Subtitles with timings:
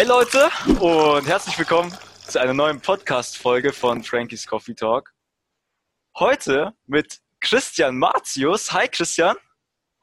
[0.00, 0.48] Hey Leute
[0.80, 1.94] und herzlich willkommen
[2.26, 5.12] zu einer neuen Podcast-Folge von Frankie's Coffee Talk.
[6.18, 8.72] Heute mit Christian Martius.
[8.72, 9.36] Hi Christian.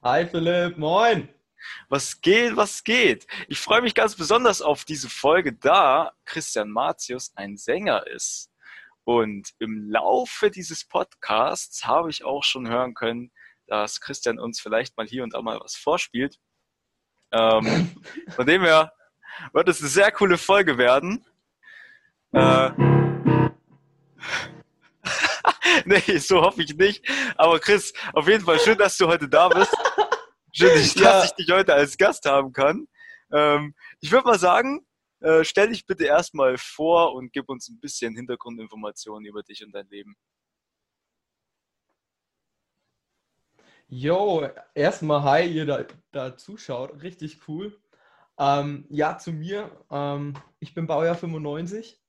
[0.03, 1.27] Hi Philipp, moin.
[1.89, 3.25] Was geht, was geht?
[3.47, 8.51] Ich freue mich ganz besonders auf diese Folge, da Christian Martius ein Sänger ist.
[9.03, 13.31] Und im Laufe dieses Podcasts habe ich auch schon hören können,
[13.65, 16.37] dass Christian uns vielleicht mal hier und da mal was vorspielt.
[17.31, 17.95] Ähm,
[18.35, 18.93] von dem her
[19.53, 21.25] wird es eine sehr coole Folge werden.
[22.31, 22.71] Äh,
[25.85, 27.05] nee, so hoffe ich nicht.
[27.35, 29.75] Aber Chris, auf jeden Fall schön, dass du heute da bist.
[30.51, 31.23] Schön, dass ja.
[31.23, 32.87] ich dich heute als Gast haben kann.
[33.31, 34.85] Ähm, ich würde mal sagen,
[35.19, 39.71] äh, stell dich bitte erstmal vor und gib uns ein bisschen Hintergrundinformationen über dich und
[39.71, 40.15] dein Leben.
[43.89, 47.01] Jo, erstmal hi, ihr da, da zuschaut.
[47.01, 47.79] Richtig cool.
[48.39, 49.85] Ähm, ja, zu mir.
[49.91, 51.99] Ähm, ich bin Baujahr 95.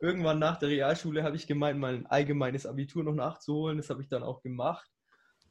[0.00, 3.76] Irgendwann nach der Realschule habe ich gemeint, mein allgemeines Abitur noch nachzuholen.
[3.76, 4.90] Das habe ich dann auch gemacht.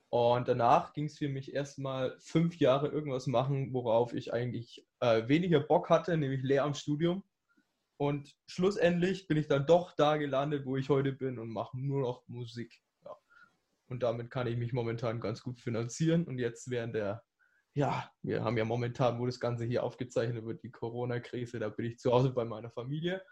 [0.09, 5.27] Und danach ging es für mich erstmal fünf Jahre irgendwas machen, worauf ich eigentlich äh,
[5.27, 7.23] weniger Bock hatte, nämlich Lehramtsstudium.
[7.97, 12.01] Und schlussendlich bin ich dann doch da gelandet, wo ich heute bin und mache nur
[12.01, 12.81] noch Musik.
[13.05, 13.15] Ja.
[13.87, 16.25] Und damit kann ich mich momentan ganz gut finanzieren.
[16.25, 17.21] Und jetzt während der
[17.79, 21.85] ja, wir haben ja momentan, wo das Ganze hier aufgezeichnet wird, die Corona-Krise, da bin
[21.85, 23.23] ich zu Hause bei meiner Familie.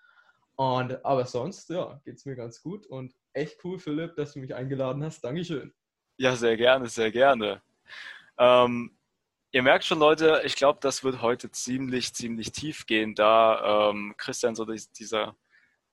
[0.55, 4.39] Und, aber sonst, ja, geht es mir ganz gut und echt cool, Philipp, dass du
[4.39, 5.21] mich eingeladen hast.
[5.21, 5.73] Dankeschön.
[6.15, 7.61] Ja, sehr gerne, sehr gerne.
[8.37, 8.97] Ähm,
[9.51, 14.15] ihr merkt schon, Leute, ich glaube, das wird heute ziemlich, ziemlich tief gehen, da ähm,
[14.15, 15.35] Christian so dieser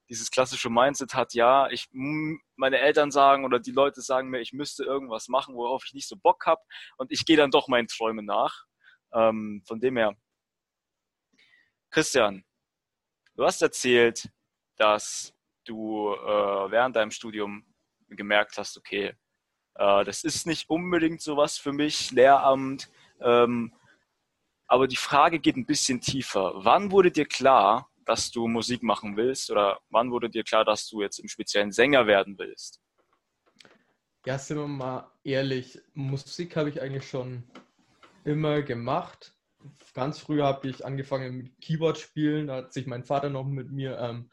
[0.09, 4.53] dieses klassische Mindset hat, ja, ich, meine Eltern sagen oder die Leute sagen mir, ich
[4.53, 6.61] müsste irgendwas machen, worauf ich nicht so Bock habe
[6.97, 8.65] und ich gehe dann doch meinen Träumen nach.
[9.13, 10.17] Ähm, von dem her,
[11.91, 12.45] Christian,
[13.37, 14.29] du hast erzählt,
[14.77, 17.65] dass du äh, während deinem Studium
[18.09, 19.15] gemerkt hast, okay,
[19.77, 23.73] äh, das ist nicht unbedingt sowas für mich, Lehramt, ähm,
[24.67, 26.53] aber die Frage geht ein bisschen tiefer.
[26.57, 29.51] Wann wurde dir klar, dass du Musik machen willst?
[29.51, 32.81] Oder wann wurde dir klar, dass du jetzt im speziellen Sänger werden willst?
[34.27, 37.45] Ja, sind wir mal ehrlich, Musik habe ich eigentlich schon
[38.25, 39.35] immer gemacht.
[39.93, 42.47] Ganz früh habe ich angefangen mit Keyboard spielen.
[42.47, 44.31] Da hat sich mein Vater noch mit mir ähm,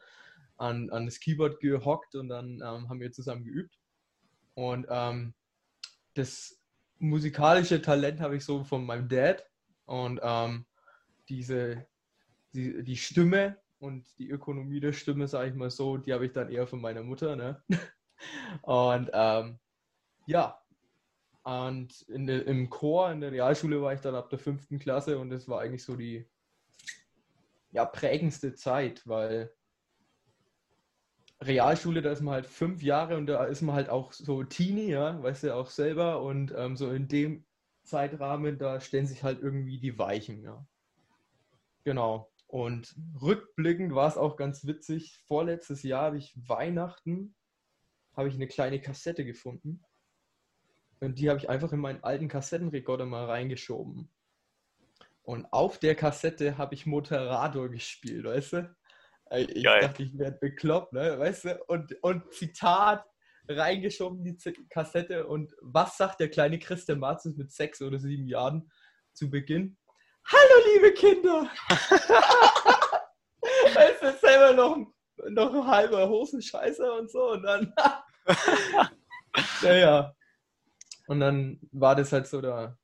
[0.56, 3.78] an, an das Keyboard gehockt und dann ähm, haben wir zusammen geübt.
[4.54, 5.34] Und ähm,
[6.14, 6.58] das
[6.98, 9.44] musikalische Talent habe ich so von meinem Dad.
[9.84, 10.66] Und ähm,
[11.28, 11.86] diese,
[12.52, 16.32] die, die Stimme, und die Ökonomie der Stimme, sage ich mal so, die habe ich
[16.32, 17.34] dann eher von meiner Mutter.
[17.34, 17.62] Ne?
[18.62, 19.58] Und ähm,
[20.26, 20.62] ja,
[21.42, 25.18] und in de, im Chor, in der Realschule war ich dann ab der fünften Klasse
[25.18, 26.30] und das war eigentlich so die
[27.72, 29.52] ja, prägendste Zeit, weil
[31.40, 34.90] Realschule, da ist man halt fünf Jahre und da ist man halt auch so Teenie,
[34.90, 37.44] ja, weißt du auch selber und ähm, so in dem
[37.82, 40.64] Zeitrahmen, da stellen sich halt irgendwie die Weichen, ja.
[41.82, 42.31] Genau.
[42.52, 45.22] Und rückblickend war es auch ganz witzig.
[45.26, 47.34] Vorletztes Jahr habe ich Weihnachten,
[48.14, 49.82] habe ich eine kleine Kassette gefunden.
[51.00, 54.12] Und die habe ich einfach in meinen alten Kassettenrekorder mal reingeschoben.
[55.22, 58.76] Und auf der Kassette habe ich Motorrador gespielt, weißt du?
[59.34, 59.80] Ich Geil.
[59.80, 61.18] dachte, ich werde bekloppt, ne?
[61.18, 61.64] weißt du?
[61.68, 63.02] Und, und Zitat
[63.48, 64.36] reingeschoben, die
[64.68, 65.26] Kassette.
[65.26, 68.70] Und was sagt der kleine Christian Marzens mit sechs oder sieben Jahren
[69.14, 69.78] zu Beginn?
[70.24, 71.50] Hallo, liebe Kinder!
[73.40, 74.76] es ist selber noch,
[75.30, 77.74] noch ein halber Hosenscheißer und so und dann.
[79.62, 80.14] naja.
[81.08, 82.78] Und dann war das halt so der,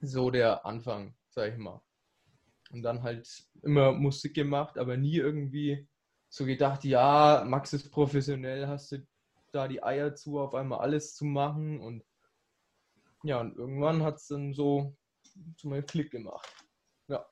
[0.00, 1.82] so der Anfang, sag ich mal.
[2.70, 3.28] Und dann halt
[3.62, 5.86] immer Musik gemacht, aber nie irgendwie
[6.28, 9.06] so gedacht, ja, Max ist professionell, hast du
[9.52, 12.04] da die Eier zu, auf einmal alles zu machen und
[13.22, 14.96] ja, und irgendwann hat es dann so
[15.56, 16.48] zu meinem Klick gemacht.
[17.08, 17.26] Ja.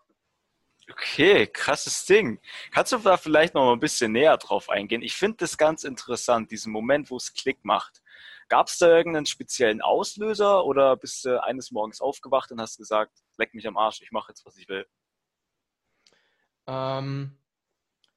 [0.91, 2.41] Okay, krasses Ding.
[2.71, 5.03] Kannst du da vielleicht noch mal ein bisschen näher drauf eingehen?
[5.03, 8.03] Ich finde das ganz interessant, diesen Moment, wo es Klick macht.
[8.49, 13.13] Gab es da irgendeinen speziellen Auslöser oder bist du eines Morgens aufgewacht und hast gesagt,
[13.39, 14.87] leck mich am Arsch, ich mache jetzt, was ich will?
[16.67, 17.39] Ähm,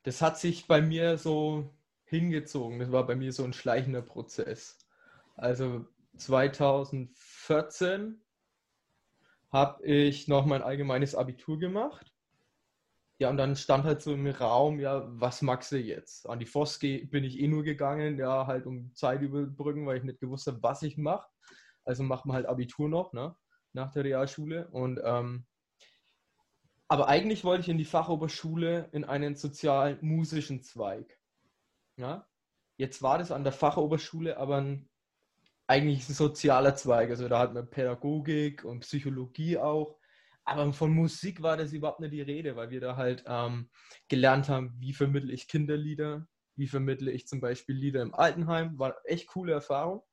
[0.03, 1.73] das hat sich bei mir so
[2.03, 2.79] hingezogen.
[2.79, 4.77] Das war bei mir so ein schleichender Prozess.
[5.35, 5.85] Also
[6.17, 8.21] 2014
[9.51, 12.13] habe ich noch mein allgemeines Abitur gemacht.
[13.19, 16.29] Ja, und dann stand halt so im Raum, ja, was magst du jetzt?
[16.29, 20.03] An die FOS bin ich eh nur gegangen, ja, halt um Zeit überbrücken, weil ich
[20.03, 21.27] nicht gewusst habe, was ich mache.
[21.83, 23.35] Also macht man halt Abitur noch, ne,
[23.73, 24.67] nach der Realschule.
[24.67, 25.47] Und ähm,
[26.89, 31.19] aber eigentlich wollte ich in die Fachoberschule in einen sozial-musischen Zweig.
[31.97, 32.27] Ja?
[32.77, 34.89] Jetzt war das an der Fachoberschule aber ein,
[35.67, 37.09] eigentlich ein sozialer Zweig.
[37.09, 39.97] Also da hat man Pädagogik und Psychologie auch.
[40.45, 43.69] Aber von Musik war das überhaupt nicht die Rede, weil wir da halt ähm,
[44.07, 46.25] gelernt haben, wie vermittle ich Kinderlieder,
[46.55, 48.79] wie vermittle ich zum Beispiel Lieder im Altenheim.
[48.79, 50.03] War echt coole Erfahrung.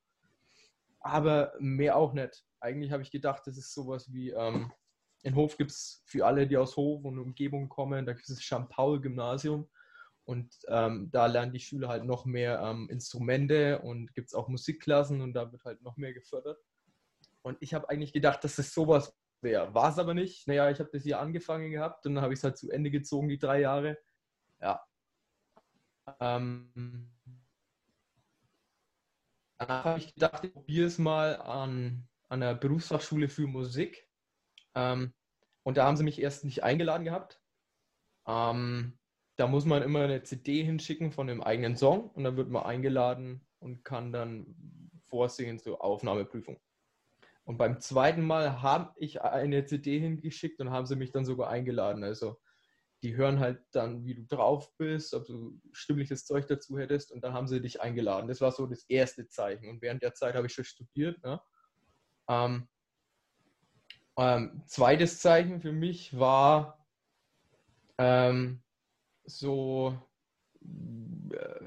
[0.99, 2.45] Aber mehr auch nicht.
[2.59, 4.73] Eigentlich habe ich gedacht, das ist sowas wie, ähm,
[5.23, 8.35] in Hof gibt es für alle, die aus Hof und Umgebung kommen, da gibt es
[8.35, 9.69] das Jean-Paul-Gymnasium.
[10.25, 14.49] Und ähm, da lernen die Schüler halt noch mehr ähm, Instrumente und gibt es auch
[14.49, 16.59] Musikklassen und da wird halt noch mehr gefördert.
[17.43, 19.75] Und ich habe eigentlich gedacht, dass es sowas wäre.
[19.75, 20.49] War es aber nicht.
[20.49, 22.91] Naja, ich habe das hier angefangen gehabt und dann habe ich es halt zu Ende
[22.91, 23.99] gezogen, die drei Jahre.
[24.63, 24.83] Ja.
[26.21, 27.13] Ähm,
[29.59, 34.09] danach habe ich gedacht, ich probiere es mal an, an der Berufsfachschule für Musik.
[34.75, 35.13] Ähm,
[35.65, 37.43] und da haben sie mich erst nicht eingeladen gehabt.
[38.27, 38.99] Ähm,
[39.37, 42.65] da muss man immer eine CD hinschicken von dem eigenen Song und dann wird man
[42.65, 44.55] eingeladen und kann dann
[45.07, 46.61] vorsingen zur Aufnahmeprüfung.
[47.45, 51.51] Und beim zweiten Mal habe ich eine CD hingeschickt und haben sie mich dann sogar
[51.51, 52.03] eingeladen.
[52.03, 52.41] Also
[53.03, 57.23] die hören halt dann, wie du drauf bist, ob du stimmliches Zeug dazu hättest und
[57.23, 58.29] dann haben sie dich eingeladen.
[58.29, 59.69] Das war so das erste Zeichen.
[59.69, 61.23] Und während der Zeit habe ich schon studiert.
[61.23, 61.39] Ne?
[62.29, 62.67] Ähm,
[64.17, 66.87] ähm, zweites Zeichen für mich war
[67.99, 68.64] ähm,
[69.27, 69.99] so
[70.63, 71.65] äh,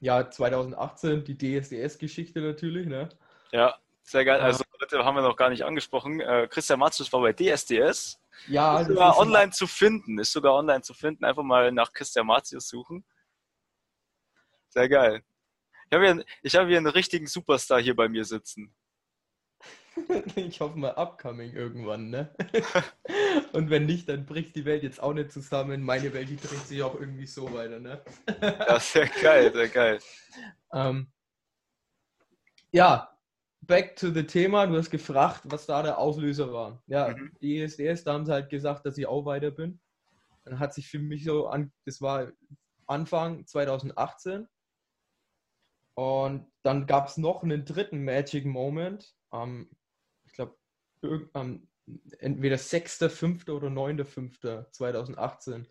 [0.00, 3.08] ja 2018 die DSDS-Geschichte natürlich, ne?
[3.52, 4.40] Ja, sehr geil.
[4.40, 6.20] Also heute haben wir noch gar nicht angesprochen.
[6.20, 8.20] Äh, Christian Matzus war bei DSDS.
[8.48, 10.18] Ja, ist sogar online zu finden.
[10.18, 11.24] Ist sogar online zu finden.
[11.24, 13.04] Einfach mal nach Christian Matius suchen.
[14.68, 15.22] Sehr geil.
[15.90, 18.74] Ich habe hier, hab hier einen richtigen Superstar hier bei mir sitzen.
[20.36, 22.34] Ich hoffe mal upcoming irgendwann, ne?
[23.52, 25.82] Und wenn nicht, dann bricht die Welt jetzt auch nicht zusammen.
[25.82, 28.02] Meine Welt, die dreht sich auch irgendwie so weiter, ne?
[28.40, 29.98] Ja, sehr geil, sehr geil.
[30.72, 31.06] Ähm,
[32.72, 33.16] ja,
[33.62, 34.66] back to the Thema.
[34.66, 36.82] Du hast gefragt, was da der Auslöser war.
[36.86, 37.32] Ja, mhm.
[37.40, 39.80] die ESDS, da haben sie halt gesagt, dass ich auch weiter bin.
[40.44, 42.32] Dann hat sich für mich so an, das war
[42.86, 44.48] Anfang 2018.
[45.94, 49.14] Und dann gab es noch einen dritten Magic Moment.
[49.32, 49.70] Ähm,
[51.34, 51.68] ähm,
[52.18, 53.48] entweder 6., 5.
[53.48, 55.66] oder 9.5.2018.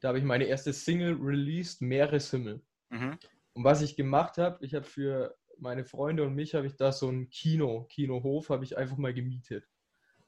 [0.00, 2.62] Da habe ich meine erste Single released, Meereshimmel.
[2.90, 3.18] Mhm.
[3.54, 6.92] Und was ich gemacht habe, ich habe für meine Freunde und mich habe ich da
[6.92, 9.68] so ein Kino, Kinohof, habe ich einfach mal gemietet.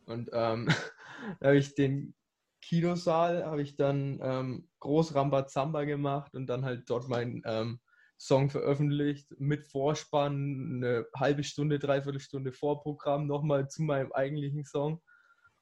[0.07, 0.67] Und ähm,
[1.41, 2.15] da habe ich den
[2.61, 7.81] Kinosaal, habe ich dann ähm, groß Rambazamba gemacht und dann halt dort mein ähm,
[8.21, 15.01] Song veröffentlicht mit Vorspann, eine halbe Stunde, dreiviertel Stunde Vorprogramm nochmal zu meinem eigentlichen Song.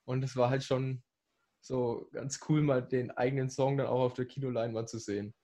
[0.05, 1.05] Und es war halt schon
[1.61, 5.35] so ganz cool, mal den eigenen Song dann auch auf der Kinoleinwand zu sehen.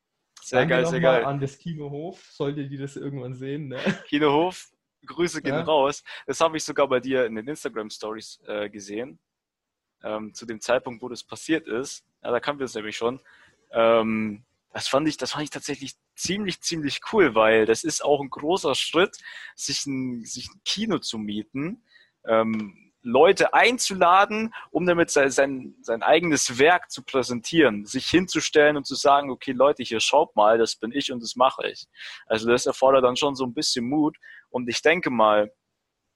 [0.43, 1.25] Sehr Danke geil, sehr geil.
[1.25, 3.69] An das Kinohof, solltet ihr das irgendwann sehen.
[3.69, 3.79] Ne?
[4.09, 4.73] Kinohof,
[5.07, 5.63] Grüße gehen ja.
[5.63, 6.03] raus.
[6.27, 9.21] Das habe ich sogar bei dir in den Instagram Stories äh, gesehen.
[10.03, 12.05] Ähm, zu dem Zeitpunkt, wo das passiert ist.
[12.25, 13.21] Ja, da kamen wir es nämlich schon.
[13.71, 18.21] Ähm, das fand ich, das fand ich tatsächlich ziemlich, ziemlich cool, weil das ist auch
[18.21, 19.17] ein großer Schritt,
[19.55, 21.85] sich ein, sich ein Kino zu mieten,
[22.27, 28.87] ähm, Leute einzuladen, um damit sein, sein, sein eigenes Werk zu präsentieren, sich hinzustellen und
[28.87, 31.87] zu sagen, okay Leute, hier schaut mal, das bin ich und das mache ich.
[32.27, 34.17] Also das erfordert dann schon so ein bisschen Mut
[34.49, 35.53] und ich denke mal,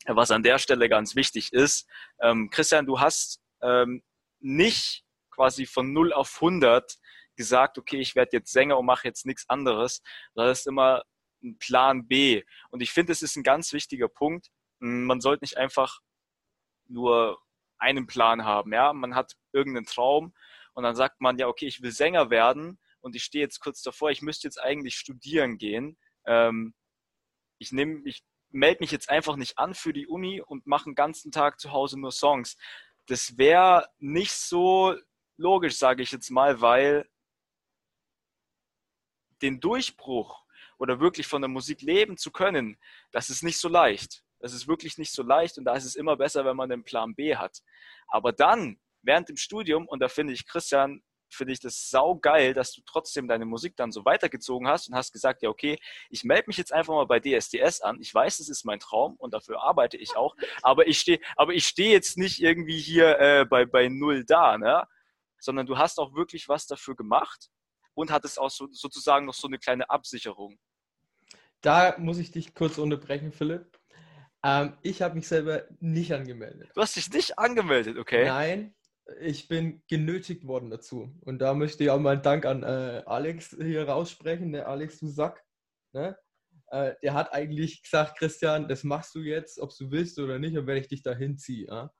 [0.07, 1.87] was an der Stelle ganz wichtig ist,
[2.23, 4.03] ähm, Christian, du hast ähm,
[4.41, 6.99] nicht quasi von 0 auf 100
[7.39, 10.03] gesagt, okay, ich werde jetzt Sänger und mache jetzt nichts anderes.
[10.35, 11.05] Das ist immer
[11.43, 12.43] ein Plan B.
[12.71, 14.49] Und ich finde, es ist ein ganz wichtiger Punkt.
[14.81, 16.01] Hm, man sollte nicht einfach
[16.89, 17.39] nur
[17.79, 18.73] einen Plan haben.
[18.73, 20.35] Ja, man hat irgendeinen Traum
[20.75, 23.83] und dann sagt man ja, okay, ich will Sänger werden und ich stehe jetzt kurz
[23.83, 25.97] davor, ich müsste jetzt eigentlich studieren gehen.
[26.27, 26.75] Ähm,
[27.59, 30.95] ich nehme, ich melde mich jetzt einfach nicht an für die Uni und mache den
[30.95, 32.57] ganzen Tag zu Hause nur Songs.
[33.07, 34.97] Das wäre nicht so
[35.37, 37.09] logisch, sage ich jetzt mal, weil
[39.43, 40.45] den Durchbruch
[40.79, 42.79] oder wirklich von der Musik leben zu können,
[43.13, 44.23] das ist nicht so leicht.
[44.41, 46.85] Das ist wirklich nicht so leicht und da ist es immer besser, wenn man den
[46.85, 47.59] Plan B hat.
[48.07, 52.73] Aber dann, während dem Studium, und da finde ich, Christian, finde ich das saugeil, dass
[52.73, 55.79] du trotzdem deine Musik dann so weitergezogen hast und hast gesagt, ja, okay,
[56.09, 58.01] ich melde mich jetzt einfach mal bei DSDS an.
[58.01, 60.37] Ich weiß, es ist mein Traum und dafür arbeite ich auch.
[60.63, 64.57] Aber ich stehe, aber ich stehe jetzt nicht irgendwie hier äh, bei, bei Null da,
[64.57, 64.87] ne?
[65.39, 67.51] Sondern du hast auch wirklich was dafür gemacht
[67.99, 70.57] und hat es auch so, sozusagen noch so eine kleine Absicherung.
[71.61, 73.77] Da muss ich dich kurz unterbrechen, Philipp.
[74.45, 76.71] Ähm, ich habe mich selber nicht angemeldet.
[76.75, 78.25] Du hast dich nicht angemeldet, okay?
[78.27, 78.77] Nein,
[79.21, 81.13] ich bin genötigt worden dazu.
[81.23, 85.01] Und da möchte ich auch mal einen Dank an äh, Alex hier raussprechen, der Alex,
[85.01, 85.45] du Sack.
[85.93, 86.17] Ne?
[86.69, 90.57] Äh, der hat eigentlich gesagt, Christian, das machst du jetzt, ob du willst oder nicht,
[90.57, 91.67] und wenn ich dich da hinziehe.
[91.67, 91.93] Ja?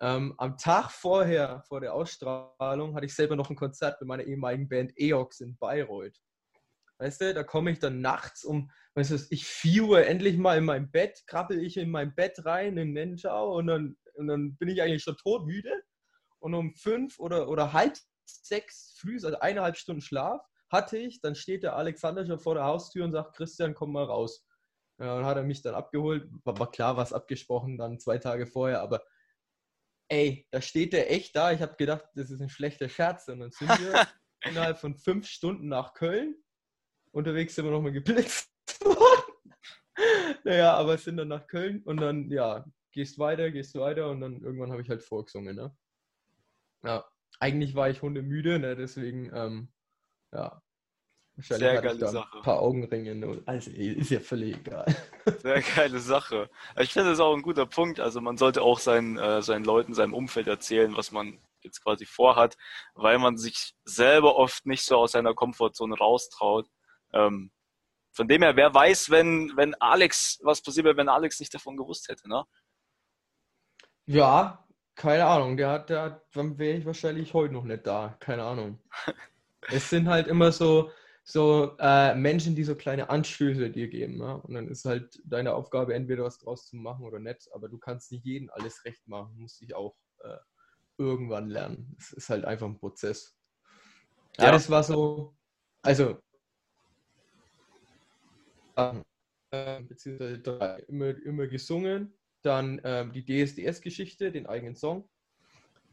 [0.00, 4.24] Ähm, am Tag vorher, vor der Ausstrahlung, hatte ich selber noch ein Konzert mit meiner
[4.24, 6.20] ehemaligen Band EOX in Bayreuth.
[6.98, 10.58] Weißt du, da komme ich dann nachts um, weißt du, ich 4 Uhr endlich mal
[10.58, 14.56] in mein Bett, krabbel ich in mein Bett rein in Nenschau und dann, und dann
[14.56, 15.70] bin ich eigentlich schon todmüde.
[16.38, 21.34] Und um fünf oder, oder halb sechs früh, also eineinhalb Stunden Schlaf, hatte ich, dann
[21.34, 24.44] steht der Alexander schon vor der Haustür und sagt, Christian, komm mal raus.
[24.98, 28.46] Ja, dann hat er mich dann abgeholt, war, war klar, was abgesprochen, dann zwei Tage
[28.46, 29.02] vorher, aber
[30.08, 31.52] ey, da steht der echt da.
[31.52, 33.28] Ich habe gedacht, das ist ein schlechter Scherz.
[33.28, 34.06] Und dann sind wir
[34.44, 36.36] innerhalb von fünf Stunden nach Köln
[37.16, 38.50] Unterwegs sind wir nochmal geblitzt
[38.84, 39.54] worden.
[40.44, 44.42] naja, aber sind dann nach Köln und dann, ja, gehst weiter, gehst weiter und dann
[44.42, 45.74] irgendwann habe ich halt vorgesungen, ne?
[46.84, 47.06] Ja,
[47.40, 48.76] eigentlich war ich hundemüde, ne?
[48.76, 49.72] Deswegen, ähm,
[50.30, 50.62] ja.
[51.36, 52.36] Wahrscheinlich Sehr geile Sache.
[52.38, 54.86] Ein paar Augenringe, also ist ja völlig egal.
[55.42, 56.48] Sehr geile Sache.
[56.78, 58.00] Ich finde das auch ein guter Punkt.
[58.00, 62.06] Also man sollte auch seinen, äh, seinen Leuten, seinem Umfeld erzählen, was man jetzt quasi
[62.06, 62.56] vorhat,
[62.94, 66.68] weil man sich selber oft nicht so aus seiner Komfortzone raustraut.
[67.12, 67.50] Ähm,
[68.12, 71.76] von dem her, wer weiß, wenn, wenn Alex, was passiert wäre, wenn Alex nicht davon
[71.76, 72.44] gewusst hätte, ne?
[74.06, 75.58] Ja, keine Ahnung.
[75.58, 78.16] Der hat, der hat, dann wäre ich wahrscheinlich heute noch nicht da.
[78.20, 78.78] Keine Ahnung.
[79.68, 80.90] es sind halt immer so,
[81.28, 84.18] so äh, Menschen, die so kleine Anstöße dir geben.
[84.18, 84.40] Ne?
[84.42, 87.52] Und dann ist halt deine Aufgabe, entweder was draus zu machen oder nicht.
[87.52, 89.34] Aber du kannst nicht jedem alles recht machen.
[89.34, 90.36] Du musst dich auch äh,
[90.98, 91.96] irgendwann lernen.
[91.98, 93.36] Es ist halt einfach ein Prozess.
[94.38, 95.36] Ja, ja, das war so.
[95.82, 96.20] Also,
[98.76, 102.16] äh, beziehungsweise drei, immer, immer gesungen.
[102.42, 105.10] Dann ähm, die DSDS-Geschichte, den eigenen Song.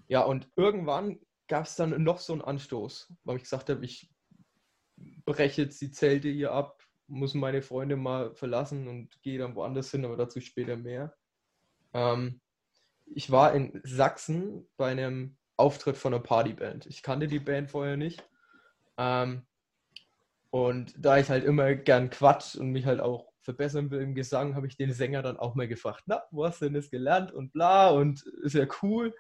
[0.08, 4.13] Ja, und irgendwann gab es dann noch so einen Anstoß, weil ich gesagt habe, ich
[5.26, 9.92] breche jetzt die Zelte hier ab, muss meine Freunde mal verlassen und gehe dann woanders
[9.92, 11.16] hin, aber dazu später mehr.
[11.94, 12.42] Ähm,
[13.06, 16.86] ich war in Sachsen bei einem Auftritt von einer Partyband.
[16.88, 18.28] Ich kannte die Band vorher nicht.
[18.98, 19.46] Ähm,
[20.50, 24.56] und da ich halt immer gern quatsch und mich halt auch verbessern will im Gesang,
[24.56, 27.32] habe ich den Sänger dann auch mal gefragt, na, wo hast du denn das gelernt
[27.32, 29.14] und bla und ist ja cool.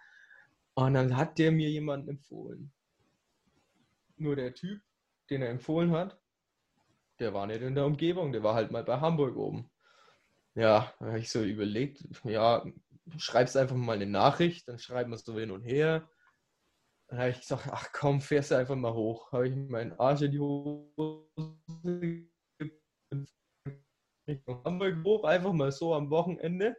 [0.75, 2.71] Und dann hat der mir jemanden empfohlen.
[4.17, 4.81] Nur der Typ,
[5.29, 6.19] den er empfohlen hat,
[7.19, 9.69] der war nicht in der Umgebung, der war halt mal bei Hamburg oben.
[10.55, 12.63] Ja, da habe ich so überlegt, ja,
[13.17, 16.09] schreibst einfach mal eine Nachricht, dann schreiben wir so hin und her.
[17.07, 19.31] Dann habe ich gesagt, ach komm, fährst du einfach mal hoch.
[19.31, 21.27] Habe ich meinen Arsch in die Hose
[24.27, 26.77] Richtung Hamburg hoch, einfach mal so am Wochenende.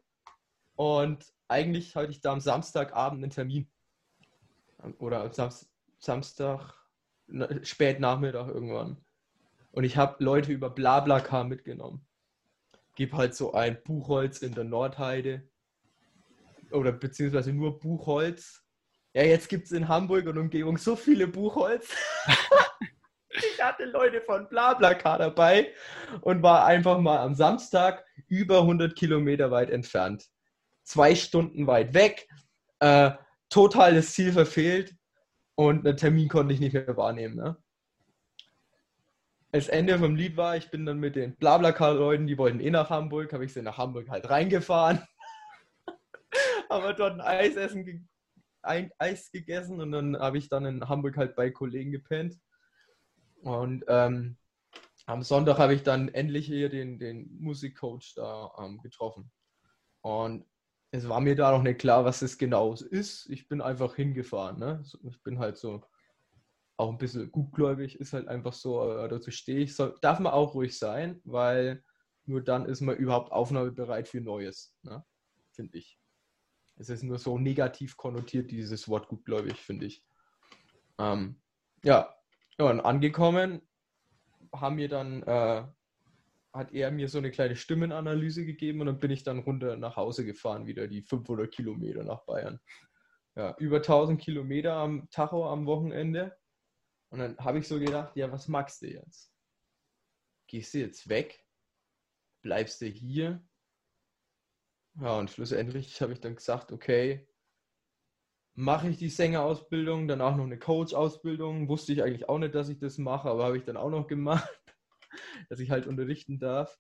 [0.77, 3.71] Und eigentlich hatte ich da am Samstagabend einen Termin.
[4.99, 5.51] Oder am Sam
[5.99, 6.75] Samstag,
[7.63, 9.05] spät Nachmittag irgendwann.
[9.71, 12.07] Und ich habe Leute über Blablacar mitgenommen.
[12.97, 15.49] Gib halt so ein Buchholz in der Nordheide.
[16.71, 18.65] Oder beziehungsweise nur Buchholz
[19.17, 21.89] ja, jetzt gibt es in Hamburg und Umgebung so viele Buchholz.
[23.31, 25.73] ich hatte Leute von Blablacar dabei
[26.23, 30.25] und war einfach mal am Samstag über 100 Kilometer weit entfernt.
[30.83, 32.29] Zwei Stunden weit weg,
[32.81, 33.13] äh,
[33.51, 34.97] total das Ziel verfehlt
[35.55, 37.37] und einen Termin konnte ich nicht mehr wahrnehmen.
[37.37, 37.57] Ne?
[39.53, 42.91] Das Ende vom Lied war, ich bin dann mit den Blablacar-Leuten, die wollten eh nach
[42.91, 45.01] Hamburg, habe ich sie nach Hamburg halt reingefahren.
[46.69, 48.09] aber dort ein Eis essen
[48.63, 52.39] ein Eis gegessen und dann habe ich dann in Hamburg halt bei Kollegen gepennt.
[53.43, 54.39] Und ähm,
[55.07, 59.31] am Sonntag habe ich dann endlich hier den, den Musikcoach da ähm, getroffen.
[60.01, 60.47] Und
[60.95, 63.29] es war mir da noch nicht klar, was es genau ist.
[63.29, 64.61] Ich bin einfach hingefahren.
[64.61, 64.85] Ne?
[65.03, 65.83] Ich bin halt so
[66.77, 69.75] auch ein bisschen gutgläubig, ist halt einfach so, dazu stehe ich.
[69.75, 71.83] Soll, darf man auch ruhig sein, weil
[72.27, 75.05] nur dann ist man überhaupt aufnahmebereit für Neues, ne?
[75.51, 75.99] finde ich.
[76.77, 80.05] Es ist nur so negativ konnotiert, dieses Wort gutgläubig, finde ich.
[80.99, 81.41] Ähm,
[81.83, 82.15] ja.
[82.57, 83.63] ja, und angekommen
[84.55, 85.65] haben wir dann, äh,
[86.55, 89.97] hat er mir so eine kleine Stimmenanalyse gegeben und dann bin ich dann runter nach
[89.97, 92.61] Hause gefahren, wieder die 500 Kilometer nach Bayern.
[93.37, 96.37] Ja, über 1000 Kilometer am Tacho am Wochenende.
[97.11, 99.35] Und dann habe ich so gedacht, ja, was magst du jetzt?
[100.47, 101.45] Gehst du jetzt weg?
[102.43, 103.45] Bleibst du hier?
[105.01, 107.27] Ja, und schlussendlich habe ich dann gesagt, okay,
[108.57, 111.69] mache ich die Sängerausbildung, danach noch eine Coach-Ausbildung.
[111.69, 114.07] Wusste ich eigentlich auch nicht, dass ich das mache, aber habe ich dann auch noch
[114.07, 114.74] gemacht,
[115.49, 116.79] dass ich halt unterrichten darf.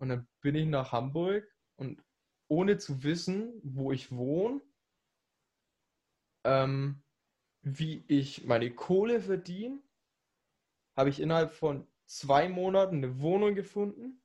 [0.00, 2.02] Und dann bin ich nach Hamburg und
[2.48, 4.60] ohne zu wissen, wo ich wohne,
[6.44, 7.02] ähm,
[7.62, 9.82] wie ich meine Kohle verdiene,
[10.96, 14.22] habe ich innerhalb von zwei Monaten eine Wohnung gefunden.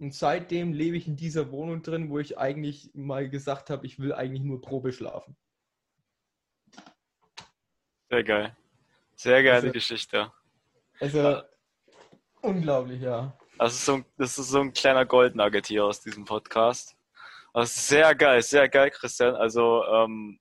[0.00, 3.98] Und seitdem lebe ich in dieser Wohnung drin, wo ich eigentlich mal gesagt habe, ich
[3.98, 5.36] will eigentlich nur Probe schlafen.
[8.10, 8.56] Sehr geil.
[9.16, 10.32] Sehr geile Also- Geschichte.
[11.00, 11.42] Also.
[12.42, 13.36] Unglaublich, ja.
[13.58, 16.96] Das ist, so, ein- das ist so ein kleiner Goldnugget hier aus diesem Podcast.
[17.52, 19.34] Also sehr geil, sehr geil, Christian.
[19.34, 20.38] Also ähm,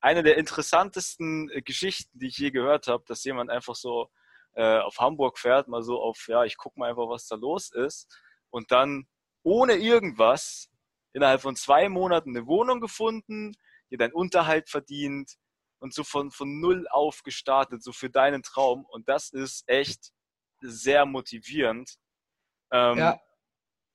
[0.00, 4.08] eine der interessantesten Geschichten, die ich je gehört habe, dass jemand einfach so
[4.54, 7.70] äh, auf Hamburg fährt, mal so auf, ja, ich guck mal einfach, was da los
[7.70, 8.08] ist
[8.50, 9.06] und dann
[9.42, 10.70] ohne irgendwas
[11.12, 13.54] innerhalb von zwei Monaten eine Wohnung gefunden,
[13.90, 15.36] dir deinen Unterhalt verdient
[15.78, 18.84] und so von, von null auf gestartet, so für deinen Traum.
[18.86, 20.10] Und das ist echt
[20.62, 21.96] sehr motivierend.
[22.70, 23.20] Ähm, Ja.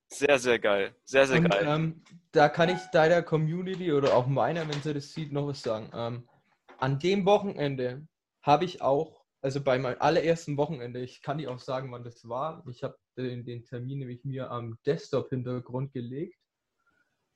[0.10, 0.96] Sehr, sehr geil.
[1.04, 1.66] Sehr, sehr Und geil.
[1.68, 5.62] ähm, da kann ich deiner Community oder auch meiner, wenn sie das sieht, noch was
[5.62, 5.90] sagen.
[5.94, 6.30] Ähm,
[6.78, 8.08] an dem Wochenende
[8.42, 12.28] habe ich auch, also bei meinem allerersten Wochenende, ich kann dir auch sagen, wann das
[12.30, 12.64] war.
[12.70, 16.40] Ich habe den, den Termin nämlich mir am Desktop-Hintergrund gelegt.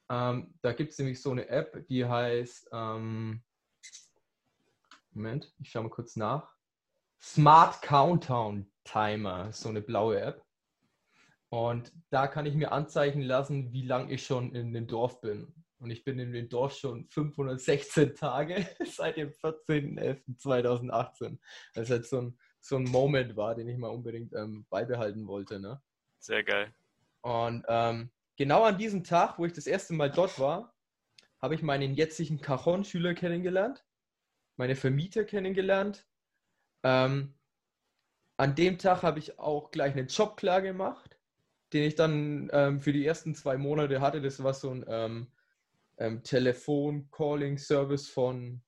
[0.10, 3.44] Ähm, da gibt es nämlich so eine App, die heißt, ähm,
[5.12, 6.56] Moment, ich schaue mal kurz nach.
[7.22, 10.44] Smart Countdown Timer, so eine blaue App.
[11.50, 15.54] Und da kann ich mir anzeigen lassen, wie lange ich schon in dem Dorf bin.
[15.80, 21.40] Und ich bin in dem Dorf schon 516 Tage seit dem 14.11.2018.
[21.74, 25.60] Das halt so ein, so ein Moment war, den ich mal unbedingt ähm, beibehalten wollte.
[25.60, 25.82] Ne?
[26.20, 26.72] Sehr geil.
[27.22, 30.74] Und ähm, genau an diesem Tag, wo ich das erste Mal dort war,
[31.42, 33.84] habe ich meinen jetzigen Cajon-Schüler kennengelernt,
[34.58, 36.08] meine Vermieter kennengelernt.
[36.84, 37.34] Ähm,
[38.42, 41.20] an dem Tag habe ich auch gleich einen Job klar gemacht,
[41.74, 44.20] den ich dann ähm, für die ersten zwei Monate hatte.
[44.20, 45.28] Das war so ein ähm,
[46.00, 48.64] ähm, Telefon-Calling-Service von,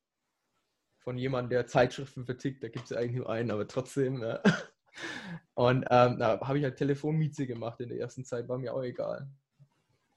[0.99, 2.63] von jemandem, der Zeitschriften vertickt.
[2.63, 4.19] Da gibt es eigentlich nur einen, aber trotzdem.
[4.19, 4.43] Ne?
[5.55, 8.83] Und ähm, da habe ich halt Telefonmiete gemacht in der ersten Zeit, war mir auch
[8.83, 9.27] egal.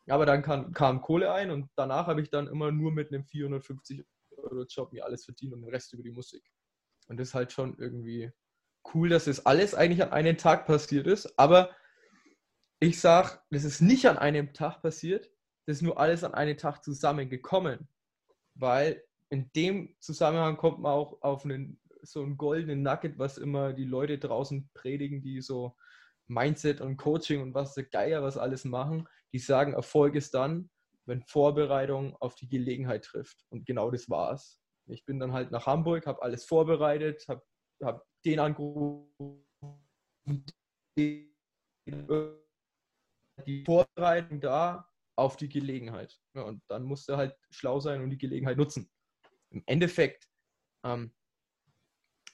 [0.06, 3.24] Aber dann kam, kam Kohle ein und danach habe ich dann immer nur mit einem
[3.24, 4.04] 450
[4.36, 6.44] Euro Job mir alles verdient und den Rest über die Musik.
[7.08, 8.30] Und das ist halt schon irgendwie
[8.94, 11.38] cool, dass das alles eigentlich an einem Tag passiert ist.
[11.38, 11.70] Aber
[12.80, 15.30] ich sage, das ist nicht an einem Tag passiert,
[15.66, 17.88] das ist nur alles an einem Tag zusammengekommen.
[18.54, 23.72] Weil in dem Zusammenhang kommt man auch auf einen, so einen goldenen Nugget, was immer
[23.72, 25.76] die Leute draußen predigen, die so
[26.28, 29.08] Mindset und Coaching und was der Geier was alles machen.
[29.32, 30.70] Die sagen, Erfolg ist dann,
[31.04, 33.44] wenn Vorbereitung auf die Gelegenheit trifft.
[33.48, 34.60] Und genau das war's.
[34.86, 37.42] Ich bin dann halt nach Hamburg, habe alles vorbereitet, habe
[37.82, 39.44] hab den angerufen,
[40.98, 41.34] die
[43.64, 46.18] Vorbereitung da auf die Gelegenheit.
[46.34, 48.90] Ja, und dann musst du halt schlau sein und die Gelegenheit nutzen.
[49.50, 50.28] Im Endeffekt
[50.84, 51.12] ähm,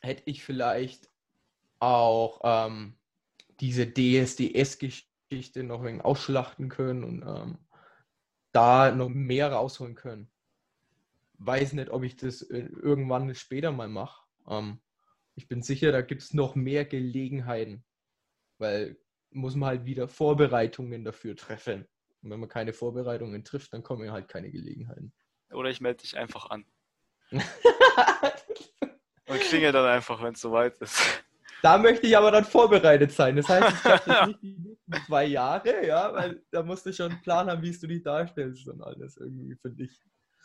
[0.01, 1.11] hätte ich vielleicht
[1.79, 2.99] auch ähm,
[3.61, 7.59] diese DSDS-Geschichte noch wenig ausschlachten können und ähm,
[8.53, 10.31] da noch mehr rausholen können.
[11.39, 14.25] Weiß nicht, ob ich das äh, irgendwann später mal mache.
[14.49, 14.81] Ähm,
[15.35, 17.85] ich bin sicher, da gibt es noch mehr Gelegenheiten,
[18.59, 18.99] weil
[19.31, 21.87] muss man halt wieder Vorbereitungen dafür treffen.
[22.23, 25.12] Und wenn man keine Vorbereitungen trifft, dann kommen halt keine Gelegenheiten.
[25.51, 26.64] Oder ich melde dich einfach an.
[27.33, 27.42] Und
[29.40, 31.01] klingel dann einfach, wenn es soweit ist.
[31.62, 33.37] Da möchte ich aber dann vorbereitet sein.
[33.37, 37.12] Das heißt, ich das nicht die nächsten zwei Jahre, ja, weil da musst du schon
[37.12, 39.99] einen Plan haben, wie du dich darstellst und alles irgendwie für dich.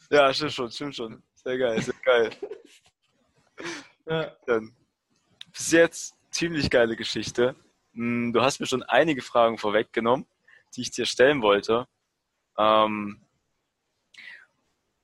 [0.10, 1.24] Ja, stimmt schon, stimmt schon.
[1.34, 2.30] Sehr geil, sehr geil.
[4.10, 4.32] Ja.
[4.46, 4.74] Dann
[5.58, 7.56] bis jetzt ziemlich geile Geschichte.
[7.94, 10.28] Hm, Du hast mir schon einige Fragen vorweggenommen,
[10.76, 11.88] die ich dir stellen wollte.
[12.58, 13.26] Ähm,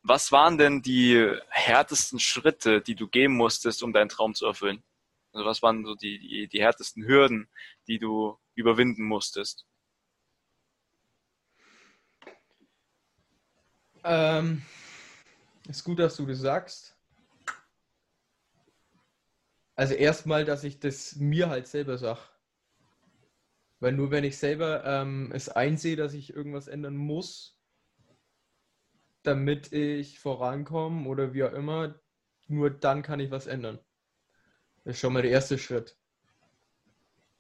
[0.03, 4.83] was waren denn die härtesten Schritte, die du gehen musstest, um deinen Traum zu erfüllen?
[5.31, 7.49] Also was waren so die, die, die härtesten Hürden,
[7.87, 9.65] die du überwinden musstest?
[14.03, 14.61] Ähm,
[15.67, 16.92] ist gut, dass du das sagst.
[19.75, 22.21] Also erstmal, dass ich das mir halt selber sage.
[23.79, 27.59] Weil nur wenn ich selber ähm, es einsehe, dass ich irgendwas ändern muss,
[29.23, 31.99] damit ich vorankomme oder wie auch immer,
[32.47, 33.79] nur dann kann ich was ändern.
[34.83, 35.97] Das ist schon mal der erste Schritt.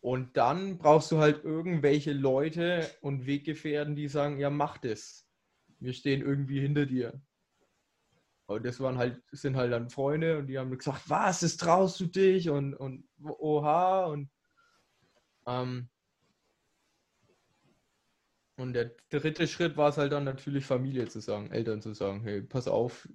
[0.01, 5.25] Und dann brauchst du halt irgendwelche Leute und Weggefährten, die sagen, ja, mach das.
[5.79, 7.21] Wir stehen irgendwie hinter dir.
[8.45, 11.99] Und das waren halt, sind halt dann Freunde und die haben gesagt, was, das traust
[11.99, 14.29] du dich und, und oha und
[15.47, 15.89] ähm,
[18.57, 22.21] und der dritte Schritt war es halt dann natürlich Familie zu sagen, Eltern zu sagen,
[22.23, 23.07] hey, pass auf,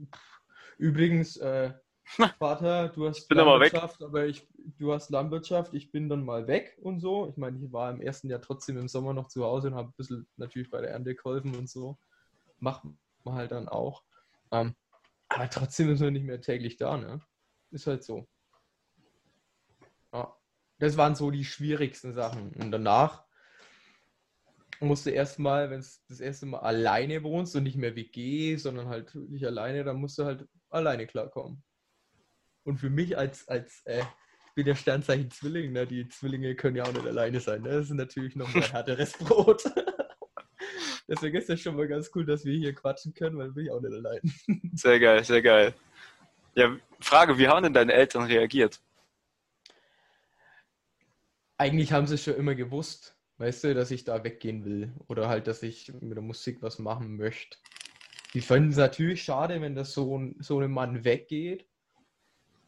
[0.79, 1.73] Übrigens, äh,
[2.39, 3.31] Vater, du hast.
[3.31, 7.29] Landwirtschaft, aber ich, du hast Landwirtschaft, ich bin dann mal weg und so.
[7.29, 9.89] Ich meine, ich war im ersten Jahr trotzdem im Sommer noch zu Hause und habe
[9.89, 11.99] ein bisschen natürlich bei der Ernte geholfen und so.
[12.61, 12.85] Macht
[13.25, 14.03] man halt dann auch.
[14.53, 14.75] Ähm,
[15.29, 17.21] aber trotzdem ist man nicht mehr täglich da, ne?
[17.71, 18.29] Ist halt so.
[20.13, 20.35] Ja.
[20.79, 22.53] Das waren so die schwierigsten Sachen.
[22.53, 23.25] Und danach
[24.81, 28.89] musst du erstmal, wenn es das erste Mal alleine wohnst und nicht mehr WG, sondern
[28.89, 31.63] halt nicht alleine, dann musst du halt alleine klarkommen.
[32.65, 35.87] Und für mich als, als äh, ich bin ja Sternzeichen Zwilling, ne?
[35.87, 37.63] die Zwillinge können ja auch nicht alleine sein.
[37.63, 37.71] Ne?
[37.71, 39.65] Das ist natürlich noch ein härteres Brot.
[41.09, 43.71] Deswegen ist das schon mal ganz cool, dass wir hier quatschen können, weil bin ich
[43.71, 44.21] auch nicht allein.
[44.75, 45.75] Sehr geil, sehr geil.
[46.55, 48.81] Ja, Frage, wie haben denn deine Eltern reagiert?
[51.57, 54.93] Eigentlich haben sie schon immer gewusst, weißt du, dass ich da weggehen will.
[55.09, 57.57] Oder halt, dass ich mit der Musik was machen möchte.
[58.35, 61.67] Die finden es natürlich schade, wenn das so ein, so ein Mann weggeht.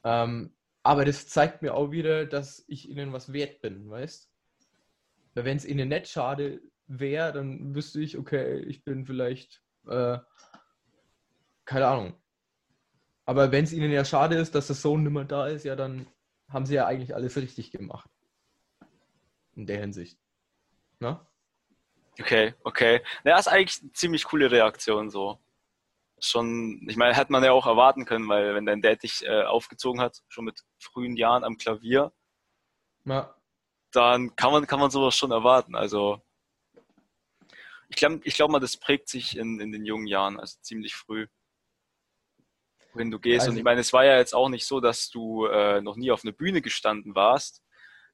[0.03, 4.33] Ähm, aber das zeigt mir auch wieder, dass ich ihnen was wert bin, weißt
[5.35, 6.63] Weil wenn es ihnen nicht schade
[6.99, 10.19] wäre, dann wüsste ich, okay, ich bin vielleicht, äh,
[11.65, 12.15] keine Ahnung.
[13.25, 15.77] Aber wenn es ihnen ja schade ist, dass der Sohn nicht mehr da ist, ja,
[15.77, 16.07] dann
[16.49, 18.11] haben sie ja eigentlich alles richtig gemacht.
[19.55, 20.19] In der Hinsicht.
[20.99, 21.27] Na?
[22.19, 23.03] Okay, okay.
[23.25, 25.39] Na, das ist eigentlich eine ziemlich coole Reaktion so
[26.25, 29.43] schon, ich meine, hätte man ja auch erwarten können, weil wenn dein Dad dich äh,
[29.45, 32.13] aufgezogen hat, schon mit frühen Jahren am Klavier,
[33.05, 33.35] ja.
[33.93, 35.75] dann kann man, kann man sowas schon erwarten.
[35.75, 36.21] Also
[37.91, 40.95] ich glaube ich glaub mal, das prägt sich in, in den jungen Jahren, also ziemlich
[40.95, 41.27] früh.
[42.95, 43.43] Wenn du gehst.
[43.43, 45.97] Also, und ich meine, es war ja jetzt auch nicht so, dass du äh, noch
[45.97, 47.63] nie auf einer Bühne gestanden warst.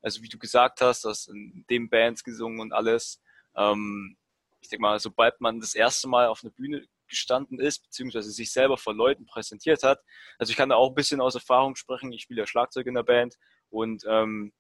[0.03, 3.23] Also wie du gesagt hast, dass in dem Bands gesungen und alles.
[3.55, 4.17] Ähm,
[4.61, 8.53] ich denke mal, sobald man das erste Mal auf einer Bühne gestanden ist, beziehungsweise sich
[8.53, 10.01] selber vor Leuten präsentiert hat.
[10.39, 12.13] Also ich kann da auch ein bisschen aus Erfahrung sprechen.
[12.13, 13.37] Ich spiele ja Schlagzeug in der Band
[13.71, 14.53] und ähm,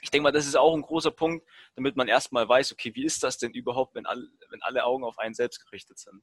[0.00, 3.04] ich denke mal, das ist auch ein großer Punkt, damit man erstmal weiß, okay, wie
[3.04, 6.22] ist das denn überhaupt, wenn alle, wenn alle Augen auf einen selbst gerichtet sind?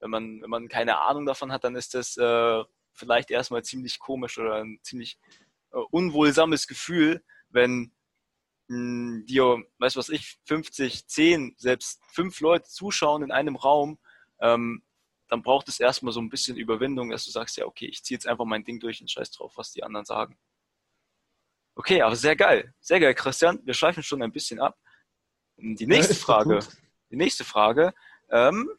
[0.00, 3.98] Wenn man, wenn man keine Ahnung davon hat, dann ist das äh, vielleicht erstmal ziemlich
[3.98, 5.18] komisch oder ein ziemlich
[5.72, 7.94] äh, unwohlsames Gefühl, wenn
[8.68, 13.98] mh, dir, weißt was ich, 50, 10, selbst fünf Leute zuschauen in einem Raum
[14.40, 14.82] ähm,
[15.28, 18.16] dann braucht es erstmal so ein bisschen Überwindung, dass du sagst, ja, okay, ich ziehe
[18.16, 20.38] jetzt einfach mein Ding durch und scheiß drauf, was die anderen sagen.
[21.76, 22.72] Okay, aber sehr geil.
[22.80, 23.60] Sehr geil, Christian.
[23.64, 24.78] Wir schweifen schon ein bisschen ab.
[25.56, 26.60] Die nächste Frage.
[27.10, 27.92] Die nächste Frage.
[28.30, 28.70] Ähm,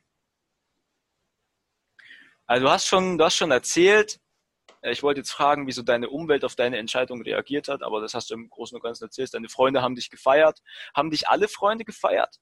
[2.45, 4.19] also du hast schon, du hast schon erzählt,
[4.81, 8.13] äh, ich wollte jetzt fragen, wieso deine Umwelt auf deine Entscheidung reagiert hat, aber das
[8.13, 9.33] hast du im Großen und Ganzen erzählt.
[9.33, 10.61] Deine Freunde haben dich gefeiert.
[10.93, 12.39] Haben dich alle Freunde gefeiert?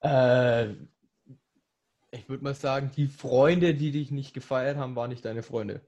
[0.00, 0.72] Äh,
[2.10, 5.80] ich würde mal sagen, die Freunde, die dich nicht gefeiert haben, waren nicht deine Freunde.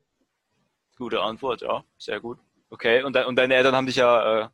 [0.97, 2.38] Gute Antwort, ja, sehr gut.
[2.70, 4.48] Okay, und, de und deine Eltern haben dich ja, äh,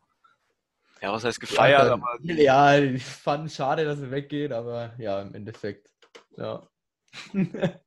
[1.03, 1.81] ja, was heißt gefeiert?
[1.81, 2.18] Ja, dann, aber...
[2.33, 5.90] ja, ich fand es schade, dass er weggeht, aber ja, im Endeffekt,
[6.37, 6.66] ja.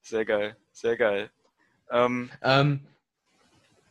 [0.00, 1.30] sehr geil, sehr geil.
[1.90, 2.86] Ähm, ähm,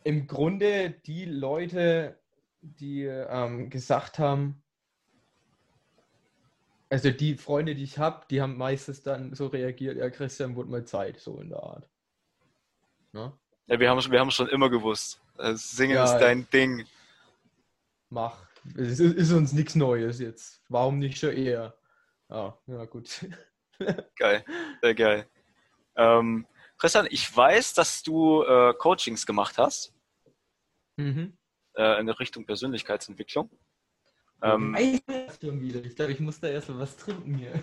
[0.02, 2.20] Im Grunde die Leute,
[2.60, 4.62] die ähm, gesagt haben,
[6.90, 10.70] also die Freunde, die ich habe, die haben meistens dann so reagiert, ja, Christian, wurde
[10.70, 11.88] mal Zeit, so in der Art.
[13.12, 13.32] Ne?
[13.66, 15.20] Ja, wir haben, wir haben schon immer gewusst.
[15.36, 16.86] Also Singen ja, ist dein Ding.
[18.10, 18.36] Mach.
[18.76, 20.62] Es ist, ist uns nichts Neues jetzt.
[20.68, 21.74] Warum nicht schon eher?
[22.28, 23.26] Ah, ja, gut.
[24.16, 24.44] geil,
[24.80, 25.26] sehr geil.
[25.96, 26.46] Ähm,
[26.78, 29.92] Christian, ich weiß, dass du äh, Coachings gemacht hast.
[30.96, 31.36] Mhm.
[31.76, 33.50] Äh, in der Richtung Persönlichkeitsentwicklung.
[34.42, 37.62] Ähm, ich glaube, ich muss da erst mal was trinken hier.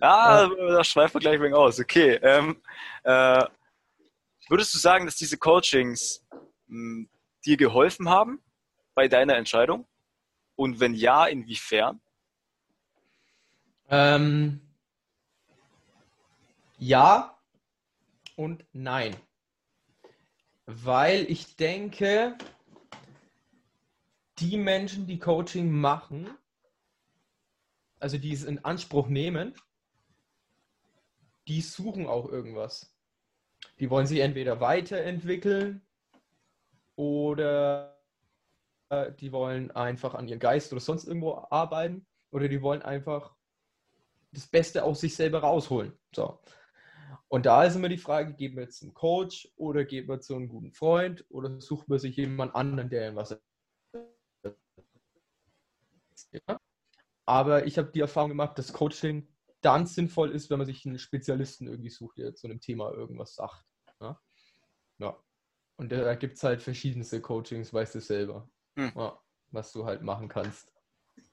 [0.00, 1.80] Ah, da schweifen wir gleich wegen aus.
[1.80, 2.18] Okay.
[2.22, 2.60] Ähm,
[3.04, 3.44] äh,
[4.50, 6.26] würdest du sagen, dass diese Coachings
[6.66, 7.10] mh, hm,
[7.46, 8.42] dir geholfen haben
[8.94, 9.86] bei deiner Entscheidung?
[10.56, 12.02] Und wenn ja, inwiefern?
[13.88, 14.60] Ähm,
[16.78, 17.38] ja
[18.36, 19.16] und nein.
[20.66, 22.36] Weil ich denke,
[24.38, 26.30] die Menschen, die Coaching machen,
[27.98, 29.54] also die es in Anspruch nehmen,
[31.48, 32.94] die suchen auch irgendwas.
[33.80, 35.82] Die wollen sich entweder weiterentwickeln
[36.96, 37.98] oder
[38.90, 43.34] äh, die wollen einfach an ihren Geist oder sonst irgendwo arbeiten oder die wollen einfach
[44.32, 45.98] das Beste aus sich selber rausholen.
[46.14, 46.40] So.
[47.28, 50.34] Und da ist immer die Frage, geben wir jetzt einen Coach oder geben wir zu
[50.34, 53.40] einem guten Freund oder suchen wir sich jemand anderen, der was
[56.32, 56.60] ja.
[57.24, 59.28] Aber ich habe die Erfahrung gemacht, dass Coaching
[59.60, 63.34] dann sinnvoll ist, wenn man sich einen Spezialisten irgendwie sucht, der zu einem Thema irgendwas
[63.34, 63.64] sagt.
[65.80, 68.92] Und da gibt es halt verschiedenste Coachings, weißt du selber, hm.
[68.94, 69.18] ja,
[69.50, 70.70] was du halt machen kannst.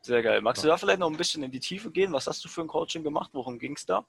[0.01, 0.39] Sehr geil.
[0.39, 0.69] Magst ja.
[0.69, 2.13] du da vielleicht noch ein bisschen in die Tiefe gehen?
[2.13, 3.31] Was hast du für ein Coaching gemacht?
[3.33, 4.07] Worum ging es da?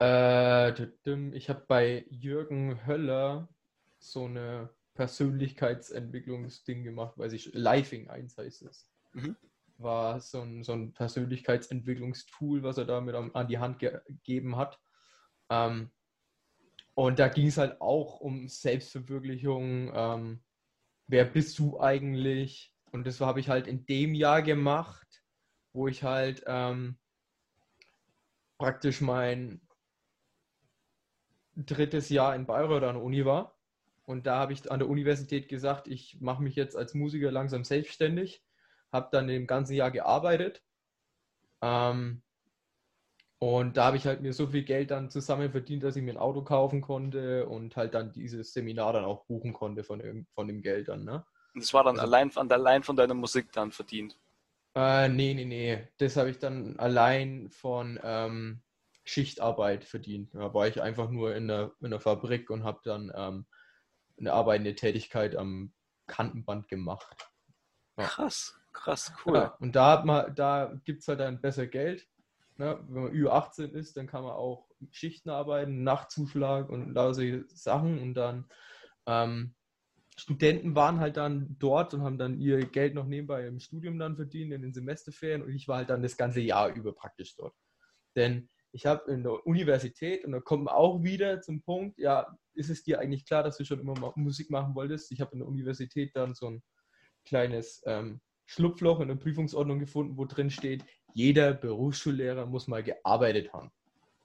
[0.00, 0.70] Äh,
[1.32, 3.48] ich habe bei Jürgen Höller
[3.98, 8.88] so eine Persönlichkeitsentwicklungsding gemacht, weil ich Lifing 1 heißt es.
[9.14, 9.34] Mhm.
[9.78, 14.78] War so ein, so ein Persönlichkeitsentwicklungstool, was er damit an die Hand gegeben hat.
[15.50, 15.90] Ähm,
[16.96, 19.92] und da ging es halt auch um Selbstverwirklichung.
[19.94, 20.42] Ähm,
[21.06, 22.74] wer bist du eigentlich?
[22.90, 25.22] Und das habe ich halt in dem Jahr gemacht,
[25.74, 26.98] wo ich halt ähm,
[28.56, 29.60] praktisch mein
[31.54, 33.58] drittes Jahr in Bayreuth an der Uni war.
[34.06, 37.62] Und da habe ich an der Universität gesagt, ich mache mich jetzt als Musiker langsam
[37.64, 38.42] selbstständig.
[38.90, 40.64] Habe dann im ganzen Jahr gearbeitet.
[41.60, 42.22] Ähm,
[43.38, 46.12] und da habe ich halt mir so viel Geld dann zusammen verdient, dass ich mir
[46.12, 50.26] ein Auto kaufen konnte und halt dann dieses Seminar dann auch buchen konnte von dem,
[50.34, 51.04] von dem Geld dann.
[51.04, 51.24] Ne?
[51.54, 54.16] Und das war dann also, allein, allein von deiner Musik dann verdient?
[54.74, 55.86] Äh, nee, nee, nee.
[55.98, 58.62] Das habe ich dann allein von ähm,
[59.04, 60.34] Schichtarbeit verdient.
[60.34, 63.46] Da war ich einfach nur in der, in der Fabrik und habe dann ähm,
[64.18, 65.74] eine arbeitende Tätigkeit am
[66.06, 67.28] Kantenband gemacht.
[67.98, 68.04] Ja.
[68.04, 69.36] Krass, krass, cool.
[69.36, 72.06] Ja, und da, da gibt es halt dann besser Geld
[72.58, 72.78] Ne?
[72.88, 77.44] Wenn man über 18 ist, dann kann man auch Schichten arbeiten, Nachtzuschlag und da solche
[77.48, 77.98] Sachen.
[77.98, 78.46] Und dann
[79.06, 79.54] ähm,
[80.16, 84.16] Studenten waren halt dann dort und haben dann ihr Geld noch nebenbei im Studium dann
[84.16, 85.42] verdient, in den Semesterferien.
[85.42, 87.54] Und ich war halt dann das ganze Jahr über praktisch dort.
[88.16, 92.36] Denn ich habe in der Universität, und da kommt man auch wieder zum Punkt, ja,
[92.54, 95.12] ist es dir eigentlich klar, dass du schon immer Musik machen wolltest?
[95.12, 96.62] Ich habe in der Universität dann so ein
[97.26, 100.84] kleines ähm, Schlupfloch in der Prüfungsordnung gefunden, wo drin steht,
[101.16, 103.72] jeder Berufsschullehrer muss mal gearbeitet haben.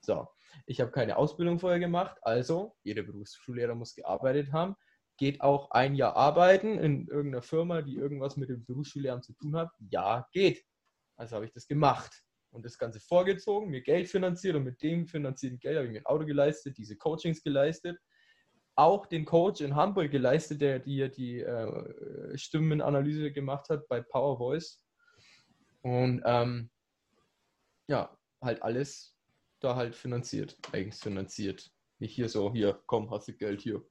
[0.01, 0.27] So,
[0.65, 4.75] ich habe keine Ausbildung vorher gemacht, also jeder Berufsschullehrer muss gearbeitet haben.
[5.15, 9.56] Geht auch ein Jahr arbeiten in irgendeiner Firma, die irgendwas mit dem Berufsschullehrern zu tun
[9.56, 9.69] hat?
[9.89, 10.65] Ja, geht.
[11.15, 12.12] Also habe ich das gemacht
[12.49, 15.99] und das Ganze vorgezogen, mir Geld finanziert und mit dem finanzierten Geld habe ich mir
[15.99, 17.97] ein Auto geleistet, diese Coachings geleistet,
[18.75, 24.38] auch den Coach in Hamburg geleistet, der die, die äh, Stimmenanalyse gemacht hat bei Power
[24.38, 24.84] Voice.
[25.84, 26.69] Und ähm,
[27.91, 29.17] ja, halt alles
[29.60, 31.71] da halt finanziert, eigens finanziert.
[31.99, 33.84] Nicht hier so, hier, komm, hast du Geld hier.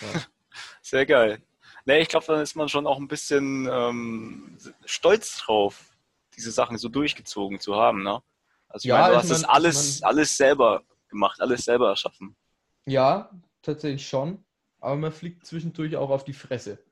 [0.00, 0.22] Ja.
[0.82, 1.42] Sehr geil.
[1.86, 5.96] Ne, ich glaube, dann ist man schon auch ein bisschen ähm, stolz drauf,
[6.36, 8.22] diese Sachen so durchgezogen zu haben, ne?
[8.68, 12.36] Also ja, meine, du hast das alles, man, alles selber gemacht, alles selber erschaffen.
[12.84, 13.30] Ja,
[13.62, 14.44] tatsächlich schon.
[14.80, 16.84] Aber man fliegt zwischendurch auch auf die Fresse.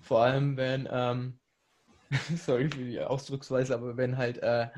[0.00, 1.40] Vor allem, wenn, ähm,
[2.36, 4.68] sorry für die Ausdrucksweise, aber wenn halt äh,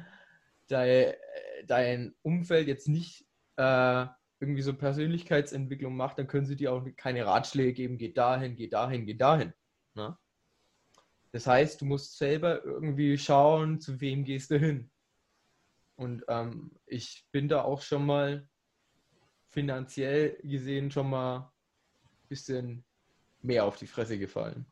[0.72, 1.14] dein,
[1.66, 4.06] dein Umfeld jetzt nicht äh,
[4.40, 8.68] irgendwie so Persönlichkeitsentwicklung macht, dann können sie dir auch keine Ratschläge geben, geh dahin, geh
[8.68, 9.52] dahin, geh dahin.
[9.94, 10.18] Ne?
[11.30, 14.90] Das heißt, du musst selber irgendwie schauen, zu wem gehst du hin.
[15.96, 18.48] Und ähm, ich bin da auch schon mal
[19.50, 21.52] finanziell gesehen schon mal
[22.02, 22.85] ein bisschen
[23.42, 24.66] mehr auf die Fresse gefallen.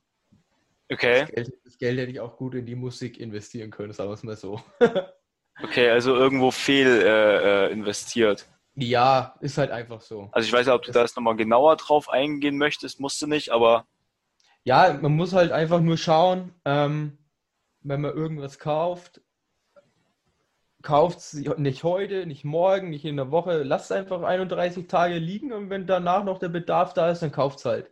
[0.91, 1.21] Okay.
[1.21, 4.15] Das Geld, das Geld hätte ich auch gut in die Musik investieren können, sagen wir
[4.15, 4.61] es mal so.
[5.63, 8.49] Okay, also irgendwo fehl äh, äh, investiert.
[8.75, 10.29] Ja, ist halt einfach so.
[10.33, 13.27] Also ich weiß ja, ob du da jetzt nochmal genauer drauf eingehen möchtest, musst du
[13.27, 13.87] nicht, aber.
[14.65, 17.19] Ja, man muss halt einfach nur schauen, ähm,
[17.83, 19.23] wenn man irgendwas kauft,
[20.83, 25.19] kauft es nicht heute, nicht morgen, nicht in der Woche, lasst es einfach 31 Tage
[25.19, 27.91] liegen und wenn danach noch der Bedarf da ist, dann kauft es halt.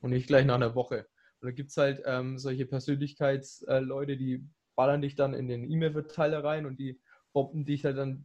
[0.00, 1.06] Und nicht gleich nach einer Woche.
[1.40, 4.48] Und da gibt es halt ähm, solche Persönlichkeitsleute, äh, die
[4.80, 6.98] ballern dich dann in den E-Mail-Verteiler rein und die
[7.34, 8.24] bomben dich halt dann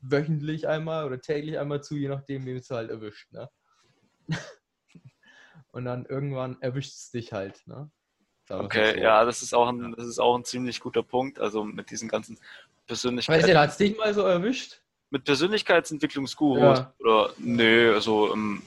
[0.00, 3.30] wöchentlich einmal oder täglich einmal zu, je nachdem, wem es halt erwischt.
[3.32, 3.50] Ne?
[5.72, 7.60] und dann irgendwann erwischt es dich halt.
[7.66, 7.90] Ne?
[8.48, 9.00] Okay, so.
[9.00, 11.38] ja, das ist, auch ein, das ist auch ein ziemlich guter Punkt.
[11.38, 12.38] Also mit diesen ganzen
[12.86, 13.42] Persönlichkeiten.
[13.42, 14.80] Weißt du, hat es dich mal so erwischt?
[15.10, 16.78] Mit Persönlichkeitsentwicklungsgurus?
[16.78, 16.94] Ja.
[16.98, 18.62] Oder nö, also ähm,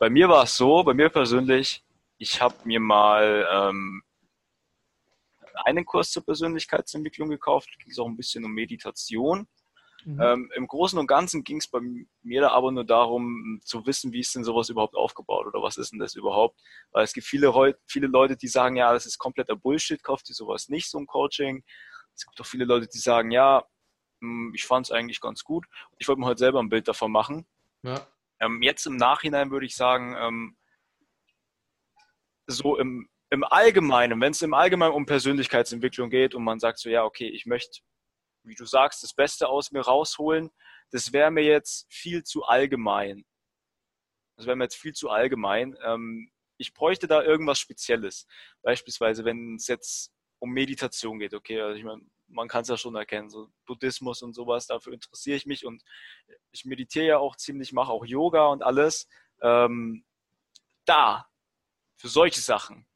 [0.00, 1.84] bei mir war es so, bei mir persönlich,
[2.18, 4.02] ich habe mir mal ähm,
[5.66, 9.48] einen Kurs zur Persönlichkeitsentwicklung gekauft, ging es auch ein bisschen um Meditation.
[10.04, 10.20] Mhm.
[10.20, 11.80] Ähm, Im Großen und Ganzen ging es bei
[12.22, 15.76] mir da aber nur darum, zu wissen, wie ist denn sowas überhaupt aufgebaut oder was
[15.76, 16.60] ist denn das überhaupt?
[16.92, 17.52] Weil es gibt viele,
[17.86, 21.08] viele Leute, die sagen, ja, das ist kompletter Bullshit, kauft dir sowas nicht, so ein
[21.08, 21.64] Coaching.
[22.14, 23.64] Es gibt auch viele Leute, die sagen, ja,
[24.20, 25.66] hm, ich fand es eigentlich ganz gut.
[25.98, 27.44] Ich wollte mir heute selber ein Bild davon machen.
[27.82, 28.06] Ja.
[28.38, 30.56] Ähm, jetzt im Nachhinein würde ich sagen, ähm,
[32.46, 36.88] so im, im Allgemeinen, wenn es im Allgemeinen um Persönlichkeitsentwicklung geht und man sagt so,
[36.88, 37.80] ja, okay, ich möchte
[38.46, 40.50] wie du sagst, das Beste aus mir rausholen,
[40.90, 43.24] das wäre mir jetzt viel zu allgemein.
[44.36, 45.76] Das wäre mir jetzt viel zu allgemein.
[45.82, 48.26] Ähm, ich bräuchte da irgendwas Spezielles.
[48.62, 52.76] Beispielsweise, wenn es jetzt um Meditation geht, okay, also ich meine, man kann es ja
[52.76, 55.82] schon erkennen, so Buddhismus und sowas, dafür interessiere ich mich und
[56.50, 59.08] ich meditiere ja auch ziemlich, mache auch Yoga und alles.
[59.40, 60.04] Ähm,
[60.84, 61.28] da,
[61.96, 62.86] für solche Sachen,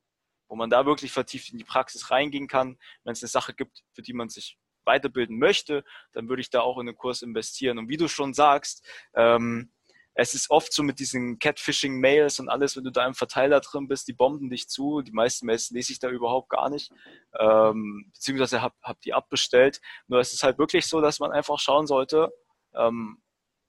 [0.50, 3.82] wo man da wirklich vertieft in die Praxis reingehen kann, wenn es eine Sache gibt,
[3.94, 7.78] für die man sich weiterbilden möchte, dann würde ich da auch in den Kurs investieren.
[7.78, 8.84] Und wie du schon sagst,
[9.14, 9.72] ähm,
[10.14, 13.86] es ist oft so mit diesen Catfishing-Mails und alles, wenn du da im Verteiler drin
[13.86, 15.02] bist, die bomben dich zu.
[15.02, 16.90] Die meisten Mails lese ich da überhaupt gar nicht,
[17.38, 19.80] ähm, beziehungsweise habe hab die abbestellt.
[20.08, 22.32] Nur es ist halt wirklich so, dass man einfach schauen sollte,
[22.74, 23.22] ähm,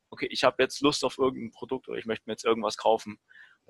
[0.09, 3.19] okay, ich habe jetzt Lust auf irgendein Produkt oder ich möchte mir jetzt irgendwas kaufen.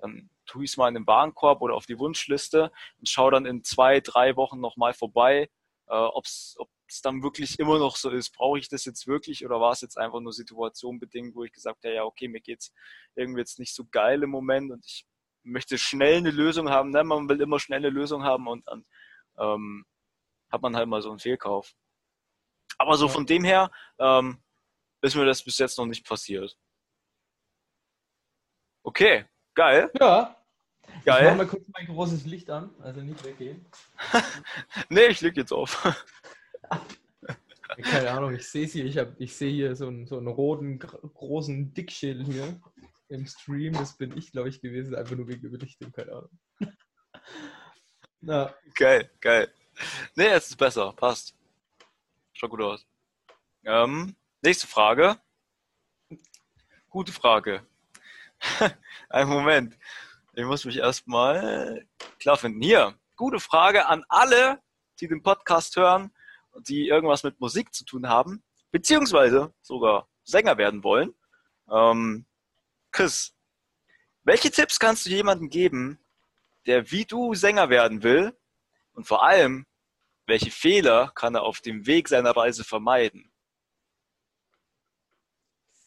[0.02, 3.46] Dann tue ich es mal in den Warenkorb oder auf die Wunschliste und schaue dann
[3.46, 5.50] in zwei, drei Wochen nochmal vorbei,
[5.88, 9.46] äh, ob's, ob es dann wirklich immer noch so ist, brauche ich das jetzt wirklich
[9.46, 12.60] oder war es jetzt einfach nur situationbedingt, wo ich gesagt habe, ja, okay, mir geht
[12.60, 12.74] es
[13.16, 15.06] irgendwie jetzt nicht so geil im Moment und ich
[15.44, 16.92] möchte schnell eine Lösung haben.
[16.92, 17.04] Ne?
[17.04, 18.86] Man will immer schnell eine Lösung haben und dann
[19.38, 19.86] ähm,
[20.52, 21.74] hat man halt mal so einen Fehlkauf.
[22.78, 24.42] Aber so von dem her ähm,
[25.02, 26.58] ist mir das bis jetzt noch nicht passiert.
[28.84, 29.26] Okay,
[29.62, 29.92] geil.
[30.00, 30.36] Ja.
[31.06, 31.24] Geil.
[31.24, 33.66] Ich mach mal kurz mein großes Licht an, also nicht weggehen.
[34.90, 35.84] nee, ich leg jetzt auf.
[37.84, 38.86] Keine Ahnung, ich sehe hier.
[38.86, 42.60] Ich, ich sehe hier so einen, so einen roten, großen Dickschädel hier
[43.08, 43.74] im Stream.
[43.74, 44.96] Das bin ich, glaube ich, gewesen.
[44.96, 46.40] Einfach nur wegen Überlichtung, keine Ahnung.
[48.22, 48.54] Na.
[48.76, 49.54] Geil, geil.
[50.16, 50.92] Nee, jetzt ist besser.
[50.94, 51.36] Passt.
[52.34, 52.86] Schaut gut aus.
[53.64, 55.18] Ähm, nächste Frage.
[56.90, 57.66] Gute Frage.
[59.10, 59.78] Ein Moment.
[60.34, 61.86] Ich muss mich erstmal
[62.20, 62.62] klar finden.
[62.62, 64.60] Hier, gute Frage an alle,
[65.00, 66.12] die den Podcast hören
[66.60, 71.14] die irgendwas mit Musik zu tun haben, beziehungsweise sogar Sänger werden wollen.
[71.70, 72.26] Ähm,
[72.92, 73.34] Chris,
[74.24, 76.00] welche Tipps kannst du jemandem geben,
[76.66, 78.38] der wie du Sänger werden will?
[78.94, 79.66] Und vor allem,
[80.26, 83.32] welche Fehler kann er auf dem Weg seiner Reise vermeiden?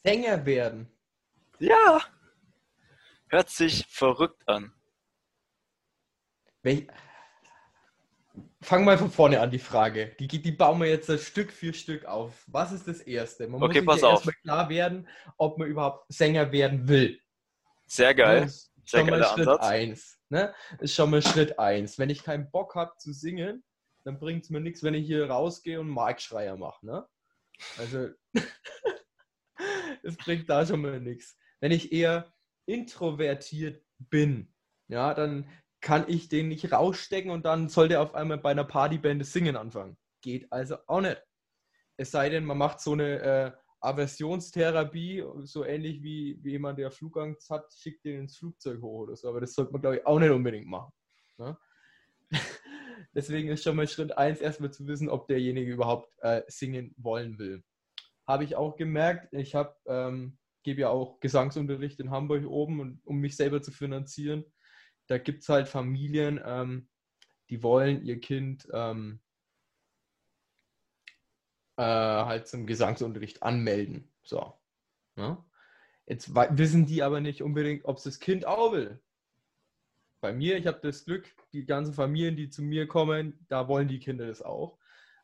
[0.03, 0.91] Sänger werden.
[1.59, 2.03] Ja.
[3.35, 4.73] Hört sich verrückt an.
[6.63, 6.87] Welch,
[8.61, 10.15] Fangen wir von vorne an, die Frage.
[10.21, 12.45] Die, die bauen wir jetzt Stück für Stück auf.
[12.47, 13.49] Was ist das Erste?
[13.49, 17.21] Man okay, muss sich ja erstmal klar werden, ob man überhaupt Sänger werden will.
[17.89, 18.43] Sehr geil.
[18.43, 20.21] Das ist Sehr schon mal Schritt 1.
[20.29, 20.55] Ne?
[20.71, 21.99] Das ist schon mal Schritt 1.
[21.99, 23.65] Wenn ich keinen Bock habe zu singen,
[24.05, 26.87] dann bringt es mir nichts, wenn ich hier rausgehe und Markschreier mache.
[26.87, 27.05] Ne?
[27.79, 28.11] Also,
[30.05, 31.37] es bringt da schon mal nichts.
[31.59, 32.33] Wenn ich eher
[32.67, 34.53] introvertiert bin,
[34.89, 35.49] ja, dann
[35.81, 39.57] kann ich den nicht rausstecken und dann soll der auf einmal bei einer Partyband Singen
[39.57, 39.97] anfangen.
[40.23, 41.23] Geht also auch nicht.
[41.97, 46.91] Es sei denn, man macht so eine äh, Aversionstherapie, so ähnlich wie, wie jemand, der
[46.91, 49.29] Flugangst hat, schickt den ins Flugzeug hoch oder so.
[49.29, 50.93] Aber das sollte man, glaube ich, auch nicht unbedingt machen.
[51.37, 51.57] Ne?
[53.15, 57.39] Deswegen ist schon mal Schritt 1 erstmal zu wissen, ob derjenige überhaupt äh, singen wollen
[57.39, 57.63] will.
[58.27, 63.19] Habe ich auch gemerkt, ich habe, ähm, gebe ja auch Gesangsunterricht in Hamburg oben, um
[63.19, 64.45] mich selber zu finanzieren
[65.07, 66.89] da gibt es halt Familien, ähm,
[67.51, 69.21] die wollen ihr Kind ähm,
[71.77, 74.13] äh, halt zum Gesangsunterricht anmelden.
[74.23, 74.55] So.
[75.17, 75.43] Ne?
[76.07, 79.01] Jetzt wissen die aber nicht unbedingt, ob es das Kind auch will.
[80.21, 83.89] Bei mir, ich habe das Glück, die ganzen Familien, die zu mir kommen, da wollen
[83.89, 84.79] die Kinder das auch.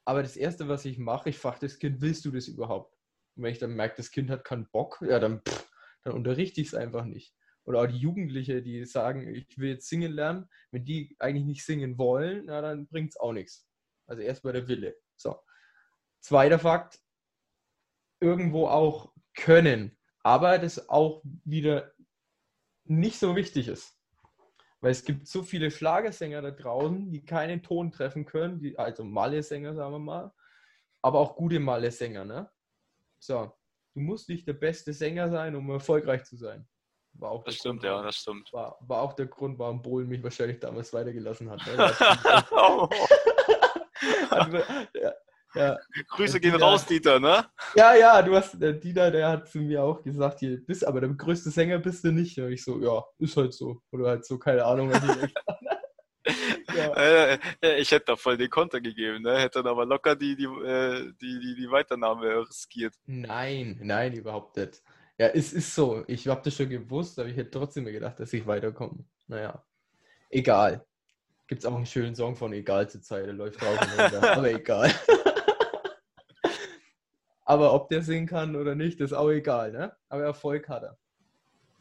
[0.04, 2.99] Aber das Erste, was ich mache, ich frage das Kind, willst du das überhaupt?
[3.40, 5.68] Und wenn ich dann merke, das Kind hat keinen Bock, ja, dann, pff,
[6.04, 9.88] dann unterrichte ich es einfach nicht oder auch die Jugendliche, die sagen, ich will jetzt
[9.88, 13.68] singen lernen, wenn die eigentlich nicht singen wollen, na, dann bringt es auch nichts.
[14.06, 14.96] Also erst bei der Wille.
[15.16, 15.36] So.
[16.20, 17.00] Zweiter Fakt,
[18.20, 21.92] irgendwo auch können, aber das auch wieder
[22.84, 23.96] nicht so wichtig ist.
[24.80, 29.04] Weil es gibt so viele Schlagersänger da draußen, die keinen Ton treffen können, die, also
[29.04, 30.32] Malle-Sänger, sagen wir mal,
[31.02, 32.50] aber auch gute Malle-Sänger, ne?
[33.20, 33.52] So,
[33.94, 36.66] du musst nicht der beste Sänger sein, um erfolgreich zu sein.
[37.12, 38.52] War auch das stimmt, Grund, ja, das stimmt.
[38.52, 41.60] War, war auch der Grund, warum Bohlen mich wahrscheinlich damals weitergelassen hat.
[41.66, 41.72] Ne?
[44.30, 44.58] also,
[44.94, 45.12] ja,
[45.54, 45.76] ja.
[46.10, 47.44] Grüße gehen raus, Dieter, ne?
[47.74, 51.00] Ja, ja, du hast, der Dieter, der hat zu mir auch gesagt, hier, bist aber
[51.00, 52.38] der größte Sänger bist du nicht.
[52.38, 53.82] Und ich so, ja, ist halt so.
[53.90, 55.34] Oder halt so, keine Ahnung, was ich
[56.80, 57.38] ja.
[57.62, 59.38] äh, ich hätte da voll den Konter gegeben, ne?
[59.38, 62.94] Hätte dann aber locker die, die, äh, die, die, die Weiternahme riskiert.
[63.06, 64.82] Nein, nein, überhaupt nicht.
[65.18, 66.04] Ja, es ist so.
[66.06, 69.04] Ich habe das schon gewusst, aber ich hätte trotzdem mir gedacht, dass ich weiterkomme.
[69.26, 69.62] Naja,
[70.30, 70.84] egal.
[71.46, 73.78] Gibt es auch einen schönen Song von Egal zur Zeit, der läuft drauf.
[74.22, 74.92] aber egal.
[77.50, 79.92] Aber ob der singen kann oder nicht, ist auch egal, ne?
[80.08, 80.98] Aber Erfolg hat er.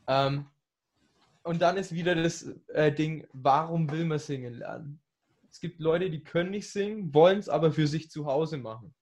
[0.08, 0.48] Ähm,
[1.50, 5.02] und dann ist wieder das äh, Ding, warum will man singen lernen?
[5.50, 8.94] Es gibt Leute, die können nicht singen, wollen es aber für sich zu Hause machen.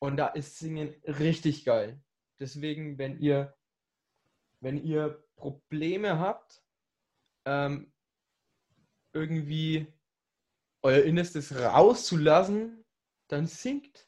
[0.00, 1.98] Und da ist Singen richtig geil.
[2.40, 3.56] Deswegen, wenn ihr,
[4.60, 6.62] wenn ihr Probleme habt,
[7.46, 7.90] ähm,
[9.14, 9.86] irgendwie
[10.82, 12.84] euer Innerstes rauszulassen,
[13.28, 14.06] dann singt.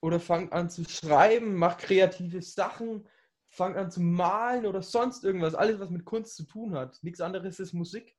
[0.00, 3.06] Oder fangt an zu schreiben, macht kreative Sachen,
[3.54, 5.54] fangt an zu malen oder sonst irgendwas.
[5.54, 7.02] Alles, was mit Kunst zu tun hat.
[7.02, 8.16] Nichts anderes ist Musik.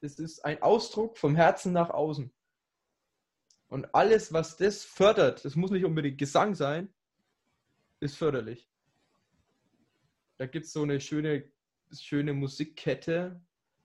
[0.00, 2.32] Es ist ein Ausdruck vom Herzen nach außen.
[3.68, 6.94] Und alles, was das fördert, das muss nicht unbedingt Gesang sein,
[7.98, 8.70] ist förderlich.
[10.38, 11.50] Da gibt es so eine schöne,
[11.90, 13.40] schöne Musikkette,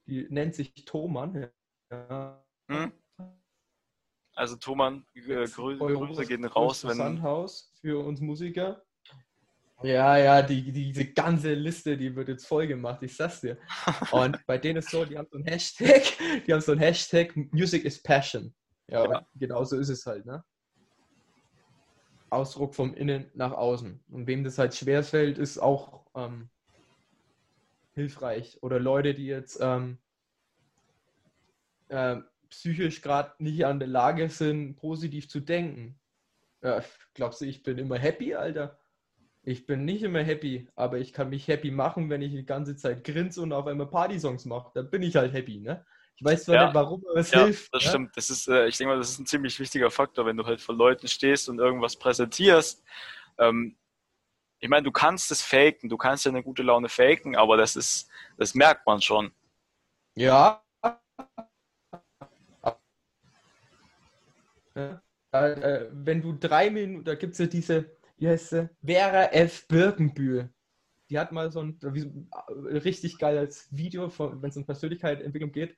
[0.06, 1.50] die nennt sich Thomann.
[1.90, 2.46] Ja.
[2.68, 2.92] Hm?
[4.36, 6.98] Also Thomann, äh, Grü Grüße gehen raus, wenn...
[6.98, 8.86] Sandhaus für uns Musiker.
[9.84, 13.58] Ja, ja, die, die, diese ganze Liste, die wird jetzt voll gemacht, ich sag's dir.
[14.12, 16.04] Und bei denen ist so, die haben so ein Hashtag,
[16.48, 18.54] die haben so ein Hashtag Music is Passion.
[18.88, 19.28] Ja, ja.
[19.36, 20.44] genau so ist es halt, ne?
[22.30, 24.04] Ausdruck vom Innen nach außen.
[24.10, 26.50] Und wem das halt schwerfällt, ist auch ähm,
[27.94, 28.58] hilfreich.
[28.62, 29.98] Oder Leute, die jetzt ähm,
[31.90, 32.18] äh,
[32.50, 36.00] psychisch gerade nicht an der Lage sind, positiv zu denken.
[36.62, 38.81] Ja, glaubst du, ich bin immer happy, Alter?
[39.44, 42.76] Ich bin nicht immer happy, aber ich kann mich happy machen, wenn ich die ganze
[42.76, 44.72] Zeit grinse und auf einmal Party-Songs mache.
[44.76, 45.84] Dann bin ich halt happy, ne?
[46.16, 46.66] Ich weiß zwar ja.
[46.66, 47.74] nicht, warum, aber es ja, hilft.
[47.74, 47.90] Das ja?
[47.90, 48.16] stimmt.
[48.16, 50.62] Das ist, äh, ich denke mal, das ist ein ziemlich wichtiger Faktor, wenn du halt
[50.62, 52.84] vor Leuten stehst und irgendwas präsentierst.
[53.40, 53.76] Ähm,
[54.60, 57.76] ich meine, du kannst es faken, du kannst ja eine gute Laune faken, aber das
[57.76, 59.32] ist, das merkt man schon.
[60.14, 60.64] Ja.
[64.76, 68.70] Äh, wenn du drei Minuten, da gibt es ja diese, wie heißt sie?
[68.86, 69.68] Vera F.
[69.68, 70.54] Birkenbühl.
[71.10, 75.76] Die hat mal so ein, ein richtig geiles Video, wenn es um Persönlichkeitsentwicklung geht.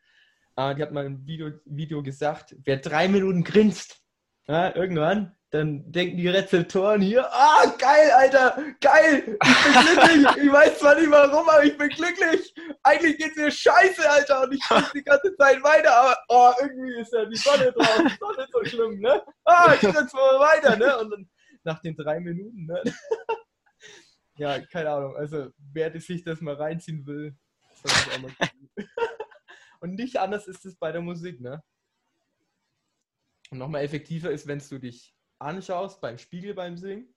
[0.57, 4.01] Äh, die hat mal im Video, Video gesagt, wer drei Minuten grinst,
[4.45, 10.51] ja, irgendwann, dann denken die Rezeptoren hier, ah, geil, Alter, geil, ich bin glücklich, ich
[10.51, 12.53] weiß zwar nicht warum, aber ich bin glücklich.
[12.83, 16.99] Eigentlich geht's mir scheiße, Alter, und ich grinse die ganze Zeit weiter, aber oh, irgendwie
[16.99, 19.23] ist ja die Sonne drauf, die Sonne ist so schlimm, ne?
[19.45, 20.97] Ah, ich grinse mal weiter, ne?
[20.97, 21.29] Und dann
[21.64, 22.82] nach den drei Minuten, ne?
[24.38, 27.36] ja, keine Ahnung, also wer sich das mal reinziehen will,
[27.74, 28.49] soll ich auch mal
[29.80, 31.61] Und nicht anders ist es bei der Musik, ne?
[33.51, 37.14] Und nochmal effektiver ist, wenn du dich anschaust beim Spiegel beim Singen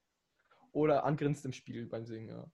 [0.73, 2.45] oder angrinst im Spiegel beim Singen, ja.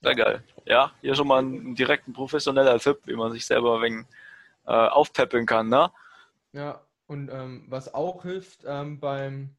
[0.00, 0.44] Sehr geil.
[0.64, 4.06] Ja, hier schon mal ein direkten professioneller Tipp, wie man sich selber ein wenig
[4.64, 5.90] äh, aufpeppeln kann, ne?
[6.52, 9.56] Ja, und ähm, was auch hilft ähm, beim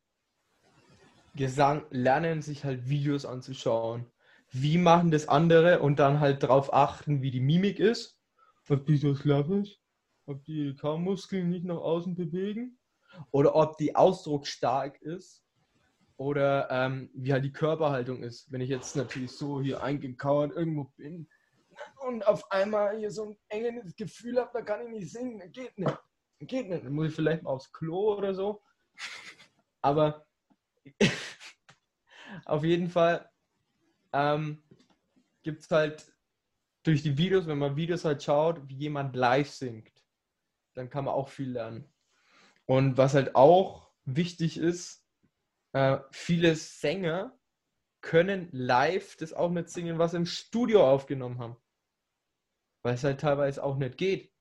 [1.35, 4.05] Gesang, lernen sich halt Videos anzuschauen.
[4.51, 8.19] Wie machen das andere und dann halt darauf achten, wie die Mimik ist
[8.69, 9.79] ob die so schlaff ist,
[10.25, 12.77] ob die Kaummuskeln nicht nach außen bewegen
[13.31, 15.43] oder ob die Ausdruck stark ist
[16.17, 18.51] oder ähm, wie halt die Körperhaltung ist.
[18.51, 21.27] Wenn ich jetzt natürlich so hier eingekauert irgendwo bin
[22.07, 25.51] und auf einmal hier so ein enges Gefühl habe, da kann ich nicht singen, das
[25.51, 25.97] geht nicht.
[26.39, 26.85] Das geht nicht.
[26.85, 28.61] Dann muss ich vielleicht mal aufs Klo oder so.
[29.81, 30.25] Aber
[32.45, 33.29] auf jeden Fall
[34.13, 34.63] ähm,
[35.43, 36.13] gibt es halt
[36.83, 39.91] durch die Videos, wenn man Videos halt schaut, wie jemand live singt,
[40.73, 41.91] dann kann man auch viel lernen.
[42.65, 45.05] Und was halt auch wichtig ist,
[45.73, 47.37] äh, viele Sänger
[48.01, 51.57] können live das auch nicht singen, was sie im Studio aufgenommen haben.
[52.81, 54.33] Weil es halt teilweise auch nicht geht.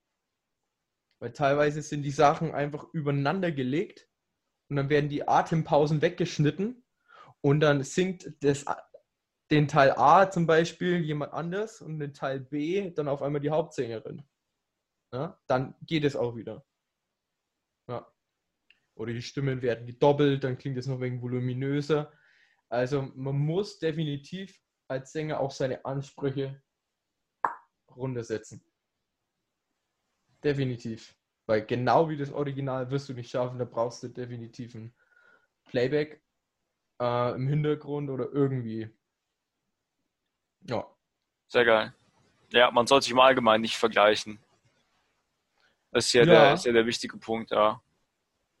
[1.19, 4.08] Weil teilweise sind die Sachen einfach übereinander gelegt
[4.69, 6.83] und dann werden die Atempausen weggeschnitten
[7.41, 8.65] und dann singt das
[9.51, 13.49] den Teil A zum Beispiel jemand anders und den Teil B dann auf einmal die
[13.49, 14.23] Hauptsängerin.
[15.11, 16.63] Ja, dann geht es auch wieder.
[17.87, 18.07] Ja.
[18.95, 22.11] Oder die Stimmen werden gedoppelt, dann klingt es noch wenig voluminöser.
[22.69, 26.61] Also man muss definitiv als Sänger auch seine Ansprüche
[27.89, 28.63] runtersetzen.
[30.43, 31.18] Definitiv.
[31.49, 34.93] Weil genau wie das Original wirst du nicht schaffen, da brauchst du definitiv ein
[35.65, 36.21] Playback
[37.01, 38.87] äh, im Hintergrund oder irgendwie.
[40.61, 40.85] Ja.
[41.47, 41.95] Sehr geil.
[42.51, 44.37] Ja, man soll sich im Allgemeinen nicht vergleichen.
[45.91, 46.27] Das ist ja, ja.
[46.27, 47.81] Der, ist ja der wichtige Punkt, ja.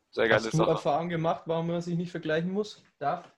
[0.09, 0.71] Sehr geile Hast du Sache.
[0.71, 2.83] Erfahrung gemacht, warum man sich nicht vergleichen muss?
[2.97, 3.31] Darf?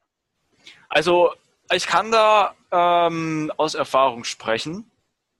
[0.87, 1.33] Also,
[1.73, 4.89] ich kann da ähm, aus Erfahrung sprechen.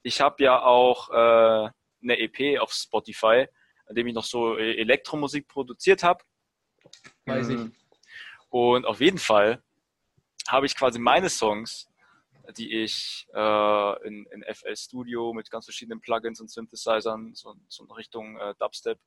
[0.04, 1.70] Ich habe ja auch äh,
[2.04, 3.48] eine EP auf Spotify,
[3.92, 6.24] an dem ich noch so e-, Elektromusik produziert habe.
[7.26, 7.58] Weiß ich.
[7.58, 7.74] Mhm.
[8.50, 9.62] Und auf jeden Fall
[10.48, 11.90] habe ich quasi meine Songs,
[12.58, 17.84] die ich äh, in, in FL Studio mit ganz verschiedenen Plugins und Synthesizern so, so
[17.84, 18.98] in Richtung äh, Dubstep,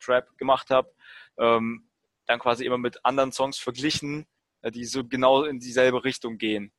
[0.00, 0.92] Trap gemacht habe,
[1.38, 1.88] ähm,
[2.26, 4.26] dann quasi immer mit anderen Songs verglichen,
[4.60, 6.72] äh, die so genau in dieselbe Richtung gehen.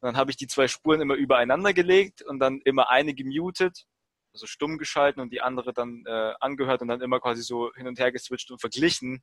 [0.00, 3.86] Und dann habe ich die zwei Spuren immer übereinander gelegt und dann immer eine gemutet,
[4.34, 7.86] also stumm geschalten und die andere dann äh, angehört und dann immer quasi so hin
[7.86, 9.22] und her geswitcht und verglichen.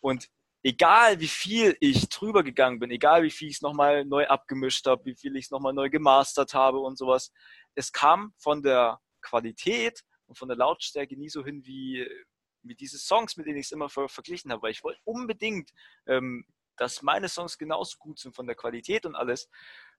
[0.00, 0.28] Und
[0.62, 4.86] egal wie viel ich drüber gegangen bin, egal wie viel ich es nochmal neu abgemischt
[4.86, 7.32] habe, wie viel ich es nochmal neu gemastert habe und sowas,
[7.74, 12.08] es kam von der Qualität und von der Lautstärke nie so hin wie,
[12.62, 15.70] wie diese Songs, mit denen ich es immer ver verglichen habe, weil ich wollte unbedingt,
[16.06, 16.46] ähm,
[16.76, 19.48] dass meine Songs genauso gut sind von der Qualität und alles.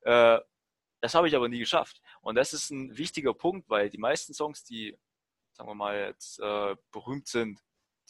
[0.01, 0.39] Äh,
[1.05, 2.01] das habe ich aber nie geschafft.
[2.21, 4.97] Und das ist ein wichtiger Punkt, weil die meisten Songs, die,
[5.53, 7.61] sagen wir mal, jetzt äh, berühmt sind,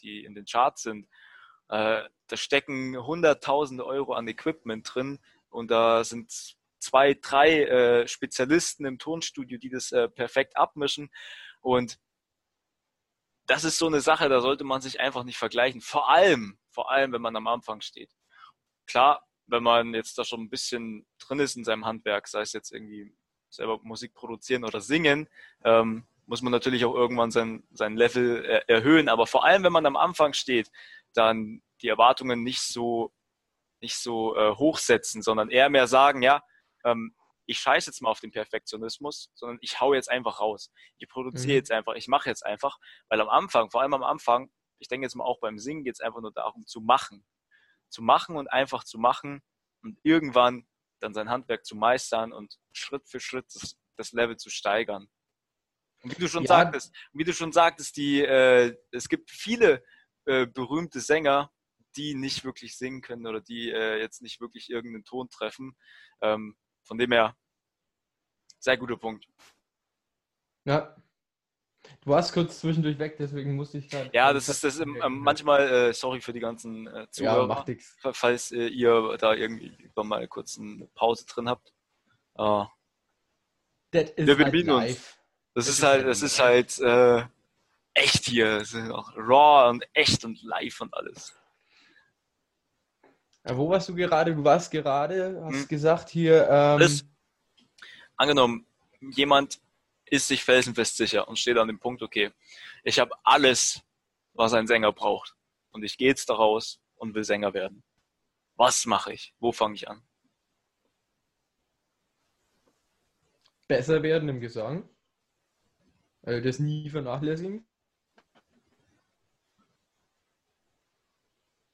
[0.01, 1.05] die in den Charts sind,
[1.67, 5.19] äh, da stecken hunderttausende Euro an Equipment drin
[5.49, 6.31] und da sind
[6.79, 11.11] zwei, drei äh, Spezialisten im Tonstudio, die das äh, perfekt abmischen.
[11.59, 11.99] Und
[13.45, 15.81] das ist so eine Sache, da sollte man sich einfach nicht vergleichen.
[15.81, 18.15] Vor allem, vor allem, wenn man am Anfang steht.
[18.87, 22.53] Klar, wenn man jetzt da schon ein bisschen drin ist in seinem Handwerk, sei es
[22.53, 23.15] jetzt irgendwie
[23.49, 25.29] selber Musik produzieren oder singen,
[25.63, 29.09] ähm, muss man natürlich auch irgendwann sein, sein Level er erhöhen.
[29.09, 30.71] Aber vor allem, wenn man am Anfang steht,
[31.13, 33.13] dann die Erwartungen nicht so,
[33.81, 36.41] nicht so äh, hochsetzen, sondern eher mehr sagen, ja,
[36.83, 37.15] ähm,
[37.47, 40.71] ich scheiße jetzt mal auf den Perfektionismus, sondern ich hau jetzt einfach raus.
[40.97, 41.57] Ich produziere mhm.
[41.57, 42.77] jetzt einfach, ich mache jetzt einfach,
[43.07, 45.93] weil am Anfang, vor allem am Anfang, ich denke jetzt mal auch beim Singen geht
[45.93, 47.23] es einfach nur darum zu machen.
[47.89, 49.41] Zu machen und einfach zu machen
[49.81, 50.67] und irgendwann
[50.99, 55.07] dann sein Handwerk zu meistern und Schritt für Schritt das, das Level zu steigern.
[56.03, 56.47] Und wie du schon ja.
[56.47, 59.83] sagtest, wie du schon sagtest, die, äh, es gibt viele
[60.25, 61.51] äh, berühmte Sänger,
[61.95, 65.77] die nicht wirklich singen können oder die äh, jetzt nicht wirklich irgendeinen Ton treffen.
[66.21, 67.37] Ähm, von dem her,
[68.59, 69.27] sehr guter Punkt.
[70.65, 70.95] Ja.
[72.05, 74.11] Du warst kurz zwischendurch weg, deswegen musste ich gerade.
[74.13, 77.47] Ja, das ist das im, ähm, manchmal, äh, sorry für die ganzen äh, Zuhörer, ja,
[77.47, 77.97] macht nix.
[77.99, 81.73] falls äh, ihr da irgendwie mal kurz eine Pause drin habt.
[82.37, 82.65] Uh,
[83.91, 85.17] wir bemühen halt uns.
[85.55, 87.23] Das, das ist halt, das ist halt äh,
[87.95, 88.57] echt hier.
[88.57, 91.33] Es ist auch raw und echt und live und alles.
[93.47, 94.35] Ja, wo warst du gerade?
[94.35, 95.67] Du warst gerade, hast hm.
[95.67, 96.47] gesagt hier.
[96.51, 97.01] Ähm,
[98.15, 98.67] angenommen,
[98.99, 99.59] jemand
[100.05, 102.31] ist sich felsenfest sicher und steht an dem Punkt, okay,
[102.83, 103.81] ich habe alles,
[104.33, 105.35] was ein Sänger braucht.
[105.71, 107.83] Und ich gehe jetzt daraus und will Sänger werden.
[108.55, 109.33] Was mache ich?
[109.39, 110.01] Wo fange ich an?
[113.67, 114.87] Besser werden im Gesang.
[116.21, 117.67] Also das nie vernachlässigen.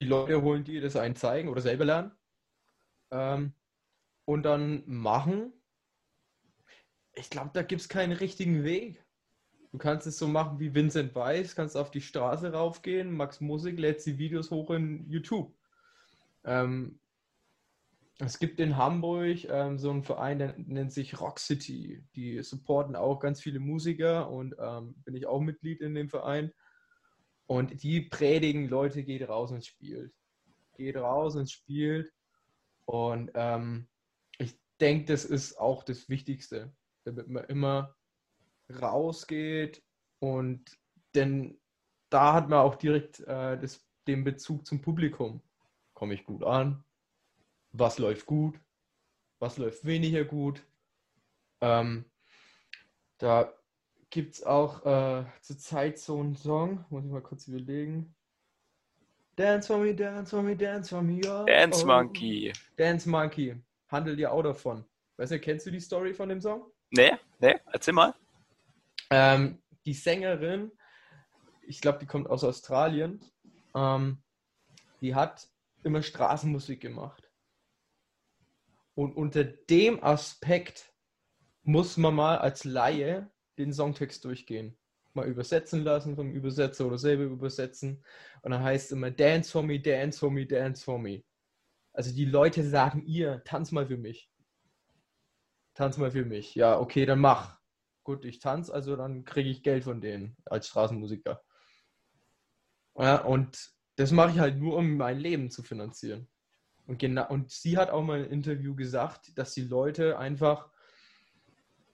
[0.01, 2.11] die Leute holen, die das einen zeigen oder selber lernen.
[3.11, 3.53] Ähm,
[4.25, 5.53] und dann machen.
[7.13, 9.03] Ich glaube, da gibt es keinen richtigen Weg.
[9.71, 13.79] Du kannst es so machen wie Vincent Weiss, kannst auf die Straße raufgehen, Max Musik
[13.79, 15.55] lädt die Videos hoch in YouTube.
[16.43, 16.99] Ähm,
[18.19, 22.03] es gibt in Hamburg ähm, so einen Verein, der nennt sich Rock City.
[22.15, 26.51] Die supporten auch ganz viele Musiker und ähm, bin ich auch Mitglied in dem Verein.
[27.47, 30.13] Und die predigen, Leute, geht raus und spielt.
[30.75, 32.13] Geht raus und spielt.
[32.85, 33.87] Und ähm,
[34.37, 36.73] ich denke, das ist auch das Wichtigste,
[37.03, 37.95] damit man immer
[38.81, 39.83] rausgeht
[40.19, 40.77] und
[41.15, 41.59] denn
[42.09, 45.41] da hat man auch direkt äh, das, den Bezug zum Publikum.
[45.93, 46.83] Komme ich gut an?
[47.71, 48.59] Was läuft gut?
[49.39, 50.65] Was läuft weniger gut?
[51.61, 52.05] Ähm,
[53.17, 53.53] da
[54.09, 58.13] gibt es auch äh, zurzeit so einen Song, muss ich mal kurz überlegen.
[59.35, 61.21] Dance for me, dance for me, dance for me.
[61.25, 61.87] Oh, dance oh.
[61.87, 62.51] Monkey.
[62.75, 63.55] Dance Monkey.
[63.87, 64.85] Handelt ja auch davon.
[65.17, 66.71] Weißt du, kennst du die Story von dem Song?
[66.91, 68.13] Nee, nee, erzähl mal.
[69.09, 70.71] Ähm, die Sängerin,
[71.61, 73.21] ich glaube, die kommt aus Australien,
[73.73, 74.21] ähm,
[74.99, 75.47] die hat
[75.83, 77.31] immer Straßenmusik gemacht.
[78.93, 80.93] Und unter dem Aspekt
[81.63, 84.77] muss man mal als Laie den Songtext durchgehen.
[85.13, 88.03] Mal übersetzen lassen vom Übersetzer oder selber übersetzen.
[88.41, 91.23] Und dann heißt es immer Dance for me, dance for me, dance for me.
[91.93, 94.29] Also die Leute sagen ihr, tanz mal für mich.
[95.73, 96.55] Tanz mal für mich.
[96.55, 97.59] Ja, okay, dann mach.
[98.03, 101.43] Gut, ich tanze, also dann kriege ich Geld von denen als Straßenmusiker.
[102.97, 106.27] Ja, und das mache ich halt nur, um mein Leben zu finanzieren.
[106.87, 110.69] Und, genau, und sie hat auch mal im Interview gesagt, dass die Leute einfach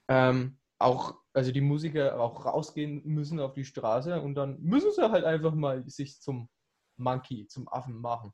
[0.08, 5.10] ähm, auch, also die Musiker auch rausgehen müssen auf die Straße und dann müssen sie
[5.10, 6.48] halt einfach mal sich zum
[6.96, 8.32] Monkey, zum Affen machen.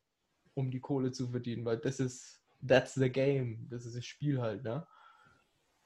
[0.55, 4.41] um die Kohle zu verdienen, weil das ist, that's the game, das ist das Spiel
[4.41, 4.87] halt, ne?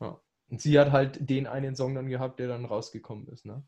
[0.01, 0.20] Ja.
[0.51, 3.62] Und sie hat halt den einen Song dann gehabt, der dann rausgekommen ist, ne?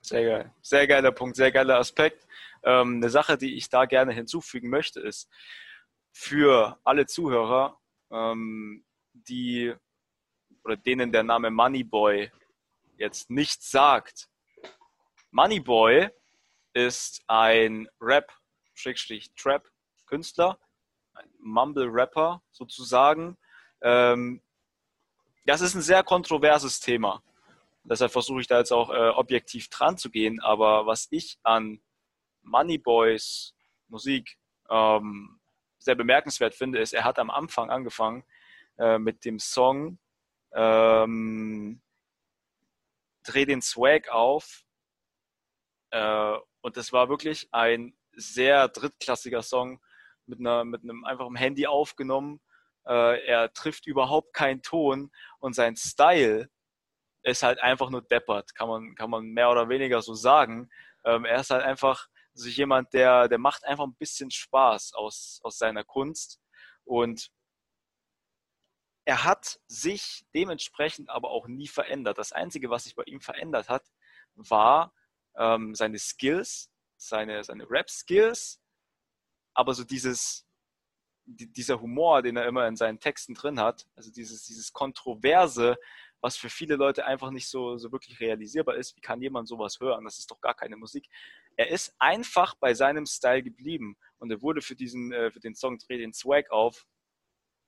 [0.00, 0.54] Sehr geil.
[0.62, 2.26] Sehr geiler Punkt, sehr geiler Aspekt.
[2.62, 5.28] Ähm, eine Sache, die ich da gerne hinzufügen möchte, ist
[6.12, 9.74] für alle Zuhörer, ähm, die
[10.64, 12.30] oder denen der Name Moneyboy
[12.98, 14.28] jetzt nichts sagt.
[15.30, 16.10] Moneyboy
[16.72, 20.58] ist ein Rap-Trap-Künstler,
[21.14, 23.36] ein Mumble-Rapper sozusagen.
[23.82, 24.42] Ähm,
[25.46, 27.22] das ist ein sehr kontroverses Thema.
[27.84, 30.40] Deshalb versuche ich da jetzt auch äh, objektiv dran zu gehen.
[30.40, 31.80] Aber was ich an
[32.42, 33.54] Moneyboys
[33.88, 34.38] Musik
[34.68, 35.40] ähm,
[35.78, 38.24] sehr bemerkenswert finde, ist, er hat am Anfang angefangen
[38.78, 39.98] äh, mit dem Song
[40.52, 41.80] ähm,
[43.22, 44.64] Dreh den Swag auf.
[45.90, 49.80] Äh, und das war wirklich ein sehr drittklassiger Song
[50.26, 52.40] mit, einer, mit einem einfachen Handy aufgenommen.
[52.86, 56.48] Äh, er trifft überhaupt keinen Ton und sein Style
[57.22, 60.70] ist halt einfach nur deppert, kann man, kann man mehr oder weniger so sagen.
[61.04, 65.40] Ähm, er ist halt einfach so jemand, der, der macht einfach ein bisschen Spaß aus,
[65.42, 66.40] aus seiner Kunst
[66.84, 67.30] und
[69.04, 72.18] er hat sich dementsprechend aber auch nie verändert.
[72.18, 73.84] Das Einzige, was sich bei ihm verändert hat,
[74.34, 74.92] war
[75.36, 78.60] ähm, seine Skills, seine, seine Rap-Skills,
[79.54, 80.45] aber so dieses,
[81.26, 85.76] die, dieser Humor, den er immer in seinen Texten drin hat, also dieses, dieses Kontroverse,
[86.20, 88.96] was für viele Leute einfach nicht so, so wirklich realisierbar ist.
[88.96, 90.04] Wie kann jemand sowas hören?
[90.04, 91.08] Das ist doch gar keine Musik.
[91.56, 95.54] Er ist einfach bei seinem Style geblieben und er wurde für diesen, äh, für den
[95.54, 96.86] Song Dreh den Swag auf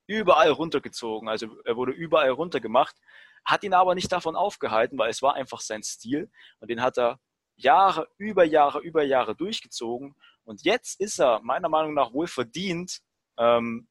[0.06, 1.28] überall runtergezogen.
[1.28, 2.96] Also er wurde überall runtergemacht,
[3.44, 6.30] hat ihn aber nicht davon aufgehalten, weil es war einfach sein Stil
[6.60, 7.20] und den hat er
[7.56, 10.14] Jahre, über Jahre, über Jahre durchgezogen.
[10.44, 13.00] Und jetzt ist er meiner Meinung nach wohl verdient
[13.38, 13.88] ähm,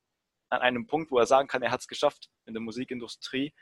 [0.50, 3.54] an einem Punkt, wo er sagen kann, er hat es geschafft in der Musikindustrie.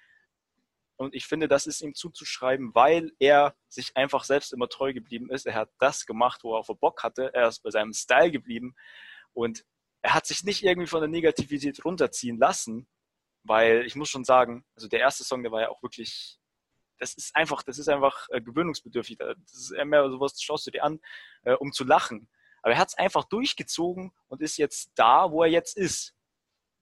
[0.98, 5.30] Und ich finde, das ist ihm zuzuschreiben, weil er sich einfach selbst immer treu geblieben
[5.30, 5.46] ist.
[5.46, 7.34] Er hat das gemacht, wo er auf Bock hatte.
[7.34, 8.76] Er ist bei seinem Style geblieben.
[9.34, 9.66] Und
[10.02, 12.88] er hat sich nicht irgendwie von der Negativität runterziehen lassen,
[13.44, 16.40] weil ich muss schon sagen, also der erste Song, der war ja auch wirklich,
[17.00, 19.18] das ist einfach, das ist einfach äh, gewöhnungsbedürftig.
[19.18, 21.02] Das ist mehr sowas, schaust du dir an,
[21.44, 22.30] äh, um zu lachen.
[22.66, 26.16] Aber er hat es einfach durchgezogen und ist jetzt da, wo er jetzt ist.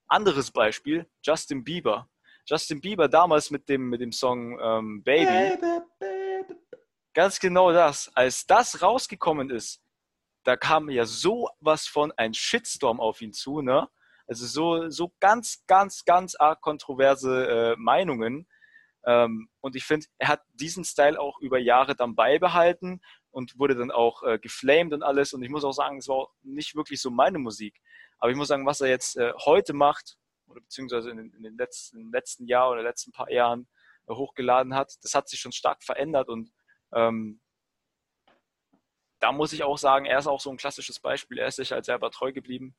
[0.08, 2.10] Anderes Beispiel, Justin Bieber.
[2.46, 5.26] Justin Bieber damals mit dem, mit dem Song ähm, Baby.
[5.26, 6.56] Baby, Baby.
[7.14, 8.10] Ganz genau das.
[8.16, 9.82] Als das rausgekommen ist,
[10.46, 13.90] da kam ja so was von ein Shitstorm auf ihn zu, ne?
[14.26, 18.48] Also so, so ganz, ganz, ganz arg kontroverse äh, Meinungen.
[19.06, 23.02] Ähm, und ich finde, er hat diesen Style auch über Jahre dann beibehalten
[23.34, 25.34] und wurde dann auch äh, geflamed und alles.
[25.34, 27.82] Und ich muss auch sagen, es war nicht wirklich so meine Musik.
[28.20, 30.18] Aber ich muss sagen, was er jetzt äh, heute macht,
[30.48, 33.68] oder beziehungsweise in, in den letzten, letzten Jahr oder letzten paar Jahren
[34.08, 36.52] äh, hochgeladen hat, das hat sich schon stark verändert und
[36.94, 37.42] ähm,
[39.20, 41.40] da muss ich auch sagen, er ist auch so ein klassisches Beispiel.
[41.40, 42.76] Er ist sich halt selber treu geblieben.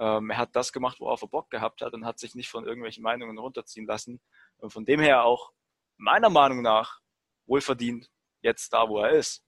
[0.00, 2.66] Ähm, er hat das gemacht, worauf er Bock gehabt hat und hat sich nicht von
[2.66, 4.20] irgendwelchen Meinungen runterziehen lassen.
[4.56, 5.52] Und von dem her auch
[5.96, 7.00] meiner Meinung nach
[7.46, 8.10] wohlverdient
[8.42, 9.45] jetzt da, wo er ist.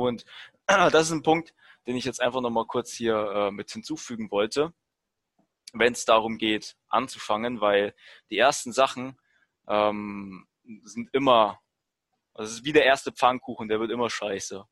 [0.00, 0.24] Und
[0.66, 1.54] das ist ein Punkt,
[1.86, 4.72] den ich jetzt einfach nochmal kurz hier äh, mit hinzufügen wollte
[5.72, 7.94] wenn es darum geht, anzufangen, weil
[8.30, 9.18] die ersten Sachen
[9.66, 10.46] ähm,
[10.84, 11.60] sind immer,
[12.34, 14.64] also es ist wie der erste Pfannkuchen, der wird immer scheiße.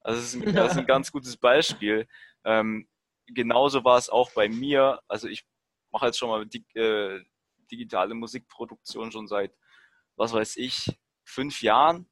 [0.00, 2.08] Also das ist, ein, das ist ein ganz gutes Beispiel.
[2.44, 2.88] Ähm,
[3.26, 5.00] genauso war es auch bei mir.
[5.06, 5.46] Also ich
[5.90, 7.22] mache jetzt schon mal die, äh,
[7.70, 9.54] digitale Musikproduktion schon seit,
[10.16, 12.08] was weiß ich, fünf Jahren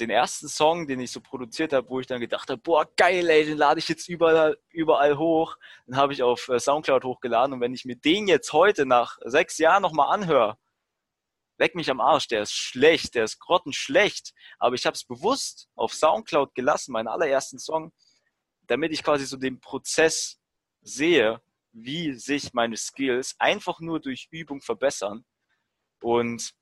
[0.00, 3.28] den ersten Song, den ich so produziert habe, wo ich dann gedacht habe, boah, geil,
[3.28, 5.56] ey, den lade ich jetzt überall, überall hoch.
[5.86, 9.18] Den habe ich auf äh, Soundcloud hochgeladen und wenn ich mir den jetzt heute nach
[9.24, 10.58] sechs Jahren nochmal anhöre,
[11.58, 14.32] leck mich am Arsch, der ist schlecht, der ist grottenschlecht.
[14.58, 17.92] Aber ich habe es bewusst auf Soundcloud gelassen, meinen allerersten Song,
[18.66, 20.38] damit ich quasi so den Prozess
[20.82, 21.40] sehe,
[21.72, 25.24] wie sich meine Skills einfach nur durch Übung verbessern.
[26.00, 26.54] Und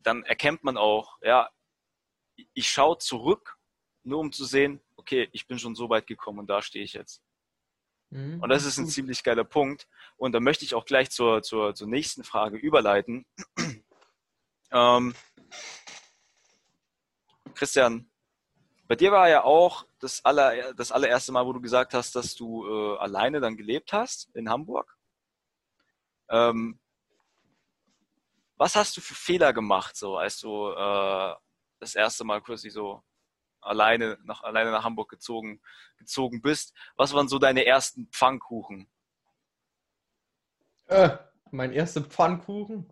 [0.00, 1.50] dann erkennt man auch, ja,
[2.54, 3.58] ich schaue zurück,
[4.04, 6.92] nur um zu sehen, okay, ich bin schon so weit gekommen und da stehe ich
[6.94, 7.22] jetzt.
[8.10, 8.40] Mhm.
[8.40, 9.88] Und das ist ein ziemlich geiler Punkt.
[10.16, 13.24] Und da möchte ich auch gleich zur, zur, zur nächsten Frage überleiten.
[14.70, 15.14] ähm,
[17.54, 18.10] Christian,
[18.86, 22.34] bei dir war ja auch das, aller, das allererste Mal, wo du gesagt hast, dass
[22.34, 24.96] du äh, alleine dann gelebt hast in Hamburg.
[26.28, 26.78] Ähm,
[28.56, 31.34] was hast du für Fehler gemacht, so als du äh,
[31.82, 33.02] das erste Mal quasi so
[33.60, 35.60] alleine nach, alleine nach Hamburg gezogen,
[35.96, 36.74] gezogen bist.
[36.96, 38.88] Was waren so deine ersten Pfannkuchen?
[40.86, 41.18] Äh,
[41.50, 42.88] mein erster Pfannkuchen,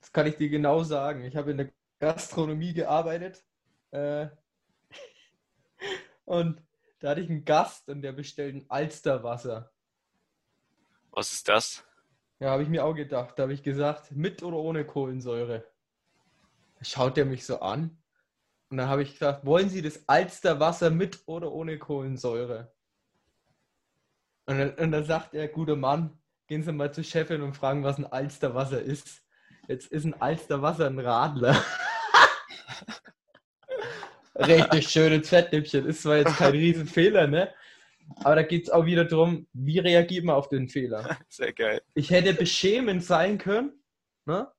[0.00, 1.24] das kann ich dir genau sagen.
[1.24, 3.44] Ich habe in der Gastronomie gearbeitet
[3.90, 4.28] äh,
[6.24, 6.62] und
[7.00, 9.70] da hatte ich einen Gast und der bestellt ein Alsterwasser.
[11.10, 11.84] Was ist das?
[12.38, 13.38] Ja, habe ich mir auch gedacht.
[13.38, 15.66] Da habe ich gesagt, mit oder ohne Kohlensäure.
[16.80, 17.98] Schaut er mich so an
[18.68, 22.72] und dann habe ich gesagt, wollen Sie das Alsterwasser mit oder ohne Kohlensäure?
[24.46, 27.84] Und dann, und dann sagt er, guter Mann, gehen Sie mal zur Chefin und fragen,
[27.84, 29.22] was ein Alsterwasser ist.
[29.68, 31.62] Jetzt ist ein Alsterwasser ein Radler.
[34.34, 35.86] Richtig schönes Fettnäpfchen.
[35.86, 37.52] Ist zwar jetzt kein Riesenfehler, ne?
[38.18, 41.18] Aber da geht es auch wieder darum, wie reagiert man auf den Fehler.
[41.28, 41.82] Sehr geil.
[41.94, 43.72] Ich hätte beschämend sein können,
[44.24, 44.50] ne?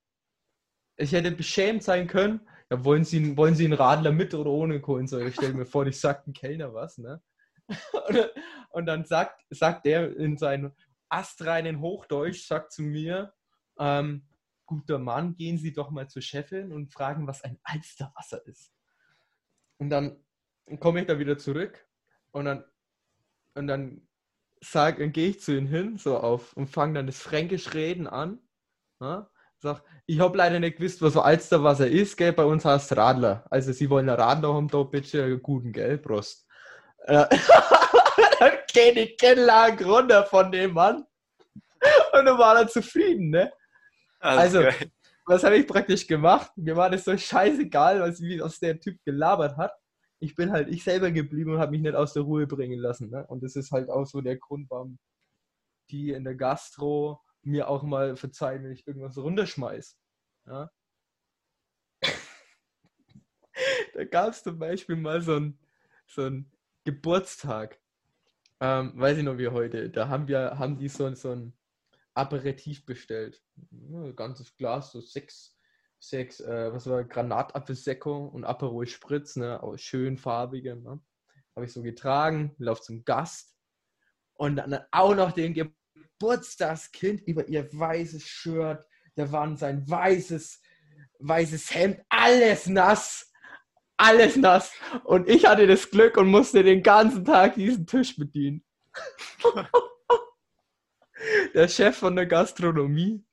[0.97, 4.81] Ich hätte beschämt sein können, ja, wollen Sie, wollen Sie einen Radler mit oder ohne
[4.81, 5.29] Kohlensäure?
[5.29, 7.21] Ich stelle mir vor, ich sagt ein Kellner was, ne?
[8.69, 10.73] Und, dann sagt, sagt er in seinem
[11.09, 13.33] astreinen Hochdeutsch, sagt zu mir,
[13.77, 14.27] ähm,
[14.65, 18.73] guter Mann, gehen Sie doch mal zur Chefin und fragen, was ein Alsterwasser ist.
[19.77, 20.23] Und dann
[20.79, 21.87] komme ich da wieder zurück
[22.31, 22.63] und dann,
[23.55, 24.07] und dann,
[24.61, 28.39] sag, gehe ich zu ihm hin, so auf, und fange dann das fränkisch Reden an.
[28.99, 29.29] Ja?
[29.59, 32.31] Sag, ich habe leider nicht gewusst, was so Alsterwasser ist, gell?
[32.31, 33.43] bei uns heißt Radler.
[33.49, 36.47] Also Sie wollen einen Radler haben, da bitte einen guten, gell, Prost.
[37.05, 37.25] Äh,
[38.39, 40.97] dann geht die Kinnlage runter von dem Mann.
[42.13, 43.51] Und dann war er zufrieden, ne?
[44.19, 44.91] Also, geil.
[45.25, 46.51] was habe ich praktisch gemacht?
[46.55, 49.73] Mir war das so scheißegal, was, wie, was der Typ gelabert hat.
[50.19, 53.09] Ich bin halt ich selber geblieben und habe mich nicht aus der Ruhe bringen lassen.
[53.09, 53.25] Ne?
[53.27, 54.99] Und das ist halt auch so der Grund, warum
[55.89, 59.97] die in der Gastro mir auch mal verzeihen, wenn ich irgendwas runterschmeiß.
[60.45, 60.71] Ja?
[63.93, 65.59] da gab es zum Beispiel mal so einen
[66.05, 66.29] so
[66.83, 67.79] Geburtstag.
[68.59, 69.89] Ähm, weiß ich noch wie heute.
[69.89, 71.53] Da haben wir, haben die so, so ein
[72.13, 73.43] Aperitif bestellt.
[73.71, 75.57] ein ganzes Glas, so sechs,
[75.99, 80.75] sechs, äh, was war Granatapfelsecco und Aperol Spritz, ne, auch schön farbige.
[80.75, 80.99] Ne?
[81.55, 83.57] Habe ich so getragen, lauf zum Gast
[84.33, 85.53] und dann auch noch den
[85.97, 88.85] Geburtstagskind über ihr weißes Shirt,
[89.15, 90.61] da war sein weißes,
[91.19, 93.31] weißes Hemd, alles nass,
[93.97, 94.71] alles nass.
[95.03, 98.63] Und ich hatte das Glück und musste den ganzen Tag diesen Tisch bedienen.
[101.53, 103.23] der Chef von der Gastronomie,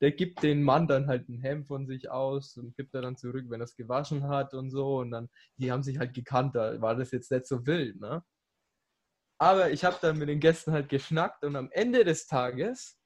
[0.00, 3.16] der gibt den Mann dann halt ein Hemd von sich aus und gibt er dann
[3.16, 4.98] zurück, wenn er es gewaschen hat und so.
[4.98, 8.22] Und dann, die haben sich halt gekannt, da war das jetzt nicht so wild, ne?
[9.42, 12.96] Aber ich habe dann mit den Gästen halt geschnackt und am Ende des Tages,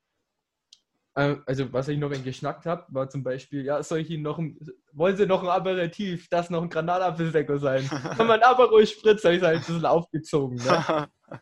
[1.14, 4.38] äh, also was ich noch geschnackt habe, war zum Beispiel, ja, soll ich Ihnen noch
[4.38, 4.58] ein,
[4.92, 7.88] wollen Sie noch ein Aperitif, das noch ein Granatapfelsäcker sein?
[8.18, 11.08] Kann man Aperol Spritz, habe ich halt ein bisschen aufgezogen, ne?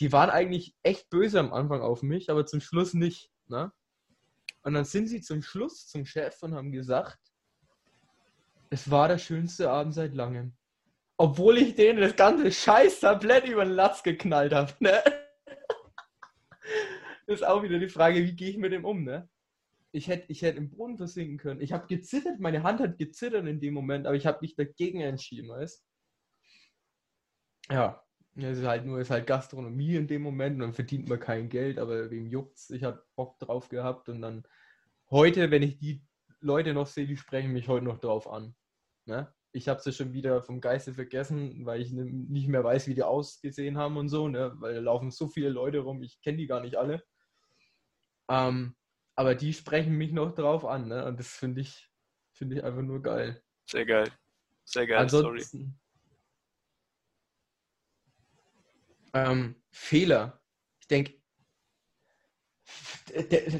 [0.00, 3.30] die waren eigentlich echt böse am Anfang auf mich, aber zum Schluss nicht.
[3.46, 3.72] Ne?
[4.64, 7.18] Und dann sind sie zum Schluss zum Chef und haben gesagt,
[8.68, 10.57] es war der schönste Abend seit langem.
[11.20, 14.72] Obwohl ich denen das ganze scheiß Tablett über den Latz geknallt habe.
[14.78, 15.02] Ne?
[17.26, 19.28] Ist auch wieder die Frage, wie gehe ich mit dem um, ne?
[19.90, 21.60] Ich hätte ich hätt im Boden versinken können.
[21.60, 25.00] Ich habe gezittert, meine Hand hat gezittert in dem Moment, aber ich habe mich dagegen
[25.00, 25.84] entschieden, weißt
[27.70, 28.04] Ja,
[28.36, 31.48] es ist halt nur, ist halt Gastronomie in dem Moment und dann verdient man kein
[31.48, 32.70] Geld, aber wem juckt's?
[32.70, 34.46] Ich habe Bock drauf gehabt und dann
[35.10, 36.04] heute, wenn ich die
[36.40, 38.54] Leute noch sehe, die sprechen mich heute noch drauf an.
[39.06, 39.34] Ne?
[39.58, 43.02] Ich habe sie schon wieder vom Geiste vergessen, weil ich nicht mehr weiß, wie die
[43.02, 44.52] ausgesehen haben und so, ne?
[44.60, 47.02] weil da laufen so viele Leute rum, ich kenne die gar nicht alle.
[48.28, 48.76] Ähm,
[49.16, 51.04] aber die sprechen mich noch drauf an, ne?
[51.06, 51.90] Und das finde ich,
[52.30, 53.42] finde ich einfach nur geil.
[53.66, 54.06] Sehr geil.
[54.64, 55.80] Sehr geil, Ansonsten,
[59.12, 59.26] sorry.
[59.26, 60.40] Ähm, Fehler.
[60.78, 61.14] Ich denke,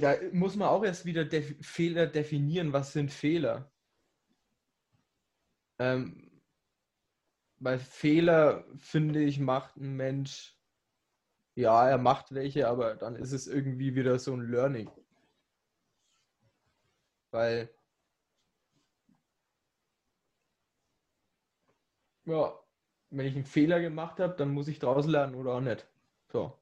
[0.00, 2.72] da muss man auch erst wieder Def Fehler definieren.
[2.72, 3.72] Was sind Fehler?
[5.78, 6.28] Ähm,
[7.60, 10.56] weil Fehler, finde ich, macht ein Mensch,
[11.54, 14.90] ja, er macht welche, aber dann ist es irgendwie wieder so ein Learning.
[17.30, 17.68] Weil,
[22.26, 22.58] ja,
[23.10, 25.86] wenn ich einen Fehler gemacht habe, dann muss ich daraus lernen oder auch nicht.
[26.28, 26.56] So.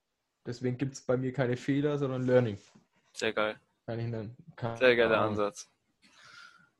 [0.47, 2.59] Deswegen gibt es bei mir keine Fehler, sondern Learning.
[3.13, 3.61] Sehr geil.
[3.85, 4.37] Kann ich nennen.
[4.57, 5.71] Kann, Sehr geiler Ansatz.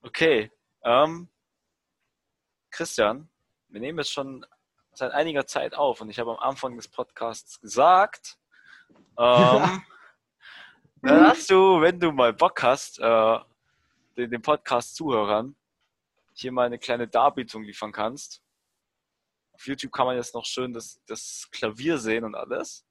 [0.03, 0.51] Okay.
[0.85, 1.29] Ähm,
[2.77, 3.31] Christian,
[3.69, 4.45] wir nehmen jetzt schon
[4.93, 8.37] seit einiger Zeit auf und ich habe am Anfang des Podcasts gesagt,
[9.19, 9.83] ähm,
[11.01, 13.39] dass du, wenn du mal Bock hast, äh,
[14.19, 15.57] den, den Podcast-Zuhörern
[16.35, 18.43] hier mal eine kleine Darbietung liefern kannst
[19.53, 22.87] Auf YouTube kann man jetzt noch schön das, das Klavier sehen und alles.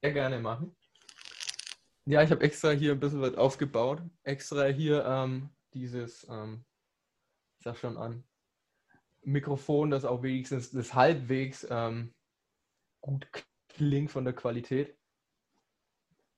[0.00, 0.76] Sehr gerne machen.
[2.04, 4.00] Ja, ich habe extra hier ein bisschen was aufgebaut.
[4.22, 6.64] Extra hier ähm, dieses, ähm,
[7.58, 8.27] ich sag schon an,
[9.32, 12.14] Mikrofon, das auch wenigstens das halbwegs ähm,
[13.00, 13.28] gut
[13.68, 14.98] klingt von der Qualität.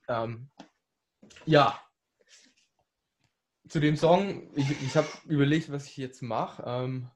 [0.08, 0.50] Ähm,
[1.46, 1.80] ja,
[3.68, 6.64] zu dem Song, ich, ich habe überlegt, was ich jetzt mache.
[6.66, 7.10] Ähm,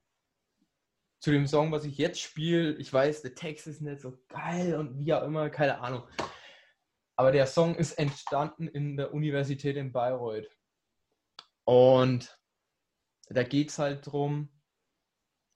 [1.21, 4.77] zu dem Song, was ich jetzt spiele, ich weiß, der Text ist nicht so geil
[4.77, 6.07] und wie auch immer, keine Ahnung.
[7.17, 10.49] Aber der Song ist entstanden in der Universität in Bayreuth.
[11.65, 12.39] Und
[13.29, 14.54] da geht es halt darum,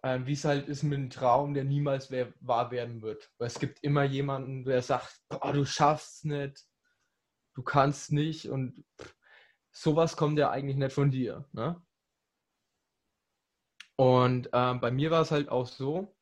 [0.08, 3.30] äh, wie es halt ist mit einem Traum, der niemals wahr werden wird.
[3.38, 6.66] Weil es gibt immer jemanden, der sagt, oh, du schaffst es nicht,
[7.54, 9.14] du kannst nicht und pff,
[9.72, 11.48] sowas kommt ja eigentlich nicht von dir.
[11.52, 11.80] Ne?
[13.96, 16.16] Und ähm, bei mir war es halt auch so,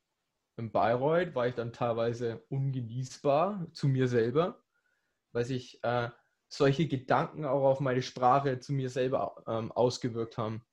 [0.58, 4.64] in Bayreuth war ich dann teilweise ungenießbar zu mir selber,
[5.32, 6.08] weil sich äh,
[6.48, 10.64] solche Gedanken auch auf meine Sprache zu mir selber ähm, ausgewirkt haben.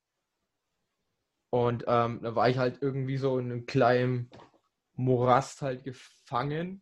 [1.54, 4.32] Und ähm, da war ich halt irgendwie so in einem kleinen
[4.95, 6.82] Morast halt gefangen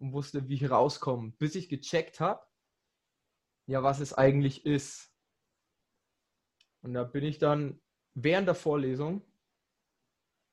[0.00, 2.44] und wusste, wie ich rauskomme, bis ich gecheckt habe,
[3.66, 5.14] ja, was es eigentlich ist.
[6.82, 7.80] Und da bin ich dann
[8.14, 9.22] während der Vorlesung,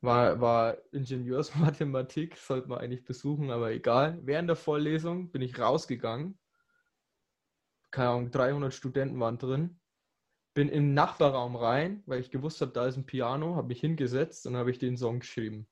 [0.01, 4.19] war, war Ingenieursmathematik, sollte man eigentlich besuchen, aber egal.
[4.21, 6.37] Während der Vorlesung bin ich rausgegangen.
[7.89, 9.79] Keine Ahnung, 300 Studenten waren drin.
[10.53, 14.45] Bin im Nachbarraum rein, weil ich gewusst habe, da ist ein Piano, habe mich hingesetzt
[14.45, 15.67] und habe ich den Song geschrieben.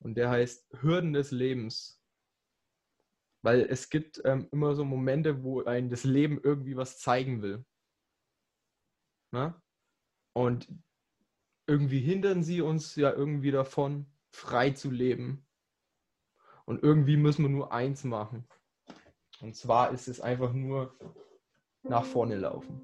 [0.00, 2.02] Und der heißt Hürden des Lebens.
[3.42, 7.64] Weil es gibt ähm, immer so Momente, wo ein das Leben irgendwie was zeigen will.
[9.30, 9.62] Na?
[10.32, 10.68] Und
[11.66, 15.46] irgendwie hindern sie uns ja irgendwie davon, frei zu leben.
[16.64, 18.48] Und irgendwie müssen wir nur eins machen.
[19.40, 20.98] Und zwar ist es einfach nur
[21.82, 22.80] nach vorne laufen.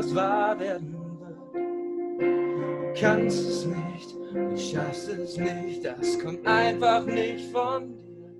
[0.00, 2.96] Niemals wahr werden wird.
[2.96, 8.30] Du kannst es nicht, du schaffst es nicht, das kommt einfach nicht von dir.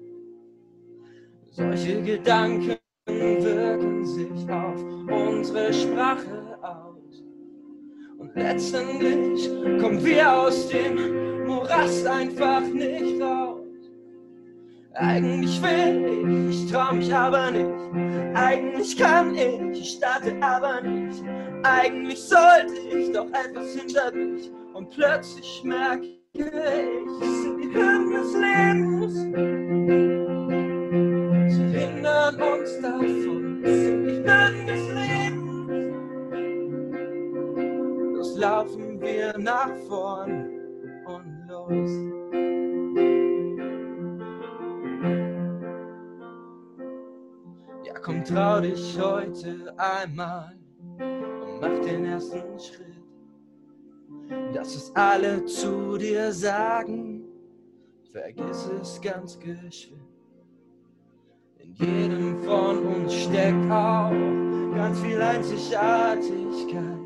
[1.51, 7.25] Solche Gedanken wirken sich auf unsere Sprache aus.
[8.19, 9.49] Und letztendlich
[9.81, 13.59] kommen wir aus dem Morast einfach nicht raus.
[14.95, 17.80] Eigentlich will ich, ich trau mich aber nicht.
[18.35, 21.23] Eigentlich kann ich, ich starte aber nicht.
[21.63, 24.51] Eigentlich sollte ich doch etwas hinter mich.
[24.75, 29.15] Und plötzlich merke ich, es sind die Hürden des Lebens.
[31.55, 35.51] Sie hindern uns davon, es sind die Hürden des Lebens.
[38.17, 40.49] Los laufen wir nach vorn
[41.07, 42.20] und los.
[48.03, 50.57] Komm, trau dich heute einmal
[50.99, 52.87] und mach den ersten Schritt.
[54.55, 57.25] Dass es alle zu dir sagen,
[58.11, 60.01] vergiss es ganz geschwind.
[61.59, 64.11] In jedem von uns steckt auch
[64.75, 67.01] ganz viel Einzigartigkeit.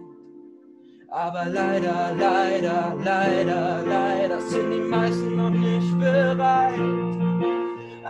[1.09, 7.14] Aber leider, leider, leider, leider sind die meisten noch nicht bereit.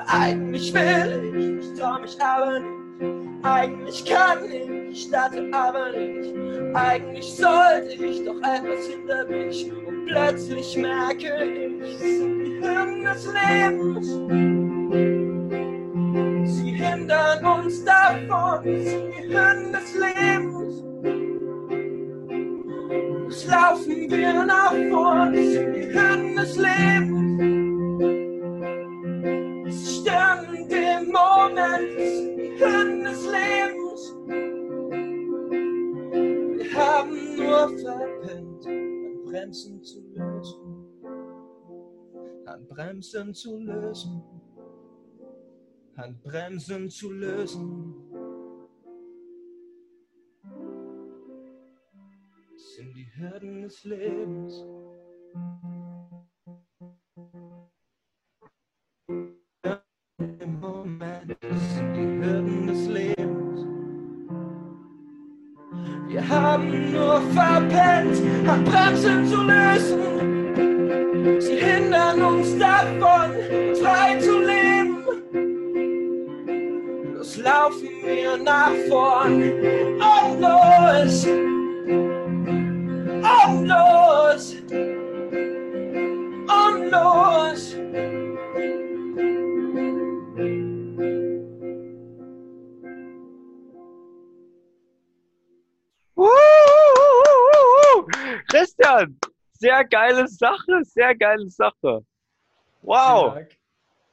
[0.07, 2.85] Eigentlich will ich, ich trau mich aber nicht.
[3.43, 6.35] Eigentlich kann ich, ich starte aber nicht.
[6.75, 9.71] Eigentlich sollte ich doch etwas hinter mich.
[9.71, 14.07] Und plötzlich merke ich, die Hürden des Lebens.
[16.57, 20.85] Sie hindern uns davon, die Hürden des Lebens.
[23.29, 27.84] Es laufen wir nach vorn, die Hürden des Lebens.
[29.75, 31.99] Den Moment,
[32.59, 34.15] Hürden des Lebens.
[36.57, 40.87] Wir haben nur verpennt, an Bremsen zu lösen.
[42.47, 44.23] An Bremsen zu lösen.
[45.97, 47.95] An Bremsen zu lösen.
[52.53, 54.65] Das sind die Hürden des Lebens.
[68.45, 71.41] Bremsen zu lösen.
[71.41, 73.31] Sie hindern uns davon,
[73.81, 74.99] frei zu leben.
[77.15, 79.43] Los laufen wir nach vorn
[100.05, 102.05] geile Sache, sehr geile Sache.
[102.83, 103.39] Wow,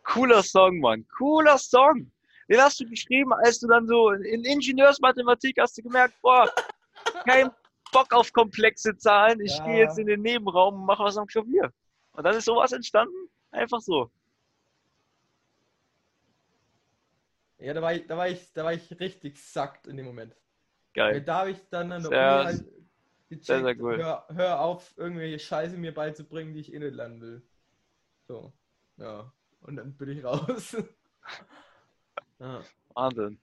[0.03, 2.11] cooler Song, Mann, cooler Song.
[2.49, 6.49] Den hast du geschrieben, als du dann so in Ingenieursmathematik hast du gemerkt, boah,
[7.25, 7.49] kein
[7.91, 9.39] Bock auf komplexe Zahlen.
[9.41, 9.63] Ich Ja.
[9.65, 11.71] gehe jetzt in den Nebenraum und mache was am Klavier.
[12.13, 13.15] Und dann ist sowas entstanden.
[13.51, 14.09] Einfach so.
[17.57, 20.35] Ja, da war ich, da war ich, da war ich richtig sackt in dem Moment.
[20.93, 21.21] Geil.
[21.21, 22.65] da habe ich dann an der Uni halt
[23.39, 23.97] gecheckt, sehr, sehr cool.
[23.97, 27.41] hör, hör auf, irgendwelche Scheiße mir beizubringen, die ich eh nicht lernen will.
[28.27, 28.53] So,
[28.97, 29.31] ja.
[29.61, 30.75] Und dann bin ich raus.
[32.39, 32.63] ja.
[32.93, 33.39] Wahnsinn.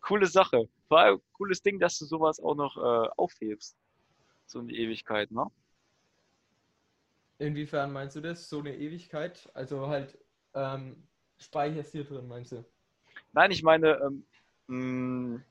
[0.00, 0.68] Coole Sache.
[0.88, 3.76] Vor allem cooles Ding, dass du sowas auch noch äh, aufhebst.
[4.46, 5.46] So in die Ewigkeit, ne?
[7.38, 8.48] Inwiefern meinst du das?
[8.48, 9.50] So eine Ewigkeit?
[9.54, 10.16] Also halt
[10.54, 11.08] ähm,
[11.38, 12.64] speicherst hier drin, meinst du?
[13.32, 14.26] Nein, ich meine, ähm,
[14.68, 15.42] mh,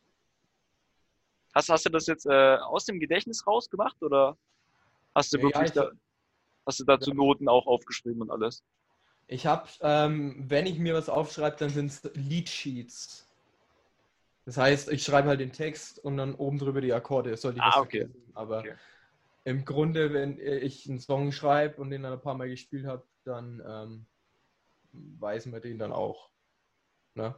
[1.56, 4.38] hast, hast du das jetzt äh, aus dem Gedächtnis rausgemacht oder
[5.16, 5.91] hast du Ja, wirklich ich- da,
[6.66, 7.16] hast du dazu Ja.
[7.16, 8.64] Noten auch aufgeschrieben und alles?
[9.28, 13.28] Ich habe, ähm, wenn ich mir was aufschreibe, dann sind es Leadsheets.
[14.45, 17.36] Das heißt, ich schreibe halt den Text und dann oben drüber die Akkorde.
[17.36, 18.01] Sollte ich Ah, okay.
[18.01, 18.32] vergessen.
[18.36, 18.76] Aber Okay.
[19.45, 23.03] im Grunde, wenn ich einen Song schreibe und den dann ein paar Mal gespielt habe,
[23.24, 24.06] dann ähm,
[24.93, 26.30] weiß man den dann auch.
[27.16, 27.36] Ne?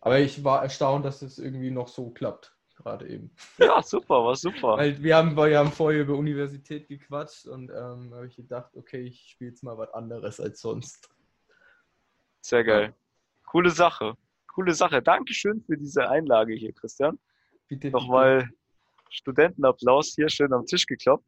[0.00, 3.30] Aber ich war erstaunt, dass es irgendwie noch so klappt, gerade eben.
[3.58, 4.76] Ja, super, war super.
[4.76, 9.02] Weil wir haben, wir haben vorher über Universität gequatscht und ähm, habe ich gedacht, okay,
[9.02, 11.08] ich spiele jetzt mal was anderes als sonst.
[12.40, 12.94] Sehr geil.
[13.46, 14.14] Coole Sache.
[14.46, 15.02] Coole Sache.
[15.02, 17.18] Dankeschön für diese Einlage hier, Christian.
[17.68, 18.48] Bitte, Nochmal
[19.10, 21.24] Studentenapplaus hier schön am Tisch gekloppt.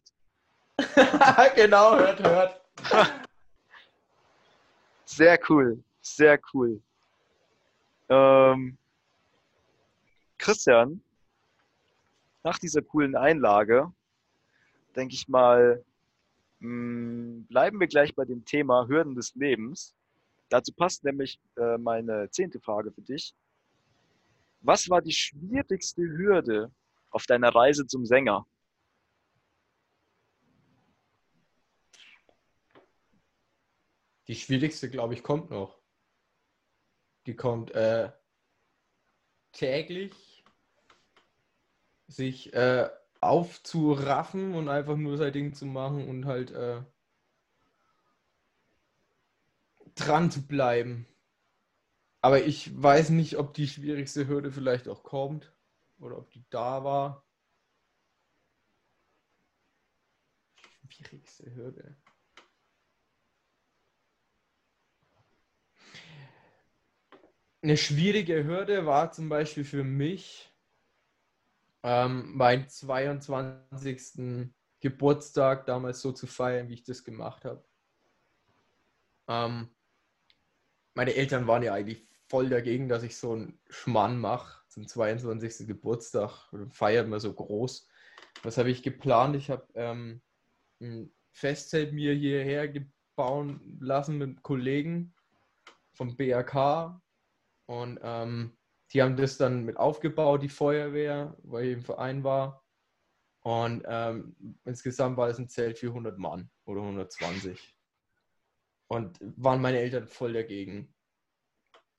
[1.56, 2.60] genau, hört, hört.
[5.04, 6.80] Sehr cool, sehr cool.
[8.08, 8.78] Ähm,
[10.38, 11.02] Christian,
[12.42, 13.92] nach dieser coolen Einlage,
[14.96, 15.84] denke ich mal,
[16.58, 19.94] mh, bleiben wir gleich bei dem Thema Hürden des Lebens.
[20.48, 23.34] Dazu passt nämlich äh, meine zehnte Frage für dich.
[24.60, 26.70] Was war die schwierigste Hürde
[27.10, 28.46] auf deiner Reise zum Sänger?
[34.28, 35.80] Die schwierigste, glaube ich, kommt noch.
[37.26, 38.10] Die kommt äh,
[39.52, 40.31] täglich
[42.14, 42.88] sich äh,
[43.20, 46.82] aufzuraffen und einfach nur sein Ding zu machen und halt äh,
[49.94, 51.06] dran zu bleiben.
[52.20, 55.52] Aber ich weiß nicht, ob die schwierigste Hürde vielleicht auch kommt
[55.98, 57.24] oder ob die da war.
[60.88, 61.96] Schwierigste Hürde.
[67.62, 70.51] Eine schwierige Hürde war zum Beispiel für mich
[71.82, 74.50] ähm, meinen 22.
[74.80, 77.64] Geburtstag damals so zu feiern, wie ich das gemacht habe.
[79.28, 79.68] Ähm,
[80.94, 85.66] meine Eltern waren ja eigentlich voll dagegen, dass ich so einen Schmann mache zum 22.
[85.66, 86.50] Geburtstag.
[86.70, 87.88] Feiert man so groß.
[88.42, 89.36] Was habe ich geplant?
[89.36, 90.22] Ich habe ähm,
[90.80, 95.14] ein Festzelt mir hierher gebaut lassen mit Kollegen
[95.94, 97.00] vom BRK
[97.66, 98.56] und ähm,
[98.92, 102.64] die haben das dann mit aufgebaut, die Feuerwehr, weil ich im Verein war.
[103.40, 107.76] Und ähm, insgesamt war das ein Zelt für 100 Mann oder 120.
[108.88, 110.94] Und waren meine Eltern voll dagegen.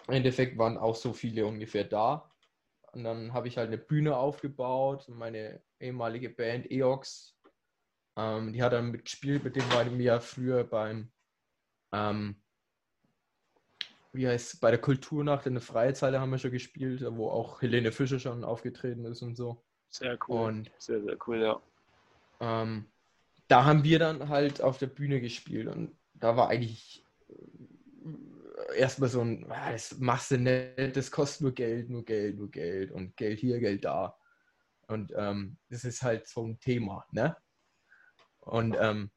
[0.08, 2.32] Im Endeffekt waren auch so viele ungefähr da.
[2.92, 5.10] Und dann habe ich halt eine Bühne aufgebaut.
[5.10, 7.36] Meine ehemalige Band EOX,
[8.16, 11.12] ähm, die hat dann mitgespielt, mit dem war ich ja früher beim
[11.92, 12.43] ähm,
[14.14, 17.92] wie heißt bei der Kulturnacht in der Freizeile haben wir schon gespielt, wo auch Helene
[17.92, 19.64] Fischer schon aufgetreten ist und so.
[19.90, 20.42] Sehr cool.
[20.48, 21.62] Und Sehr, sehr cool, ja.
[22.40, 22.86] ähm,
[23.48, 29.10] da haben wir dann halt auf der Bühne gespielt und da war eigentlich äh, erstmal
[29.10, 33.18] so ein, das machst du nicht, das kostet nur Geld, nur Geld, nur Geld und
[33.18, 34.18] Geld hier, Geld da.
[34.88, 37.36] Und ähm, das ist halt so ein Thema, ne?
[38.40, 39.12] Und ähm,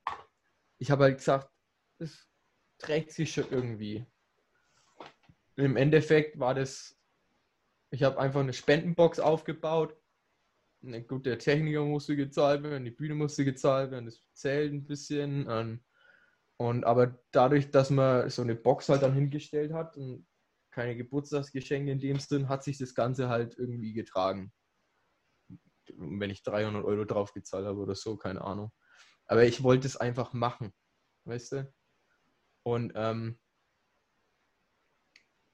[0.79, 1.51] ich habe halt gesagt,
[1.99, 2.29] es
[2.79, 4.07] trägt sich schon irgendwie.
[5.57, 6.99] Im Endeffekt war das,
[7.91, 9.97] ich habe einfach eine Spendenbox aufgebaut,
[11.09, 15.47] gut, der Techniker musste gezahlt werden, die Bühne musste gezahlt werden, das Zelt ein bisschen.
[15.49, 15.85] Ähm,
[16.59, 20.27] und aber dadurch, dass man so eine Box halt dann hingestellt hat und
[20.71, 24.53] keine Geburtstagsgeschenke in dem Sinn, hat sich das Ganze halt irgendwie getragen.
[25.97, 28.73] Wenn ich 300 Euro drauf gezahlt habe oder so, keine Ahnung.
[29.27, 30.73] Aber ich wollte es einfach machen,
[31.25, 31.75] weißt du?
[32.63, 33.39] Und ähm,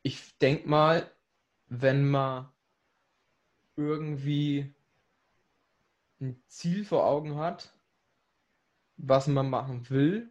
[0.03, 1.11] ich denke mal,
[1.67, 2.53] wenn man
[3.77, 4.75] irgendwie
[6.21, 7.75] ein Ziel vor Augen hat,
[8.97, 10.31] was man machen will,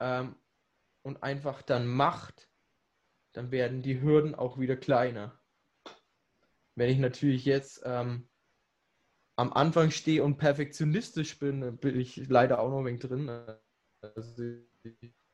[0.00, 0.34] ähm,
[1.02, 2.48] und einfach dann macht,
[3.32, 5.38] dann werden die Hürden auch wieder kleiner.
[6.76, 8.28] Wenn ich natürlich jetzt ähm,
[9.36, 13.28] am Anfang stehe und perfektionistisch bin, bin ich leider auch noch ein wenig drin.
[14.00, 14.42] Also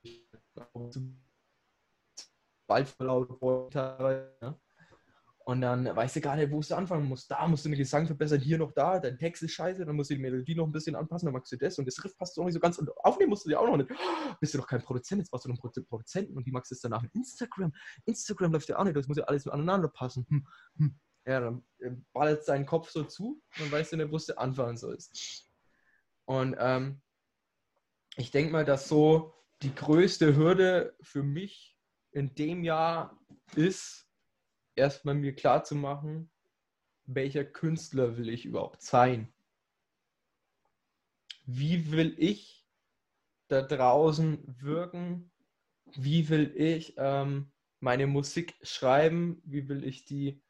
[0.03, 0.29] ich,
[2.71, 4.61] bald verlaut ne?
[5.45, 7.29] Und dann weißt du gar nicht, wo du anfangen musst.
[7.29, 10.11] Da musst du den Gesang verbessern, hier noch da, dein Text ist scheiße, dann musst
[10.11, 12.39] du die Melodie noch ein bisschen anpassen, dann magst du das und das Riff passt
[12.39, 13.91] auch nicht so ganz und aufnehmen musst du dir auch noch nicht.
[14.41, 16.81] Bist du doch kein Produzent, jetzt brauchst du noch einen Produzenten und die magst es
[16.81, 17.73] danach Instagram.
[18.05, 20.25] Instagram läuft ja auch nicht, das muss ja alles aneinander passen.
[20.29, 20.47] Hm,
[20.77, 21.01] hm.
[21.27, 24.77] Ja, dann äh, ballert seinen Kopf so zu und weißt du nicht, wo du anfangen
[24.77, 25.51] sollst.
[26.27, 27.03] Und ähm,
[28.17, 31.70] ich denke mal, dass so die größte Hürde für mich
[32.13, 33.19] in dem Jahr
[33.55, 34.09] ist,
[34.75, 36.31] erstmal mir klar zu machen,
[37.07, 39.33] welcher Künstler will ich überhaupt sein?
[41.47, 42.67] Wie will ich
[43.49, 45.31] da draußen wirken?
[45.97, 47.51] Wie will ich ähm,
[47.81, 49.43] meine Musik schreiben?
[49.45, 50.41] Wie will ich die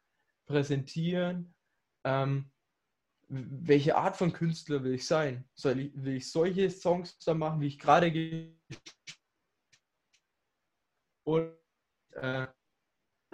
[0.45, 1.53] präsentieren?
[2.03, 2.51] Ähm,
[3.27, 5.45] welche Art von Künstler will ich sein?
[5.55, 8.11] Soll ich, will ich solche Songs da machen, wie ich gerade
[11.23, 11.57] und
[12.13, 12.47] äh,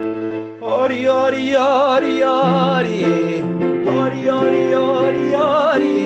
[0.00, 3.42] Ori, ori, ori, ori.
[3.84, 5.98] Ori, ori, ori, ori.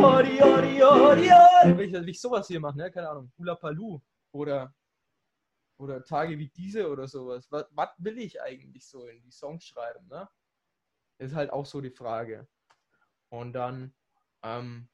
[0.00, 1.76] Ori, ori, ori, ori.
[1.76, 2.90] Will ich, will ich sowas hier machen, ne?
[2.90, 3.30] Keine Ahnung.
[3.36, 4.00] Hula Palu
[4.32, 4.74] oder,
[5.78, 7.46] oder Tage wie diese oder sowas.
[7.50, 10.28] Was, was will ich eigentlich so in die Songs schreiben, ne?
[11.18, 12.48] Ist halt auch so die Frage.
[13.28, 13.94] Und dann
[14.42, 14.88] ähm,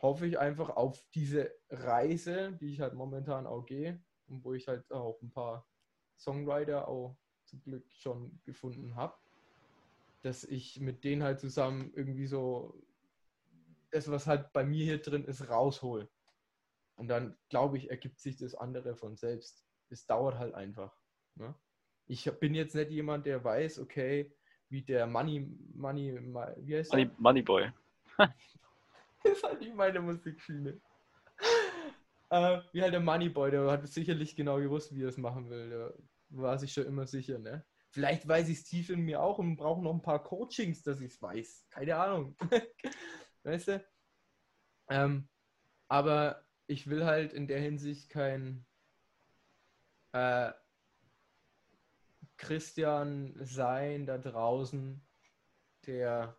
[0.00, 4.68] hoffe ich einfach auf diese Reise, die ich halt momentan auch gehe und wo ich
[4.68, 5.66] halt auch ein paar
[6.18, 9.14] Songwriter auch zum Glück schon gefunden habe,
[10.22, 12.82] dass ich mit denen halt zusammen irgendwie so
[13.90, 16.08] das, was halt bei mir hier drin ist, raushol.
[16.96, 19.64] Und dann, glaube ich, ergibt sich das andere von selbst.
[19.90, 20.96] Es dauert halt einfach.
[21.36, 21.54] Ne?
[22.06, 24.34] Ich bin jetzt nicht jemand, der weiß, okay,
[24.68, 26.18] wie der Money, Money,
[26.58, 27.72] wie heißt Money, Money Boy.
[28.18, 28.28] das
[29.22, 30.80] ist halt nicht meine Musikschiene.
[32.30, 35.68] Äh, wie halt der Moneyboy, der hat sicherlich genau gewusst, wie er es machen will.
[35.68, 35.94] Der
[36.30, 37.64] war sich schon immer sicher, ne?
[37.90, 41.00] Vielleicht weiß ich es tief in mir auch und brauche noch ein paar Coachings, dass
[41.00, 41.66] ich es weiß.
[41.70, 42.36] Keine Ahnung.
[43.42, 43.86] weißt du?
[44.90, 45.28] Ähm,
[45.88, 48.66] aber ich will halt in der Hinsicht kein
[50.12, 50.52] äh,
[52.36, 55.00] Christian sein da draußen,
[55.86, 56.36] der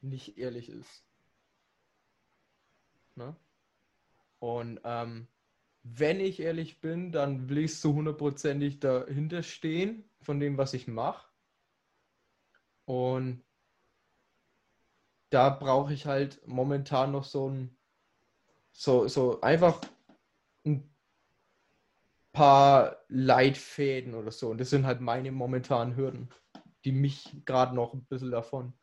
[0.00, 1.06] nicht ehrlich ist.
[3.14, 3.36] Ne?
[4.44, 5.26] Und ähm,
[5.84, 10.86] wenn ich ehrlich bin, dann will ich so hundertprozentig dahinter stehen von dem, was ich
[10.86, 11.26] mache.
[12.84, 13.42] Und
[15.30, 17.74] da brauche ich halt momentan noch so ein,
[18.70, 19.80] so, so einfach
[20.66, 20.94] ein
[22.32, 24.50] paar Leitfäden oder so.
[24.50, 26.28] Und das sind halt meine momentanen Hürden,
[26.84, 28.74] die mich gerade noch ein bisschen davon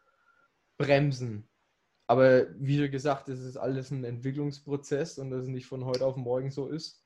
[0.79, 1.50] bremsen.
[2.11, 6.17] Aber wie gesagt, es ist alles ein Entwicklungsprozess und dass es nicht von heute auf
[6.17, 7.01] morgen so ist,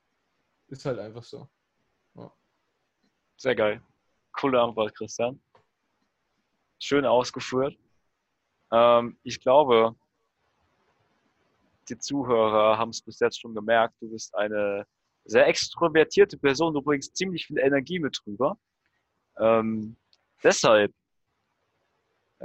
[0.68, 1.48] ist halt einfach so.
[2.16, 2.34] Ja.
[3.38, 3.84] Sehr geil.
[4.32, 5.40] Coole Antwort, Christian.
[6.80, 7.78] Schön ausgeführt.
[8.72, 9.96] Ähm, ich glaube,
[11.88, 14.88] die Zuhörer haben es bis jetzt schon gemerkt, du bist eine
[15.24, 18.58] sehr extrovertierte Person, du bringst ziemlich viel Energie mit rüber.
[19.38, 19.98] Ähm,
[20.42, 20.92] deshalb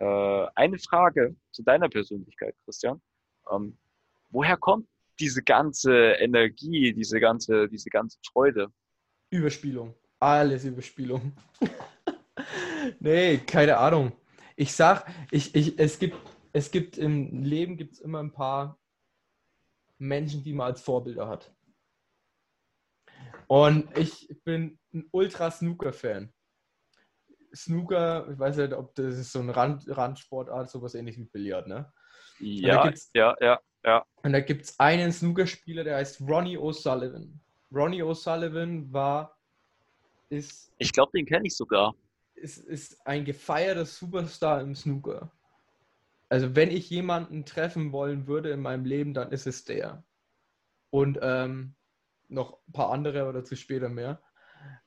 [0.00, 3.02] äh, eine Frage zu deiner Persönlichkeit, Christian.
[3.50, 3.76] Ähm,
[4.30, 8.68] woher kommt diese ganze Energie, diese ganze, diese ganze Freude?
[9.28, 9.94] Überspielung.
[10.18, 11.32] Alles Überspielung.
[13.00, 14.12] nee, keine Ahnung.
[14.56, 16.16] Ich sag, ich, ich, es gibt,
[16.54, 18.78] es gibt im Leben gibt's immer ein paar
[19.98, 21.54] Menschen, die man als Vorbilder hat.
[23.48, 26.32] Und ich bin ein Ultra-Snooker-Fan.
[27.54, 31.66] Snooker, ich weiß nicht, ob das ist so eine Rand, Randsportart, sowas ähnlich wie Billard,
[31.66, 31.92] ne?
[32.38, 34.04] Ja, ja, ja, ja.
[34.22, 37.38] Und da gibt es einen Snookerspieler, der heißt Ronnie O'Sullivan.
[37.72, 39.36] Ronnie O'Sullivan war,
[40.30, 40.72] ist.
[40.78, 41.94] Ich glaube, den kenne ich sogar.
[42.34, 45.30] Ist, ist ein gefeierter Superstar im Snooker.
[46.28, 50.04] Also wenn ich jemanden treffen wollen würde in meinem Leben, dann ist es der.
[50.90, 51.74] Und ähm,
[52.28, 54.22] noch ein paar andere oder zu später mehr.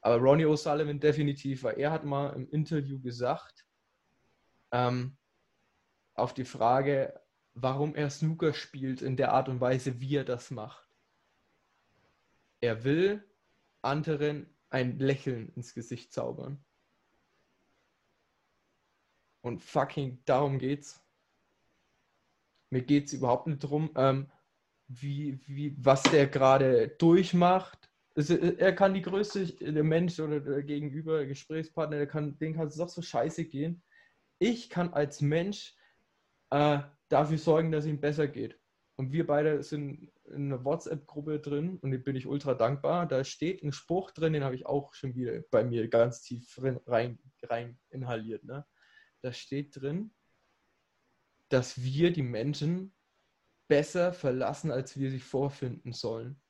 [0.01, 3.65] Aber Ronnie O'Sullivan definitiv, weil er hat mal im Interview gesagt,
[4.71, 5.17] ähm,
[6.15, 7.19] auf die Frage,
[7.53, 10.89] warum er Snooker spielt in der Art und Weise, wie er das macht.
[12.59, 13.23] Er will
[13.81, 16.63] anderen ein Lächeln ins Gesicht zaubern.
[19.41, 21.01] Und fucking darum geht's.
[22.69, 24.31] Mir geht's überhaupt nicht drum, ähm,
[24.87, 27.91] wie, wie, was der gerade durchmacht.
[28.15, 32.53] Es, er kann die größte, der Mensch oder der Gegenüber, der Gesprächspartner, der kann, den
[32.53, 33.83] kann es doch so scheiße gehen.
[34.39, 35.75] Ich kann als Mensch
[36.51, 36.79] äh,
[37.09, 38.59] dafür sorgen, dass es ihm besser geht.
[38.95, 43.07] Und wir beide sind in einer WhatsApp-Gruppe drin und dem bin ich ultra dankbar.
[43.07, 46.59] Da steht ein Spruch drin, den habe ich auch schon wieder bei mir ganz tief
[46.85, 48.43] rein, rein inhaliert.
[48.43, 48.65] Ne?
[49.21, 50.13] Da steht drin,
[51.49, 52.95] dass wir die Menschen
[53.67, 56.42] besser verlassen, als wir sie vorfinden sollen.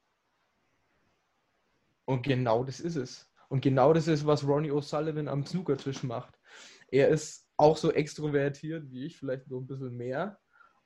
[2.05, 3.29] Und genau das ist es.
[3.49, 6.39] Und genau das ist, was Ronnie O'Sullivan am Snookertisch macht.
[6.87, 10.39] Er ist auch so extrovertiert wie ich, vielleicht so ein bisschen mehr.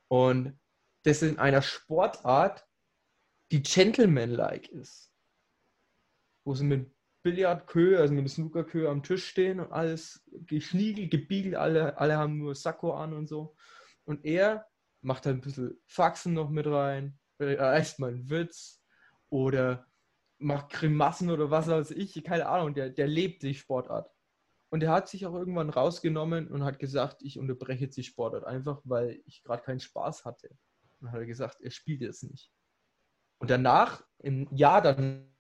[0.09, 0.59] Und
[1.03, 2.65] das in einer Sportart,
[3.51, 5.11] die gentleman-like ist.
[6.43, 6.91] Wo sie mit
[7.23, 12.55] Billardkö, also mit Snookerkö am Tisch stehen und alles geschniegelt, gebiegelt, alle, alle haben nur
[12.55, 13.55] Sakko an und so.
[14.05, 14.65] Und er
[15.01, 18.81] macht halt ein bisschen Faxen noch mit rein, reißt mal einen Witz
[19.29, 19.85] oder
[20.39, 24.11] macht Grimassen oder was weiß ich, keine Ahnung, der, der lebt die Sportart.
[24.69, 28.43] Und er hat sich auch irgendwann rausgenommen und hat gesagt, ich unterbreche jetzt die Sportart
[28.43, 30.49] einfach, weil ich gerade keinen Spaß hatte.
[30.49, 32.51] Und dann hat er gesagt, er spielt jetzt nicht.
[33.39, 35.31] Und danach, im Jahr dann,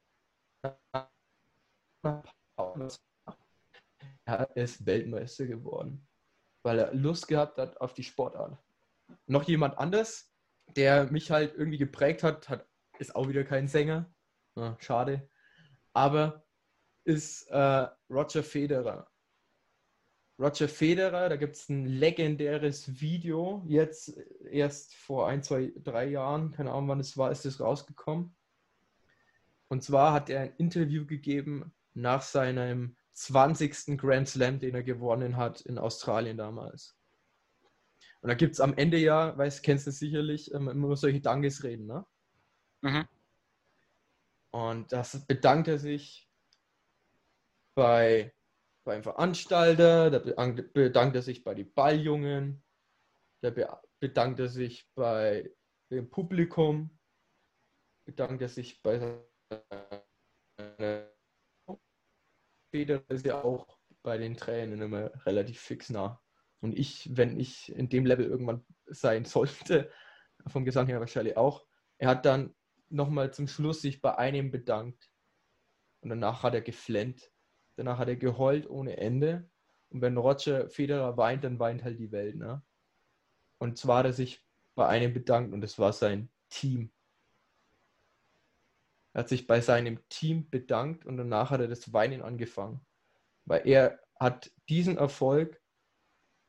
[4.25, 6.07] er ist Weltmeister geworden,
[6.63, 8.57] weil er Lust gehabt hat auf die Sportart.
[9.25, 10.31] Noch jemand anders,
[10.75, 12.67] der mich halt irgendwie geprägt hat, hat
[12.99, 14.11] ist auch wieder kein Sänger.
[14.57, 15.29] Ja, schade.
[15.93, 16.43] Aber
[17.03, 19.07] ist äh, Roger Federer.
[20.39, 24.17] Roger Federer, da gibt es ein legendäres Video, jetzt
[24.51, 28.35] erst vor ein, zwei, drei Jahren, keine Ahnung wann es war, ist es rausgekommen.
[29.67, 33.97] Und zwar hat er ein Interview gegeben nach seinem 20.
[33.97, 36.95] Grand Slam, den er gewonnen hat in Australien damals.
[38.21, 41.85] Und da gibt es am Ende ja, weißt kennst du sicherlich, ähm, immer solche Dankesreden,
[41.85, 42.05] ne?
[42.81, 43.07] Mhm.
[44.51, 46.29] Und das bedankt er sich
[47.75, 48.33] bei
[48.87, 52.63] beim Veranstalter, da bedankt er sich bei den Balljungen,
[53.41, 53.51] da
[53.99, 55.51] bedankt er sich bei
[55.91, 56.97] dem Publikum,
[58.05, 59.21] bedankt er sich bei
[62.71, 66.21] Feder ist ja auch bei den Tränen immer relativ fix nah.
[66.61, 69.91] Und ich, wenn ich in dem Level irgendwann sein sollte,
[70.47, 71.65] vom Gesang her wahrscheinlich auch,
[71.97, 72.55] er hat dann
[72.89, 75.11] nochmal zum Schluss sich bei einem bedankt.
[76.01, 77.31] Und danach hat er geflennt.
[77.75, 79.49] Danach hat er geheult ohne Ende.
[79.89, 82.35] Und wenn Roger Federer weint, dann weint halt die Welt.
[82.35, 82.61] Ne?
[83.57, 84.43] Und zwar hat er sich
[84.75, 86.91] bei einem bedankt und das war sein Team.
[89.13, 92.85] Er hat sich bei seinem Team bedankt und danach hat er das Weinen angefangen.
[93.45, 95.61] Weil er hat diesen Erfolg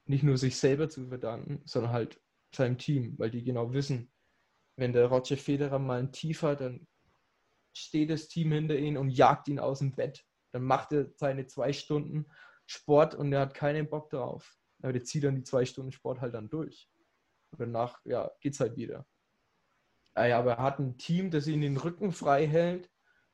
[0.05, 2.21] nicht nur sich selber zu verdanken, sondern halt
[2.55, 4.11] seinem Team, weil die genau wissen,
[4.79, 6.87] wenn der Roger Federer mal ein Tief hat, dann
[7.77, 11.47] steht das Team hinter ihm und jagt ihn aus dem Bett dann macht er seine
[11.47, 12.27] zwei Stunden
[12.67, 14.57] Sport und er hat keinen Bock drauf.
[14.83, 16.89] Aber der zieht dann die zwei Stunden Sport halt dann durch.
[17.51, 19.07] Und danach, ja, geht's halt wieder.
[20.15, 22.91] Ah aber er hat ein Team, das ihn den Rücken frei hält,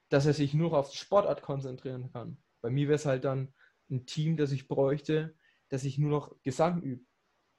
[0.09, 2.43] dass er sich nur auf die Sportart konzentrieren kann.
[2.61, 3.55] Bei mir wäre es halt dann
[3.91, 5.37] ein Team, das ich bräuchte,
[5.69, 7.05] dass ich nur noch Gesang übe.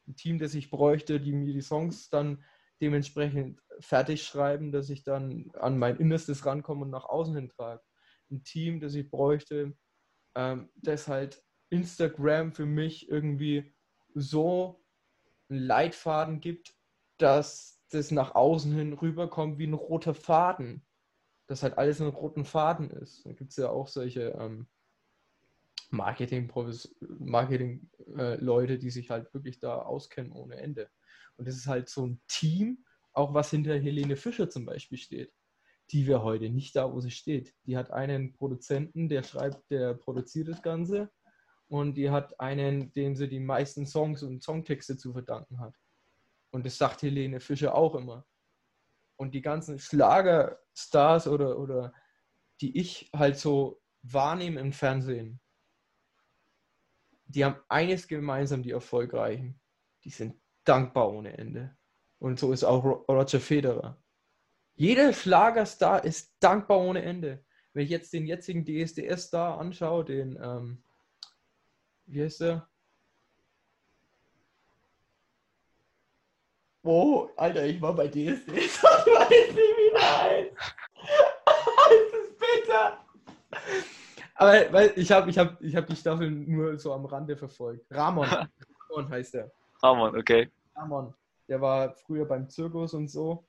[0.07, 2.43] Ein Team, das ich bräuchte, die mir die Songs dann
[2.81, 7.81] dementsprechend fertig schreiben, dass ich dann an mein Innerstes rankomme und nach außen hin trage
[8.31, 9.77] ein Team, das ich bräuchte,
[10.35, 13.73] ähm, das halt Instagram für mich irgendwie
[14.13, 14.83] so
[15.49, 16.75] einen Leitfaden gibt,
[17.17, 20.85] dass das nach außen hin rüberkommt wie ein roter Faden.
[21.47, 23.25] Dass halt alles ein roten Faden ist.
[23.25, 24.67] Da gibt es ja auch solche ähm,
[25.91, 26.89] Marketing-Leute,
[27.19, 30.89] Marketing, äh, die sich halt wirklich da auskennen ohne Ende.
[31.37, 32.84] Und das ist halt so ein Team,
[33.15, 35.33] auch was hinter Helene Fischer zum Beispiel steht
[35.91, 37.53] die wäre heute nicht da, wo sie steht.
[37.65, 41.11] Die hat einen Produzenten, der schreibt, der produziert das Ganze
[41.67, 45.75] und die hat einen, dem sie die meisten Songs und Songtexte zu verdanken hat.
[46.51, 48.25] Und das sagt Helene Fischer auch immer.
[49.17, 51.93] Und die ganzen Schlagerstars oder, oder
[52.61, 55.39] die ich halt so wahrnehme im Fernsehen,
[57.27, 59.59] die haben eines gemeinsam, die Erfolgreichen.
[60.03, 61.75] Die sind dankbar ohne Ende.
[62.25, 63.95] Und so ist auch Roger Federer.
[64.73, 67.45] Jeder Schlagerstar ist dankbar ohne Ende.
[67.71, 70.81] Wenn ich jetzt den jetzigen DSDS-Star anschaue, den, ähm,
[72.07, 72.67] wie heißt der?
[76.81, 80.51] Oh, Alter, ich war bei DSDS und weiß nicht, wie der heißt.
[81.45, 83.05] das ist bitter.
[84.33, 87.85] Aber weil, ich habe ich hab, ich hab die Staffel nur so am Rande verfolgt.
[87.91, 88.27] Ramon.
[88.89, 89.51] Ramon heißt er.
[89.83, 90.49] Ramon, okay.
[90.75, 91.13] Ramon.
[91.47, 93.47] Der war früher beim Zirkus und so.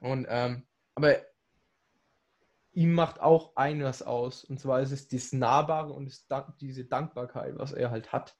[0.00, 1.16] Und, ähm, aber
[2.72, 4.44] ihm macht auch eines aus.
[4.44, 6.26] Und zwar ist es das Nahbare und das,
[6.60, 8.36] diese Dankbarkeit, was er halt hat.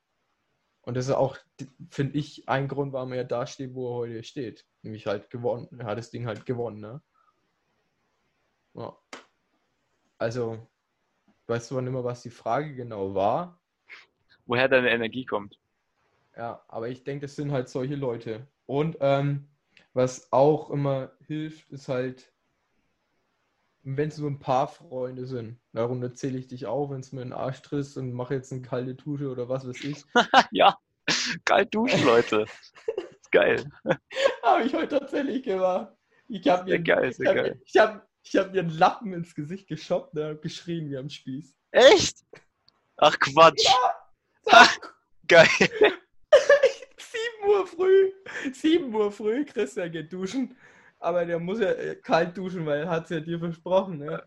[0.83, 1.37] Und das ist auch,
[1.91, 4.67] finde ich, ein Grund, warum er da steht, wo er heute steht.
[4.83, 5.69] Nämlich halt gewonnen.
[5.81, 7.03] Er hat das Ding halt gewonnen, ne?
[8.75, 8.97] Ja.
[10.19, 10.67] Also,
[11.47, 13.61] weißt du wann immer, was die Frage genau war?
[14.47, 15.59] Woher deine Energie kommt.
[16.37, 18.47] Ja, aber ich denke, das sind halt solche Leute.
[18.69, 19.49] Und ähm,
[19.95, 22.31] was auch immer hilft, ist halt,
[23.83, 25.59] wenn es so ein paar Freunde sind.
[25.73, 28.61] Darunter zähle ich dich auf, wenn es mir einen Arsch tritt und mache jetzt eine
[28.61, 30.05] kalte Dusche oder was weiß ich.
[30.51, 30.77] ja,
[31.47, 32.45] kalt duschen, Leute.
[33.23, 33.65] ist geil.
[34.43, 35.95] habe ich heute tatsächlich gemacht.
[36.29, 37.63] Ich habe mir, geil, ich hab, geil.
[37.65, 41.09] Ich hab, ich hab mir einen Lappen ins Gesicht geschoppt und habe geschrien wie am
[41.09, 41.57] Spieß.
[41.71, 42.19] Echt?
[42.99, 43.65] Ach Quatsch.
[44.47, 44.69] Ja,
[45.27, 45.49] geil.
[47.79, 50.57] 7 Uhr früh, 7 Uhr früh, Christian geht duschen,
[50.99, 53.99] aber der muss ja äh, kalt duschen, weil er hat es ja dir versprochen.
[53.99, 54.23] Ne?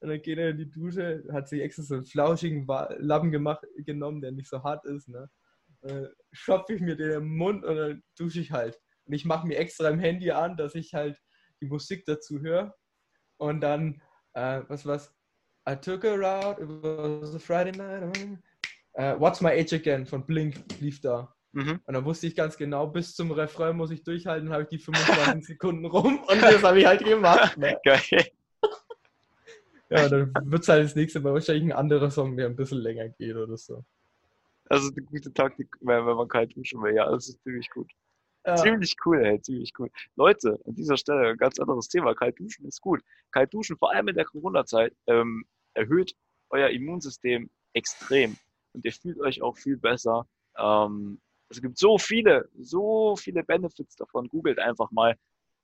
[0.00, 2.66] Und dann geht er in die Dusche, hat sich extra so einen flauschigen
[2.98, 5.08] Lappen gemacht, genommen, der nicht so hart ist.
[5.08, 5.28] Ne?
[6.32, 8.80] Schopfe ich mir den im Mund und dann dusche ich halt.
[9.04, 11.18] Und ich mache mir extra im Handy an, dass ich halt
[11.60, 12.74] die Musik dazu höre.
[13.36, 14.00] Und dann,
[14.32, 15.14] äh, was was?
[15.68, 18.38] I took a route, it was a Friday night.
[18.96, 21.34] Uh, What's My Age Again von Blink lief da.
[21.54, 21.80] Mhm.
[21.84, 24.78] Und dann wusste ich ganz genau, bis zum Refrain muss ich durchhalten, habe ich die
[24.78, 27.56] 25 Sekunden rum und das habe ich halt gemacht.
[27.56, 27.78] Ne?
[27.84, 28.00] Geil.
[29.90, 32.78] Ja, dann wird es halt das nächste Mal wahrscheinlich ein anderer Song, der ein bisschen
[32.78, 33.84] länger geht oder so.
[34.70, 36.94] Ist eine gute Taktik, wenn man kalt duschen will.
[36.94, 37.92] Ja, das ist ziemlich gut.
[38.46, 38.56] Ja.
[38.56, 39.90] Ziemlich cool, ey, ziemlich cool.
[40.16, 42.14] Leute, an dieser Stelle ein ganz anderes Thema.
[42.14, 43.02] Kalt duschen ist gut.
[43.30, 45.44] Kalt duschen, vor allem in der Corona-Zeit, ähm,
[45.74, 46.14] erhöht
[46.50, 48.36] euer Immunsystem extrem.
[48.72, 50.26] Und ihr fühlt euch auch viel besser.
[50.58, 54.28] Ähm, es gibt so viele, so viele Benefits davon.
[54.28, 55.16] Googelt einfach mal.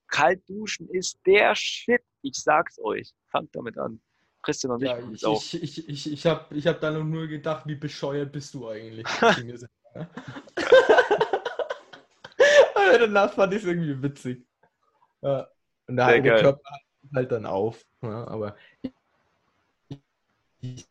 [0.09, 2.03] Kalt duschen ist der Shit.
[2.23, 3.13] Ich sag's euch.
[3.31, 4.01] Fangt damit an.
[4.43, 5.41] Christian und ja, ich, auch.
[5.41, 9.07] Ich, ich, ich, ich habe ich hab da nur gedacht, wie bescheuert bist du eigentlich?
[12.75, 14.47] Aber danach fand ich es irgendwie witzig.
[15.21, 15.49] Ja.
[15.87, 16.71] Und da hat der Körper
[17.15, 17.85] halt dann auf.
[18.03, 18.57] Ja, aber
[20.61, 20.87] ich,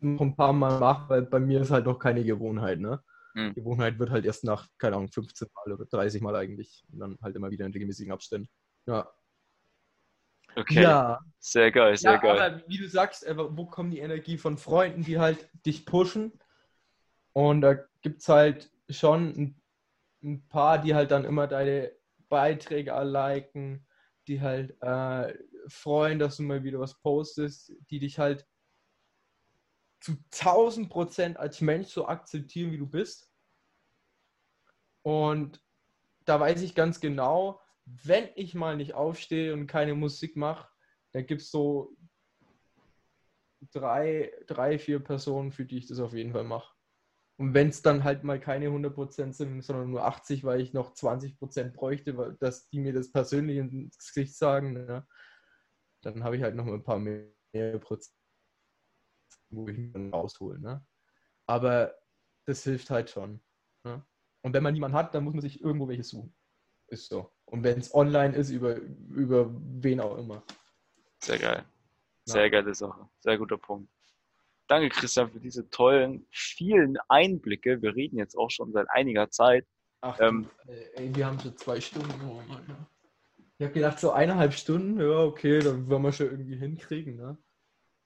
[0.00, 2.78] noch ein paar Mal machen, weil bei mir ist halt noch keine Gewohnheit.
[2.78, 3.02] Ne?
[3.34, 3.54] Mhm.
[3.54, 6.84] Gewohnheit wird halt erst nach, keine Ahnung, 15 Mal oder 30 Mal eigentlich.
[6.90, 8.48] Und dann halt immer wieder in regelmäßigen Abständen.
[8.86, 9.08] Ja.
[10.56, 10.82] Okay.
[10.82, 11.20] Ja.
[11.40, 12.40] Sehr geil, sehr ja, geil.
[12.40, 16.32] Aber wie du sagst, äh, wo kommt die Energie von Freunden, die halt dich pushen?
[17.32, 19.62] Und da gibt es halt schon ein,
[20.22, 21.92] ein, paar, die halt dann immer deine
[22.28, 23.84] Beiträge liken,
[24.28, 25.36] die halt äh,
[25.66, 28.46] freuen, dass du mal wieder was postest, die dich halt
[30.04, 33.32] zu 1000 Prozent als Mensch so akzeptieren, wie du bist.
[35.02, 35.62] Und
[36.26, 40.68] da weiß ich ganz genau, wenn ich mal nicht aufstehe und keine Musik mache,
[41.12, 41.96] dann gibt es so
[43.72, 46.74] drei, drei, vier Personen, für die ich das auf jeden Fall mache.
[47.36, 50.94] Und wenn es dann halt mal keine 100% sind, sondern nur 80, weil ich noch
[50.94, 55.06] 20% bräuchte, weil, dass die mir das persönlich ins Gesicht sagen, ne,
[56.02, 58.14] dann habe ich halt noch mal ein paar mehr Prozent
[59.56, 60.62] wo ich ihn rausholen.
[60.62, 60.84] Ne?
[61.46, 61.94] Aber
[62.44, 63.40] das hilft halt schon.
[63.84, 64.04] Ne?
[64.42, 66.34] Und wenn man niemanden hat, dann muss man sich irgendwo welche suchen.
[66.88, 67.30] Ist so.
[67.46, 70.44] Und wenn es online ist, über, über wen auch immer.
[71.18, 71.64] Sehr geil.
[72.24, 72.48] Sehr ja.
[72.48, 73.08] geile Sache.
[73.20, 73.90] Sehr guter Punkt.
[74.66, 77.82] Danke, Christian, für diese tollen, vielen Einblicke.
[77.82, 79.66] Wir reden jetzt auch schon seit einiger Zeit.
[80.00, 80.48] Ach, ähm,
[80.94, 82.12] ey, wir haben schon zwei Stunden.
[82.26, 82.40] Oh
[83.58, 87.38] ich habe gedacht, so eineinhalb Stunden, ja, okay, dann werden wir schon irgendwie hinkriegen, ne?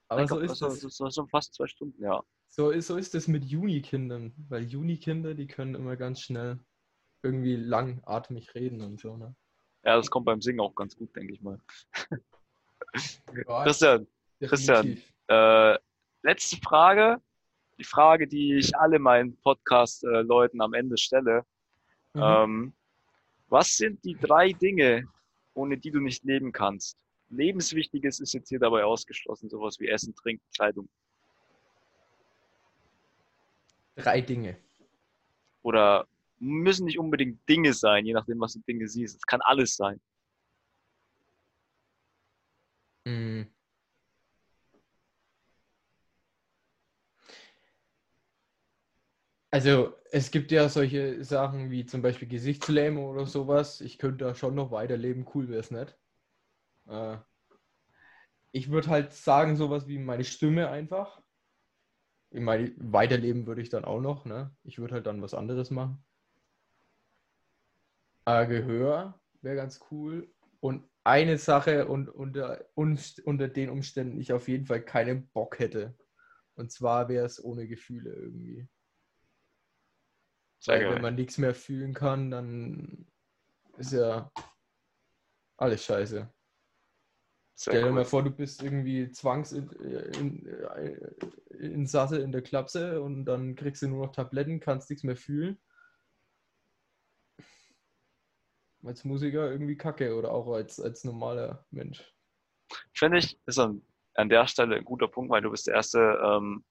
[0.08, 0.80] Aber so ist das.
[0.80, 2.22] Das ist schon fast zwei Stunden, ja.
[2.48, 6.58] So ist, so ist es mit Juni-Kindern, weil Juni-Kinder, die können immer ganz schnell
[7.22, 9.34] irgendwie langatmig reden und so, ne?
[9.84, 11.60] Ja, das kommt beim Singen auch ganz gut, denke ich mal.
[12.10, 12.16] Ja,
[13.64, 14.06] Christian,
[14.40, 15.78] Christian, äh,
[16.22, 17.20] letzte Frage.
[17.78, 21.44] Die Frage, die ich alle meinen Podcast-Leuten am Ende stelle.
[22.14, 22.22] Mhm.
[22.22, 22.72] Ähm,
[23.48, 25.04] was sind die drei Dinge,
[25.54, 26.98] ohne die du nicht leben kannst?
[27.30, 30.88] Lebenswichtiges ist jetzt hier dabei ausgeschlossen, sowas wie Essen, Trinken, Kleidung.
[33.96, 34.56] Drei Dinge.
[35.62, 36.06] Oder
[36.38, 39.16] müssen nicht unbedingt Dinge sein, je nachdem, was du Dinge siehst.
[39.16, 40.00] Es kann alles sein.
[43.06, 43.48] Mm.
[49.50, 53.80] Also, es gibt ja solche Sachen wie zum Beispiel Gesichtslähmung oder sowas.
[53.80, 55.96] Ich könnte da schon noch weiterleben, cool wäre es nicht.
[56.88, 57.18] Äh,
[58.52, 61.22] ich würde halt sagen, sowas wie meine Stimme einfach.
[62.30, 64.54] Ich meine, weiterleben würde ich dann auch noch, ne?
[64.64, 66.04] Ich würde halt dann was anderes machen.
[68.26, 70.30] Äh, Gehör wäre ganz cool.
[70.60, 75.96] Und eine Sache und unter, unter den Umständen ich auf jeden Fall keinen Bock hätte.
[76.54, 78.68] Und zwar wäre es ohne Gefühle irgendwie.
[80.58, 83.06] Sehr Weil wenn man nichts mehr fühlen kann, dann
[83.78, 84.30] ist ja
[85.56, 86.28] alles scheiße.
[87.58, 87.94] Sehr Stell dir cool.
[87.94, 89.68] mal vor, du bist irgendwie zwangs in,
[90.20, 90.46] in,
[91.58, 95.16] in Sasse in der Klapse und dann kriegst du nur noch Tabletten, kannst nichts mehr
[95.16, 95.58] fühlen.
[98.84, 102.14] Als Musiker irgendwie kacke oder auch als, als normaler Mensch.
[102.92, 103.82] Finde ich, ist an,
[104.14, 106.64] an der Stelle ein guter Punkt, weil du bist der erste ähm,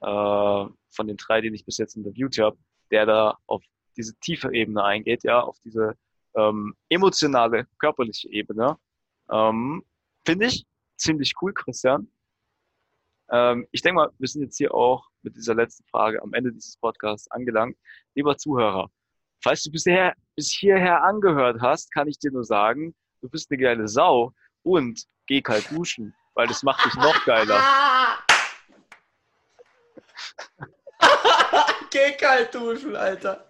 [0.00, 2.58] äh, von den drei, den ich bis jetzt interviewt habe,
[2.90, 3.62] der da auf
[3.96, 5.94] diese tiefe Ebene eingeht, ja, auf diese
[6.34, 8.76] ähm, emotionale, körperliche Ebene.
[9.30, 9.84] Ähm,
[10.28, 10.66] Finde ich
[10.98, 12.06] ziemlich cool, Christian.
[13.30, 16.52] Ähm, ich denke mal, wir sind jetzt hier auch mit dieser letzten Frage am Ende
[16.52, 17.78] dieses Podcasts angelangt.
[18.14, 18.90] Lieber Zuhörer,
[19.42, 23.56] falls du bisher, bis hierher angehört hast, kann ich dir nur sagen, du bist eine
[23.56, 24.34] geile Sau
[24.64, 27.62] und geh kalt duschen, weil das macht dich noch geiler.
[31.90, 33.48] Geh kalt duschen, Alter.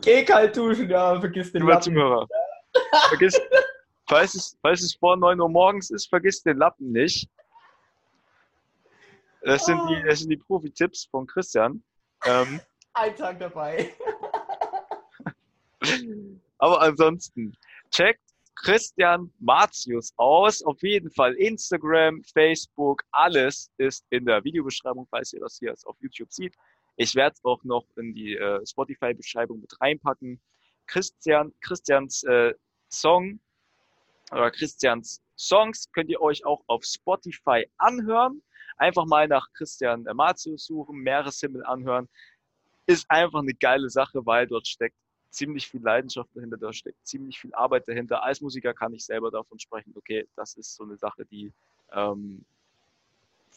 [0.00, 1.94] Geh kalt duschen, ja, vergiss den Lappen.
[1.94, 2.26] Zuhörer.
[3.08, 3.40] Vergiss,
[4.08, 7.28] falls, es, falls es vor 9 Uhr morgens ist, vergiss den Lappen nicht.
[9.42, 11.82] Das sind die, das sind die Profi-Tipps von Christian.
[12.24, 12.60] Ähm,
[12.94, 13.92] Ein Tag dabei.
[16.58, 17.56] Aber ansonsten,
[17.90, 18.20] checkt
[18.54, 20.62] Christian Martius aus.
[20.62, 25.96] Auf jeden Fall Instagram, Facebook, alles ist in der Videobeschreibung, falls ihr das hier auf
[26.00, 26.54] YouTube sieht.
[26.96, 30.40] Ich werde es auch noch in die äh, Spotify-Beschreibung mit reinpacken.
[30.86, 32.54] Christian, Christians äh,
[32.90, 33.40] Song
[34.32, 38.42] oder Christians Songs könnt ihr euch auch auf Spotify anhören.
[38.76, 42.08] Einfach mal nach Christian äh, Martius suchen, Meereshimmel anhören.
[42.86, 44.96] Ist einfach eine geile Sache, weil dort steckt
[45.30, 48.22] ziemlich viel Leidenschaft dahinter, da steckt ziemlich viel Arbeit dahinter.
[48.22, 51.52] Als Musiker kann ich selber davon sprechen, okay, das ist so eine Sache, die
[51.92, 52.44] ähm,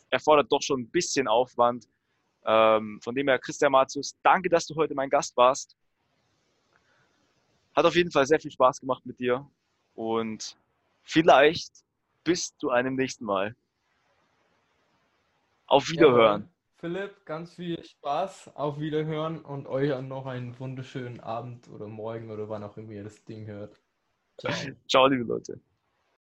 [0.09, 1.87] erfordert doch schon ein bisschen Aufwand.
[2.45, 5.75] Ähm, von dem her, Christian Martius, danke, dass du heute mein Gast warst.
[7.75, 9.45] Hat auf jeden Fall sehr viel Spaß gemacht mit dir
[9.95, 10.55] und
[11.05, 11.71] vielleicht
[12.23, 13.55] bis zu einem nächsten Mal.
[15.67, 16.41] Auf Wiederhören.
[16.41, 22.29] Ja, Philipp, ganz viel Spaß, auf Wiederhören und euch noch einen wunderschönen Abend oder Morgen
[22.29, 23.79] oder wann auch immer ihr das Ding hört.
[24.37, 24.51] Ciao,
[24.89, 25.59] Ciao liebe Leute.